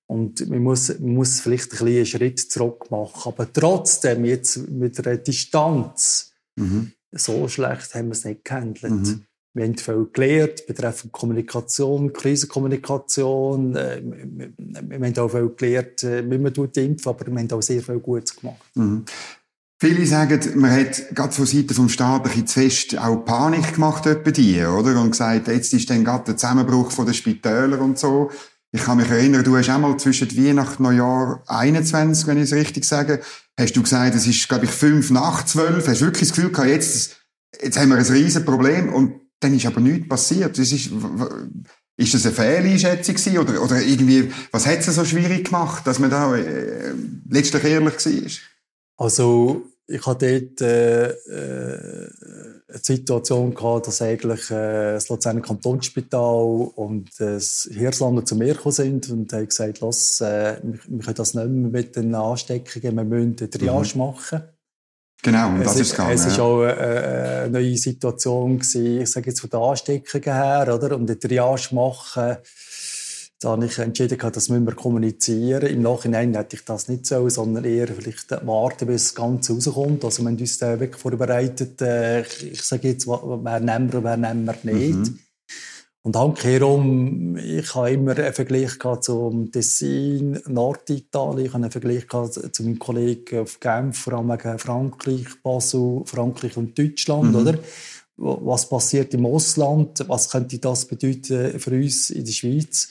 Und 0.07 0.49
man 0.49 0.63
muss, 0.63 0.89
man 0.99 1.13
muss 1.13 1.39
vielleicht 1.39 1.65
ein 1.65 1.69
bisschen 1.69 1.87
einen 1.87 2.05
Schritt 2.07 2.39
zurück 2.39 2.89
machen. 2.89 3.31
Aber 3.31 3.53
trotzdem, 3.53 4.25
jetzt 4.25 4.69
mit 4.69 5.05
einer 5.05 5.17
Distanz, 5.17 6.33
mhm. 6.55 6.93
so 7.11 7.47
schlecht 7.47 7.93
haben 7.93 8.07
wir 8.07 8.13
es 8.13 8.25
nicht 8.25 8.43
gehandelt. 8.43 8.91
Mhm. 8.91 9.25
Wir 9.53 9.65
haben 9.65 9.77
viel 9.77 10.07
gelernt 10.11 10.65
betreffend 10.65 11.11
Kommunikation, 11.11 12.11
Krisenkommunikation. 12.11 13.75
Äh, 13.75 14.01
wir, 14.03 14.51
wir, 14.57 14.99
haben 14.99 15.17
auch 15.19 15.29
viel 15.29 15.49
gelernt, 15.55 16.03
äh, 16.03 16.23
wie 16.27 16.39
man 16.39 16.55
impfen, 16.55 16.97
aber 17.05 17.27
wir 17.27 17.39
haben 17.39 17.51
auch 17.51 17.61
sehr 17.61 17.83
viel 17.83 17.99
Gutes 17.99 18.35
gemacht. 18.35 18.65
Mhm. 18.73 19.05
Viele 19.83 20.05
sagen, 20.05 20.39
man 20.59 20.69
hat 20.69 21.15
gerade 21.15 21.33
von 21.33 21.47
Seiten 21.47 21.73
vom 21.73 21.89
Staat 21.89 22.21
ein 22.21 22.29
bisschen 22.29 22.45
zu 22.45 22.59
fest 22.59 22.99
auch 22.99 23.25
Panik 23.25 23.73
gemacht 23.73 24.05
etwa 24.05 24.29
die, 24.29 24.63
oder? 24.63 25.01
Und 25.01 25.09
gesagt, 25.09 25.47
jetzt 25.47 25.73
ist 25.73 25.89
dann 25.89 26.03
gerade 26.03 26.25
der 26.25 26.37
Zusammenbruch 26.37 26.91
von 26.91 27.07
den 27.07 27.15
Spitälern 27.15 27.79
und 27.79 27.97
so. 27.97 28.29
Ich 28.71 28.83
kann 28.83 28.97
mich 28.97 29.09
erinnern, 29.09 29.43
du 29.43 29.57
hast 29.57 29.71
einmal 29.71 29.97
zwischen 29.97 30.37
Weihnachten 30.37 30.85
und 30.85 30.95
Neujahr 30.95 31.41
21, 31.47 32.27
wenn 32.27 32.37
ich 32.37 32.43
es 32.43 32.53
richtig 32.53 32.85
sage, 32.85 33.21
hast 33.59 33.75
du 33.75 33.81
gesagt, 33.81 34.13
es 34.13 34.27
ist, 34.27 34.47
glaube 34.47 34.65
ich, 34.65 34.71
fünf 34.71 35.09
nach 35.09 35.45
zwölf. 35.45 35.87
Hast 35.87 36.01
du 36.01 36.05
wirklich 36.05 36.29
das 36.29 36.35
Gefühl 36.35 36.51
gehabt, 36.51 36.69
jetzt, 36.69 37.17
jetzt 37.59 37.79
haben 37.79 37.89
wir 37.89 37.97
ein 37.97 38.05
riesen 38.05 38.45
Problem 38.45 38.93
und 38.93 39.15
dann 39.39 39.55
ist 39.55 39.65
aber 39.65 39.81
nichts 39.81 40.07
passiert. 40.07 40.59
Das 40.59 40.71
ist, 40.71 40.91
ist 41.97 42.13
das 42.13 42.25
eine 42.27 42.35
Fehleinschätzung 42.35 43.15
gewesen? 43.15 43.37
Oder, 43.39 43.63
oder 43.63 43.81
irgendwie, 43.81 44.31
was 44.51 44.67
hat 44.67 44.87
es 44.87 44.93
so 44.93 45.05
schwierig 45.05 45.45
gemacht, 45.45 45.87
dass 45.87 45.97
man 45.97 46.11
da 46.11 46.35
äh, 46.35 46.93
letztlich 47.27 47.63
ehrlich 47.63 48.05
war? 48.05 48.31
Also, 48.97 49.70
ich 49.91 50.05
hatte 50.05 50.41
dort 50.41 50.61
äh, 50.61 51.09
äh, 51.09 52.09
eine 52.67 52.79
Situation 52.81 53.53
gehabt, 53.53 53.87
dass 53.87 54.01
eigentlich 54.01 54.49
äh, 54.49 54.93
das 54.93 55.09
Luzerner 55.09 55.41
Kantonsspital 55.41 56.71
und 56.75 57.09
das 57.19 57.69
Hirslanden 57.71 58.25
zu 58.25 58.35
mir 58.35 58.53
gekommen 58.55 58.73
sind 58.73 59.09
und 59.09 59.33
haben 59.33 59.47
gesagt, 59.47 59.81
Lass, 59.81 60.21
äh, 60.21 60.57
wir, 60.63 60.79
wir 60.87 60.99
können 60.99 61.15
das 61.15 61.33
nicht 61.33 61.47
mehr 61.47 61.69
mit 61.69 61.95
den 61.95 62.15
Ansteckungen, 62.15 62.95
wir 62.95 63.03
müssen 63.03 63.35
eine 63.39 63.49
Triage 63.49 63.91
mhm. 63.93 63.99
machen. 63.99 64.43
Genau, 65.23 65.49
und 65.49 65.63
das 65.63 65.75
es 65.75 65.81
ist 65.81 65.91
gegangen. 65.91 66.13
Es 66.13 66.37
war 66.37 66.45
auch 66.45 66.61
eine, 66.61 66.73
eine 66.73 67.49
neue 67.51 67.77
Situation 67.77 68.57
gewesen, 68.57 69.01
ich 69.01 69.11
sage 69.11 69.29
jetzt 69.29 69.41
von 69.41 69.49
den 69.49 69.59
Ansteckungen 69.59 70.33
her, 70.33 70.73
oder? 70.73 70.95
Und 70.95 71.09
eine 71.09 71.19
Triage 71.19 71.75
machen, 71.75 72.37
da 73.41 73.49
habe 73.49 73.65
ich 73.65 73.79
entschieden, 73.79 74.19
das 74.19 74.49
müssen 74.49 74.67
wir 74.67 74.75
kommunizieren. 74.75 75.65
Im 75.65 75.81
Nachhinein 75.81 76.35
hätte 76.35 76.55
ich 76.55 76.63
das 76.63 76.87
nicht 76.87 77.07
so, 77.07 77.27
sondern 77.27 77.65
eher 77.65 77.87
vielleicht 77.87 78.29
warten, 78.45 78.85
bis 78.85 79.07
das 79.07 79.15
Ganze 79.15 79.53
rauskommt. 79.53 80.05
Also 80.05 80.21
wir 80.21 80.29
haben 80.29 80.37
uns 80.37 80.59
da 80.59 80.79
wirklich 80.79 81.01
vorbereitet, 81.01 81.81
äh, 81.81 82.21
ich 82.21 82.61
sage 82.61 82.89
jetzt, 82.89 83.07
wer 83.07 83.59
nehmen 83.59 83.91
wir, 83.91 84.03
wer 84.03 84.15
nehmen 84.15 84.45
wir 84.45 84.73
nicht. 84.73 84.93
Mhm. 84.93 85.19
Und 86.03 86.15
umgekehrt, 86.15 86.63
ich 87.43 87.75
habe 87.75 87.91
immer 87.91 88.17
einen 88.17 88.33
Vergleich 88.33 88.77
zum 89.01 89.51
Tessin, 89.51 90.39
Norditalien, 90.47 91.45
ich 91.45 91.53
habe 91.53 91.63
einen 91.63 91.71
Vergleich 91.71 92.07
zu 92.09 92.63
meinem 92.63 92.79
Kollegen 92.79 93.39
auf 93.39 93.59
Genf, 93.59 93.97
vor 93.97 94.13
allem 94.13 94.29
wegen 94.29 94.59
Frankreich, 94.59 95.27
Basel, 95.41 96.03
Frankreich 96.05 96.57
und 96.57 96.77
Deutschland, 96.77 97.31
mhm. 97.31 97.35
oder? 97.35 97.59
Was 98.17 98.69
passiert 98.69 99.15
im 99.15 99.25
Ausland? 99.25 100.03
Was 100.07 100.29
könnte 100.29 100.59
das 100.59 100.85
bedeuten 100.85 101.59
für 101.59 101.71
uns 101.71 102.11
in 102.11 102.23
der 102.23 102.31
Schweiz? 102.31 102.89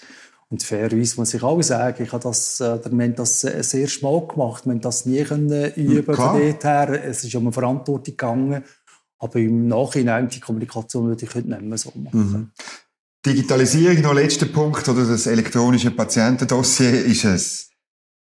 Und 0.50 0.64
fairerweise 0.64 1.16
muss 1.16 1.32
ich 1.32 1.42
auch 1.44 1.62
sagen, 1.62 2.02
ich 2.02 2.12
habe 2.12 2.24
das, 2.24 2.60
äh, 2.60 2.80
wir 2.84 3.04
haben 3.04 3.14
das 3.14 3.40
sehr 3.40 3.86
schmal 3.86 4.26
gemacht. 4.26 4.66
Wir 4.66 4.72
haben 4.72 4.80
das 4.80 5.06
nie 5.06 5.22
können 5.22 5.72
üben 5.74 6.14
von 6.14 6.40
dort 6.40 6.64
her. 6.64 7.04
Es 7.04 7.22
ist 7.22 7.34
um 7.36 7.44
eine 7.44 7.52
Verantwortung 7.52 8.04
gegangen. 8.04 8.64
Aber 9.20 9.38
im 9.38 9.68
Nachhinein, 9.68 10.28
die 10.28 10.40
Kommunikation 10.40 11.06
würde 11.06 11.24
ich 11.24 11.34
heute 11.34 11.48
nicht 11.48 11.62
mehr 11.62 11.78
so 11.78 11.92
machen. 11.94 12.32
Mhm. 12.32 12.50
Digitalisierung, 13.24 14.00
noch 14.00 14.14
letzter 14.14 14.46
Punkt, 14.46 14.88
oder 14.88 15.04
das 15.04 15.26
elektronische 15.26 15.90
Patientendossier 15.90 17.04
ist 17.04 17.26
es, 17.26 17.70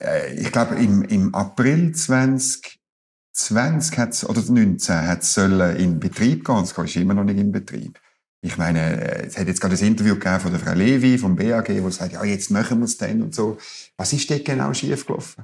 äh, 0.04 0.36
ich 0.36 0.52
glaube, 0.52 0.76
im, 0.76 1.04
im 1.04 1.34
April 1.34 1.96
2020 1.96 3.98
hat's, 3.98 4.28
oder 4.28 4.42
19 4.42 5.08
hat 5.08 5.24
es 5.24 5.38
in 5.38 6.00
Betrieb 6.00 6.46
gehen. 6.46 6.64
Es 6.64 6.78
ist 6.78 6.96
immer 6.98 7.14
noch 7.14 7.24
nicht 7.24 7.40
in 7.40 7.52
Betrieb. 7.52 7.98
Ich 8.42 8.58
meine, 8.58 9.26
es 9.26 9.38
hat 9.38 9.48
jetzt 9.48 9.60
gerade 9.60 9.76
ein 9.76 9.86
Interview 9.86 10.16
gegeben 10.16 10.40
von 10.40 10.52
der 10.52 10.62
Frau 10.62 10.74
Levi 10.74 11.18
vom 11.18 11.36
BAG, 11.36 11.84
wo 11.84 11.90
sagt, 11.90 12.14
ja, 12.14 12.24
jetzt 12.24 12.52
machen 12.52 12.80
wir 12.80 12.86
es 12.86 12.98
dann 12.98 13.22
und 13.22 13.36
so. 13.36 13.58
Was 13.98 14.14
ist 14.14 14.30
dort 14.30 14.46
genau 14.46 14.74
schiefgelaufen? 14.74 15.44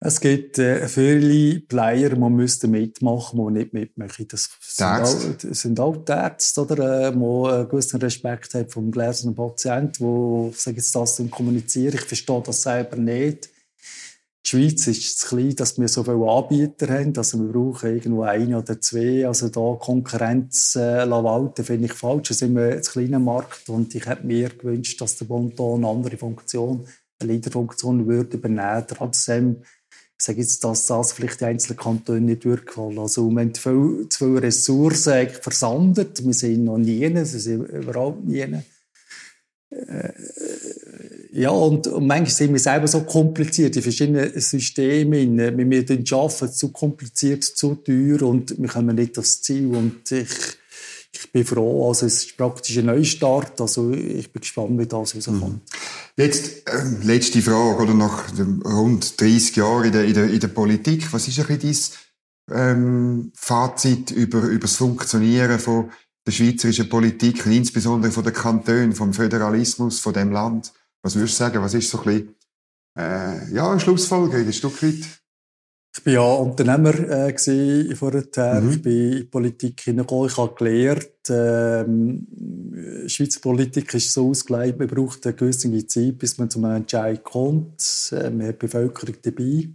Es 0.00 0.20
gibt 0.20 0.58
äh, 0.58 0.88
viele 0.88 1.60
Player, 1.60 2.10
die 2.10 2.18
müssten 2.18 2.70
mitmachen, 2.70 3.38
die 3.38 3.58
nicht 3.58 3.72
mitmachen. 3.74 4.26
Das 4.28 4.50
sind 4.60 4.86
auch, 4.86 5.36
das 5.42 5.60
sind 5.60 5.78
auch 5.78 5.96
die 5.96 6.12
Ärzte, 6.12 6.62
oder, 6.62 7.08
äh, 7.08 7.12
die 7.12 7.18
einen 7.18 7.68
gewissen 7.68 8.00
Respekt 8.00 8.54
haben 8.54 8.68
vom 8.68 8.90
gläsernen 8.90 9.36
Patienten, 9.36 10.50
die, 10.50 10.56
sagen 10.56 10.82
das 10.92 11.22
kommunizieren. 11.30 11.94
Ich 11.94 12.00
verstehe 12.06 12.42
das 12.44 12.62
selber 12.62 12.96
nicht. 12.96 13.50
Die 14.50 14.56
Schweiz 14.56 14.86
ist 14.88 15.20
zu 15.20 15.28
klein, 15.28 15.54
dass 15.54 15.78
wir 15.78 15.86
so 15.86 16.02
viele 16.02 16.28
Anbieter 16.28 16.88
haben. 16.88 17.16
Also 17.16 17.38
wir 17.38 17.52
brauchen 17.52 17.94
irgendwo 17.94 18.22
ein 18.22 18.52
oder 18.52 18.80
zwei. 18.80 19.24
Also 19.24 19.48
da 19.48 19.78
Konkurrenz 19.78 20.74
äh, 20.74 21.08
walten, 21.08 21.64
finde 21.64 21.86
ich 21.86 21.92
falsch. 21.92 22.30
Wir 22.30 22.36
sind 22.36 22.58
ein 22.58 22.82
kleiner 22.82 23.20
Markt 23.20 23.68
und 23.68 23.94
ich 23.94 24.06
hätte 24.06 24.26
mir 24.26 24.48
gewünscht, 24.48 25.00
dass 25.00 25.16
der 25.18 25.26
Bund 25.26 25.60
eine 25.60 25.86
andere 25.86 26.16
Funktion, 26.16 26.84
eine 27.20 27.32
Leaderfunktion 27.32 28.08
würde 28.08 28.38
übernehmen. 28.38 28.84
Trotzdem 28.88 29.62
sage 30.18 30.40
jetzt, 30.40 30.64
dass 30.64 30.86
das 30.86 31.12
vielleicht 31.12 31.40
die 31.40 31.44
einzelnen 31.44 31.78
Kantone 31.78 32.20
nicht 32.20 32.44
durchgefallen. 32.44 32.98
Also, 32.98 33.30
wir 33.30 33.40
haben 33.40 33.54
viel, 33.54 34.08
zu 34.08 34.18
viele 34.24 34.42
Ressourcen 34.42 35.28
versandet. 35.28 36.24
Wir 36.24 36.34
sind 36.34 36.64
noch 36.64 36.78
nie, 36.78 37.00
wir 37.00 37.24
sind 37.24 37.68
überhaupt 37.68 38.24
nie. 38.24 38.46
Ja, 41.32 41.50
und, 41.50 41.86
und 41.86 42.06
manchmal 42.06 42.30
sind 42.30 42.52
wir 42.52 42.58
selber 42.58 42.88
so 42.88 43.02
kompliziert, 43.02 43.76
die 43.76 43.82
verschiedenen 43.82 44.38
Systeme, 44.40 45.18
wir 45.18 45.64
müssen 45.64 46.04
arbeiten, 46.12 46.52
zu 46.52 46.72
kompliziert, 46.72 47.44
zu 47.44 47.76
teuer 47.76 48.22
und 48.22 48.60
wir 48.60 48.68
kommen 48.68 48.96
nicht 48.96 49.16
aufs 49.16 49.40
Ziel. 49.40 49.74
Und 49.74 50.10
ich, 50.10 50.28
ich 51.12 51.32
bin 51.32 51.44
froh, 51.44 51.88
also 51.88 52.06
es 52.06 52.24
ist 52.24 52.36
praktisch 52.36 52.78
ein 52.78 52.86
Neustart, 52.86 53.60
also 53.60 53.92
ich 53.92 54.32
bin 54.32 54.40
gespannt, 54.40 54.78
wie 54.78 54.86
das 54.86 55.14
rauskommt. 55.14 55.42
Mhm. 55.42 55.60
Jetzt, 56.16 56.68
äh, 56.68 57.04
letzte 57.04 57.40
Frage, 57.40 57.82
oder 57.82 57.94
nach 57.94 58.24
rund 58.64 59.20
30 59.20 59.56
Jahren 59.56 59.84
in 59.84 59.92
der, 59.92 60.04
in 60.04 60.14
der, 60.14 60.30
in 60.30 60.40
der 60.40 60.48
Politik, 60.48 61.12
was 61.12 61.28
ist 61.28 61.38
ein 61.38 61.58
bisschen 61.58 61.94
dein 62.46 62.70
ähm, 62.76 63.32
Fazit 63.36 64.10
über, 64.10 64.42
über 64.42 64.62
das 64.62 64.76
Funktionieren 64.76 65.60
von 65.60 65.90
der 66.30 66.36
schweizerischen 66.36 66.88
Politik, 66.88 67.44
insbesondere 67.46 68.12
von 68.12 68.24
den 68.24 68.32
Kantonen, 68.32 68.92
vom 68.92 69.12
Föderalismus, 69.12 69.98
von 70.00 70.12
dem 70.12 70.30
Land? 70.30 70.72
Was 71.02 71.16
würdest 71.16 71.34
du 71.34 71.44
sagen, 71.44 71.62
was 71.62 71.74
ist 71.74 71.90
so 71.90 71.98
ein 71.98 72.04
bisschen, 72.04 72.34
äh, 72.96 73.54
ja, 73.54 73.70
eine 73.70 73.80
Schlussfolgerung, 73.80 74.46
ein 74.46 74.52
Stück 74.52 74.82
weit? 74.82 75.20
Ich 75.96 76.06
war 76.06 76.12
ja 76.12 76.20
Unternehmer 76.20 76.94
äh, 76.94 77.96
vorher. 77.96 78.60
Mhm. 78.60 78.70
Ich 78.70 78.82
bin 78.82 78.92
in 78.92 79.16
die 79.16 79.24
Politik 79.24 79.80
hineingekommen. 79.80 80.28
Ich 80.28 80.36
habe 80.36 80.54
gelernt, 80.54 81.10
ähm, 81.28 82.26
Schweizer 83.08 83.40
Politik 83.40 83.92
ist 83.94 84.12
so 84.12 84.30
ausgelegt, 84.30 84.78
man 84.78 84.86
braucht 84.86 85.26
eine 85.26 85.34
gewisse 85.34 85.86
Zeit, 85.88 86.16
bis 86.16 86.38
man 86.38 86.48
zum 86.48 86.64
Entscheid 86.64 87.24
kommt. 87.24 88.12
Äh, 88.12 88.30
man 88.30 88.46
hat 88.46 88.62
die 88.62 88.66
Bevölkerung 88.66 89.16
dabei. 89.20 89.68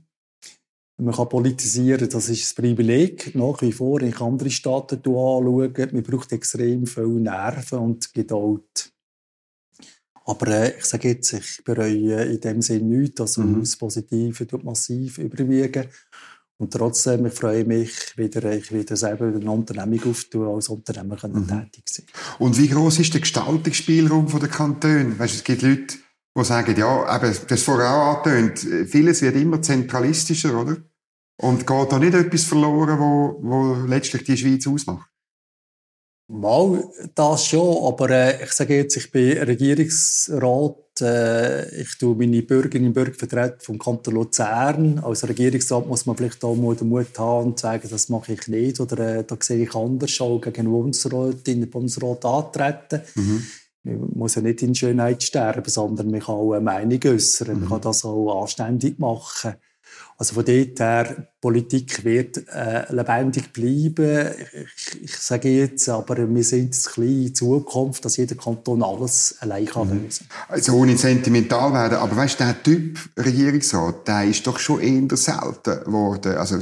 Man 0.98 1.14
kann 1.14 1.28
politisieren, 1.28 2.08
das 2.10 2.30
ist 2.30 2.58
ein 2.58 2.64
Privileg. 2.64 3.36
Nach 3.36 3.62
wie 3.62 3.74
vor, 3.74 4.02
ich 4.02 4.22
andere 4.22 4.50
Staaten 4.50 4.96
anschaue, 4.96 5.72
man 5.92 6.04
braucht 6.04 6.32
extrem 6.32 6.86
viel 6.86 7.08
Nerven 7.08 7.80
und 7.80 8.14
Geduld. 8.14 8.94
Aber 10.26 10.48
äh, 10.48 10.78
ich 10.78 10.86
sage 10.86 11.10
jetzt, 11.10 11.34
ich 11.34 11.64
bereue 11.64 12.24
in 12.24 12.40
dem 12.40 12.62
Sinne 12.62 12.98
nichts. 12.98 13.22
Also 13.22 13.42
mhm. 13.42 13.60
das 13.60 13.76
Positive 13.76 14.48
tut 14.48 14.64
massiv 14.64 15.18
überwiegen. 15.20 15.88
Und 16.58 16.72
trotzdem, 16.72 17.26
ich 17.26 17.34
freue 17.34 17.66
mich, 17.66 18.18
wieder, 18.18 18.54
ich 18.54 18.72
wieder 18.72 18.96
selber 18.96 19.26
eine 19.26 19.52
Unternehmung 19.52 20.10
aufzutun, 20.10 20.48
als 20.48 20.70
Unternehmer 20.70 21.18
mhm. 21.28 21.48
tätig 21.48 21.84
sein. 21.88 22.06
Und 22.40 22.58
wie 22.58 22.70
groß 22.70 23.00
ist 23.00 23.14
der 23.14 23.22
Gestaltungsspielraum 23.22 24.28
der 24.40 24.50
Kantone? 24.50 25.20
Weißt, 25.20 25.36
es 25.36 25.44
gibt 25.44 25.62
Leute, 25.62 25.98
die 26.38 26.44
sagen, 26.44 26.76
ja, 26.78 27.16
eben, 27.16 27.38
das 27.48 27.64
vorher 27.64 27.90
auch 27.90 28.18
angetönt, 28.18 28.60
vieles 28.90 29.22
wird 29.22 29.36
immer 29.36 29.62
zentralistischer, 29.62 30.60
oder? 30.60 30.78
Und 31.38 31.68
geht 31.68 31.92
da 31.92 32.00
nicht 32.00 32.14
etwas 32.14 32.44
verloren, 32.44 33.00
wo, 33.00 33.40
wo 33.42 33.86
letztlich 33.88 34.24
die 34.24 34.38
Schweiz 34.38 34.68
ausmacht? 34.68 35.10
Mal 36.28 36.84
das 37.14 37.46
schon, 37.46 37.84
aber 37.86 38.10
äh, 38.10 38.44
ich 38.44 38.52
sage 38.52 38.78
jetzt, 38.78 38.98
ich 38.98 39.12
bin 39.12 39.38
Regierungsrat, 39.38 41.02
äh, 41.02 41.82
ich 41.82 42.00
tue 42.00 42.16
meine 42.16 42.42
Bürgerinnen 42.42 42.88
und 42.88 42.94
Bürger 42.94 43.14
vertreten 43.14 43.60
vom 43.60 43.78
Kanton 43.78 44.16
Luzern. 44.16 44.98
Als 45.00 45.28
Regierungsrat 45.28 45.86
muss 45.86 46.08
man 46.08 46.18
vielleicht 46.18 46.44
auch 46.44 46.56
mal 46.56 46.76
den 46.76 46.90
Mut 46.90 47.20
haben 47.20 47.50
und 47.50 47.60
sagen, 47.60 47.88
das 47.88 48.10
mache 48.10 48.34
ich 48.34 48.48
nicht 48.48 48.80
oder 48.80 49.18
äh, 49.18 49.24
da 49.24 49.38
sehe 49.40 49.66
ich 49.66 49.76
anders, 49.76 50.20
auch 50.20 50.40
gegen 50.40 50.66
den 50.66 50.72
Bundesrat, 50.72 51.48
in 51.48 51.62
den 51.62 51.70
Bundesrat 51.70 52.26
antreten. 52.26 53.02
Mhm. 53.14 53.44
Man 53.86 54.10
muss 54.16 54.36
ja 54.36 54.42
nicht 54.42 54.62
in 54.64 54.76
Schönheit 54.76 55.24
sterben, 55.24 55.70
sondern 55.70 56.10
man 56.10 56.20
kann 56.20 56.36
auch 56.36 56.54
eine 56.54 56.62
Meinung 56.62 57.00
äußern, 57.06 57.54
mhm. 57.54 57.60
man 57.62 57.70
kann 57.70 57.82
das 57.82 58.04
auch 58.04 58.42
anständig 58.42 59.00
machen. 59.00 59.56
Also 60.18 60.34
von 60.36 60.46
dort 60.46 60.80
her, 60.80 61.28
Politik 61.42 62.06
wird 62.06 62.48
äh, 62.48 62.92
lebendig 62.94 63.52
bleiben. 63.52 64.32
Ich, 64.54 65.04
ich, 65.04 65.16
sage 65.18 65.50
jetzt, 65.50 65.90
aber 65.90 66.18
wir 66.34 66.44
sind 66.44 66.66
jetzt 66.66 66.94
klein 66.94 67.26
in 67.26 67.36
Zukunft, 67.36 68.06
dass 68.06 68.16
jeder 68.16 68.36
Kanton 68.36 68.82
alles 68.82 69.36
allein 69.42 69.66
kann 69.66 69.90
mhm. 69.90 70.04
lösen 70.04 70.28
kann. 70.30 70.56
Also 70.56 70.74
ohne 70.74 70.98
sentimental 70.98 71.74
werden, 71.74 71.98
aber 71.98 72.16
weißt 72.16 72.40
du, 72.40 72.44
der 72.46 72.64
Typ 72.64 72.98
Regierungsrat, 73.18 74.08
der 74.08 74.24
ist 74.26 74.48
doch 74.48 74.58
schon 74.58 74.80
eher 74.80 75.18
selten 75.18 75.84
geworden. 75.84 76.38
Also 76.38 76.60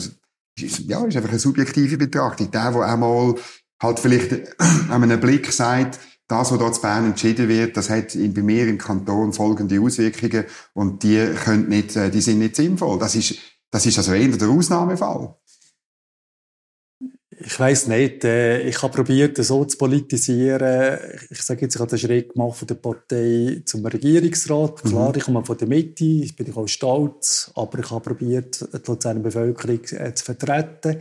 ja, 0.58 1.06
ist 1.06 1.16
einfach 1.16 1.30
eine 1.30 1.40
subjektive 1.40 1.98
Betrachtung. 1.98 2.50
Der, 2.50 2.72
der 2.72 2.82
einmal 2.82 3.36
halt 3.82 4.00
vielleicht 4.00 4.60
an 4.90 5.04
einem 5.04 5.20
Blick 5.20 5.52
sagt, 5.52 6.00
das, 6.34 6.52
was 6.52 6.58
dort 6.58 6.76
in 6.76 6.82
Bern 6.82 7.06
entschieden 7.06 7.48
wird, 7.48 7.78
das 7.78 7.90
hat 7.90 8.14
bei 8.14 8.42
mir 8.42 8.68
im 8.68 8.78
Kanton 8.78 9.34
folgende 9.34 9.80
Auswirkungen 9.80 10.46
und 10.74 11.04
die 11.04 11.30
können 11.44 11.70
nicht, 11.70 11.96
äh, 11.96 12.10
die 12.10 12.22
sind 12.22 12.40
nicht 12.40 12.56
sinnvoll. 12.56 12.98
Das 12.98 13.16
ist, 13.16 13.36
das 13.70 13.86
ist 13.86 13.98
also 13.98 14.14
eher 14.14 14.30
der 14.30 14.50
Ausnahmefall. 14.50 15.36
Ich 17.40 17.60
weiß 17.60 17.88
nicht. 17.88 18.24
Äh, 18.24 18.62
ich 18.62 18.82
habe 18.82 18.94
probiert, 18.94 19.38
das 19.38 19.48
so 19.48 19.66
zu 19.66 19.78
politisieren. 19.78 20.98
Ich 21.30 21.42
sage 21.42 21.62
jetzt, 21.62 21.76
ich 21.76 21.82
habe 21.82 21.90
den 21.90 22.00
Schritt 22.00 22.34
gemacht 22.34 22.58
von 22.58 22.68
der 22.68 22.76
Partei 22.76 23.62
zum 23.66 23.86
Regierungsrat. 23.86 24.84
Mhm. 24.84 24.90
Klar, 24.90 25.10
mhm. 25.10 25.16
ich 25.18 25.24
komme 25.24 25.46
von 25.46 25.58
der 25.58 25.68
Mitte, 25.68 26.06
ich 26.06 26.36
bin 26.36 26.54
auch 26.56 26.68
stolz, 26.68 27.52
aber 27.56 27.80
ich 27.80 27.92
habe 27.92 28.02
probiert, 28.02 28.62
die 28.62 28.92
Luzerner 28.92 29.20
Bevölkerung 29.20 29.84
äh, 29.92 30.14
zu 30.14 30.26
vertreten. 30.26 30.98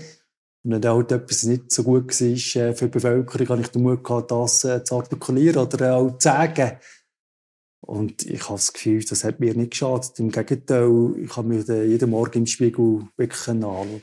Wenn 0.64 0.84
halt 0.84 1.12
etwas 1.12 1.42
nicht 1.42 1.72
so 1.72 1.82
gut 1.82 2.20
war 2.20 2.26
äh, 2.28 2.74
für 2.74 2.84
die 2.84 2.90
Bevölkerung, 2.90 3.48
habe 3.48 3.60
ich 3.62 3.68
den 3.68 3.82
Mut 3.82 4.04
gehabt, 4.04 4.30
das 4.30 4.64
äh, 4.64 4.84
zu 4.84 4.96
artikulieren 4.96 5.62
oder 5.62 5.96
auch 5.96 6.18
zu 6.18 6.28
sagen. 6.28 6.72
Und 7.84 8.24
ich 8.24 8.44
habe 8.44 8.54
das 8.54 8.72
Gefühl, 8.72 9.04
das 9.04 9.24
hat 9.24 9.40
mir 9.40 9.54
nicht 9.54 9.72
geschadet. 9.72 10.18
Im 10.20 10.30
Gegenteil, 10.30 11.14
ich 11.16 11.36
habe 11.36 11.48
mir 11.48 11.84
jeden 11.86 12.10
Morgen 12.10 12.38
im 12.38 12.46
Spiegel 12.46 13.08
wirklich 13.16 13.48
anschauen 13.48 14.02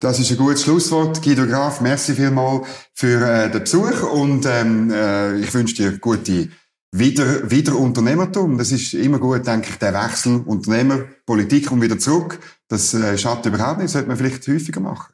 das 0.00 0.18
ist 0.18 0.30
ein 0.30 0.38
gutes 0.38 0.62
Schlusswort. 0.62 1.22
Guido 1.22 1.46
Graf, 1.46 1.82
merci 1.82 2.14
vielmals 2.14 2.66
für 2.94 3.20
äh, 3.20 3.50
den 3.50 3.60
Besuch 3.60 4.02
und 4.10 4.46
ähm, 4.46 4.90
äh, 4.90 5.38
ich 5.38 5.52
wünsche 5.52 5.74
dir 5.74 5.98
gute 5.98 6.48
wieder, 6.90 7.50
wieder 7.50 7.76
Unternehmertum. 7.76 8.56
Das 8.56 8.72
ist 8.72 8.94
immer 8.94 9.18
gut, 9.18 9.46
denke 9.46 9.68
ich, 9.68 9.76
der 9.76 9.92
Wechsel 9.92 10.42
Unternehmer, 10.46 11.04
Politik 11.26 11.70
und 11.70 11.82
wieder 11.82 11.98
zurück. 11.98 12.40
Das 12.68 12.94
äh, 12.94 13.18
schadet 13.18 13.46
überhaupt 13.46 13.78
nicht, 13.78 13.88
das 13.88 13.92
sollte 13.92 14.08
man 14.08 14.16
vielleicht 14.16 14.48
häufiger 14.48 14.80
machen. 14.80 15.12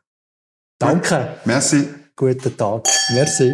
Danke. 0.79 1.39
Merci. 1.45 1.89
Guten 2.15 2.57
Tag. 2.57 2.89
Merci. 3.15 3.53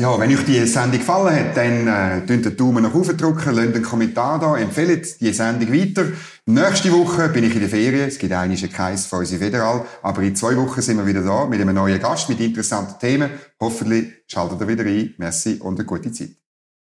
Ja, 0.00 0.18
wenn 0.18 0.30
euch 0.30 0.46
die 0.46 0.66
Sendung 0.66 0.98
gefallen 0.98 1.34
hat, 1.38 1.56
dann 1.58 1.86
äh, 1.86 2.24
den 2.24 2.56
Daumen 2.56 2.82
nach 2.82 2.94
oben 2.94 3.18
drücken, 3.18 3.54
lasst 3.54 3.74
einen 3.74 3.82
Kommentar 3.82 4.40
da, 4.40 4.56
empfehlt 4.56 5.20
die 5.20 5.30
Sendung 5.34 5.70
weiter. 5.74 6.06
Nächste 6.46 6.90
Woche 6.90 7.28
bin 7.28 7.44
ich 7.44 7.52
in 7.52 7.60
der 7.60 7.68
Ferien, 7.68 8.08
es 8.08 8.18
gibt 8.18 8.32
einen 8.32 8.56
Kreis 8.56 9.04
für 9.04 9.16
unsere 9.16 9.42
Federal, 9.42 9.84
aber 10.00 10.22
in 10.22 10.34
zwei 10.34 10.56
Wochen 10.56 10.80
sind 10.80 10.96
wir 10.96 11.06
wieder 11.06 11.22
da 11.22 11.44
mit 11.44 11.60
einem 11.60 11.74
neuen 11.74 12.00
Gast, 12.00 12.30
mit 12.30 12.40
interessanten 12.40 12.98
Themen. 12.98 13.30
Hoffentlich 13.60 14.24
schaltet 14.26 14.62
ihr 14.62 14.68
wieder 14.68 14.84
ein. 14.84 15.14
Merci 15.18 15.58
und 15.60 15.78
eine 15.78 15.84
gute 15.84 16.10
Zeit. 16.10 16.39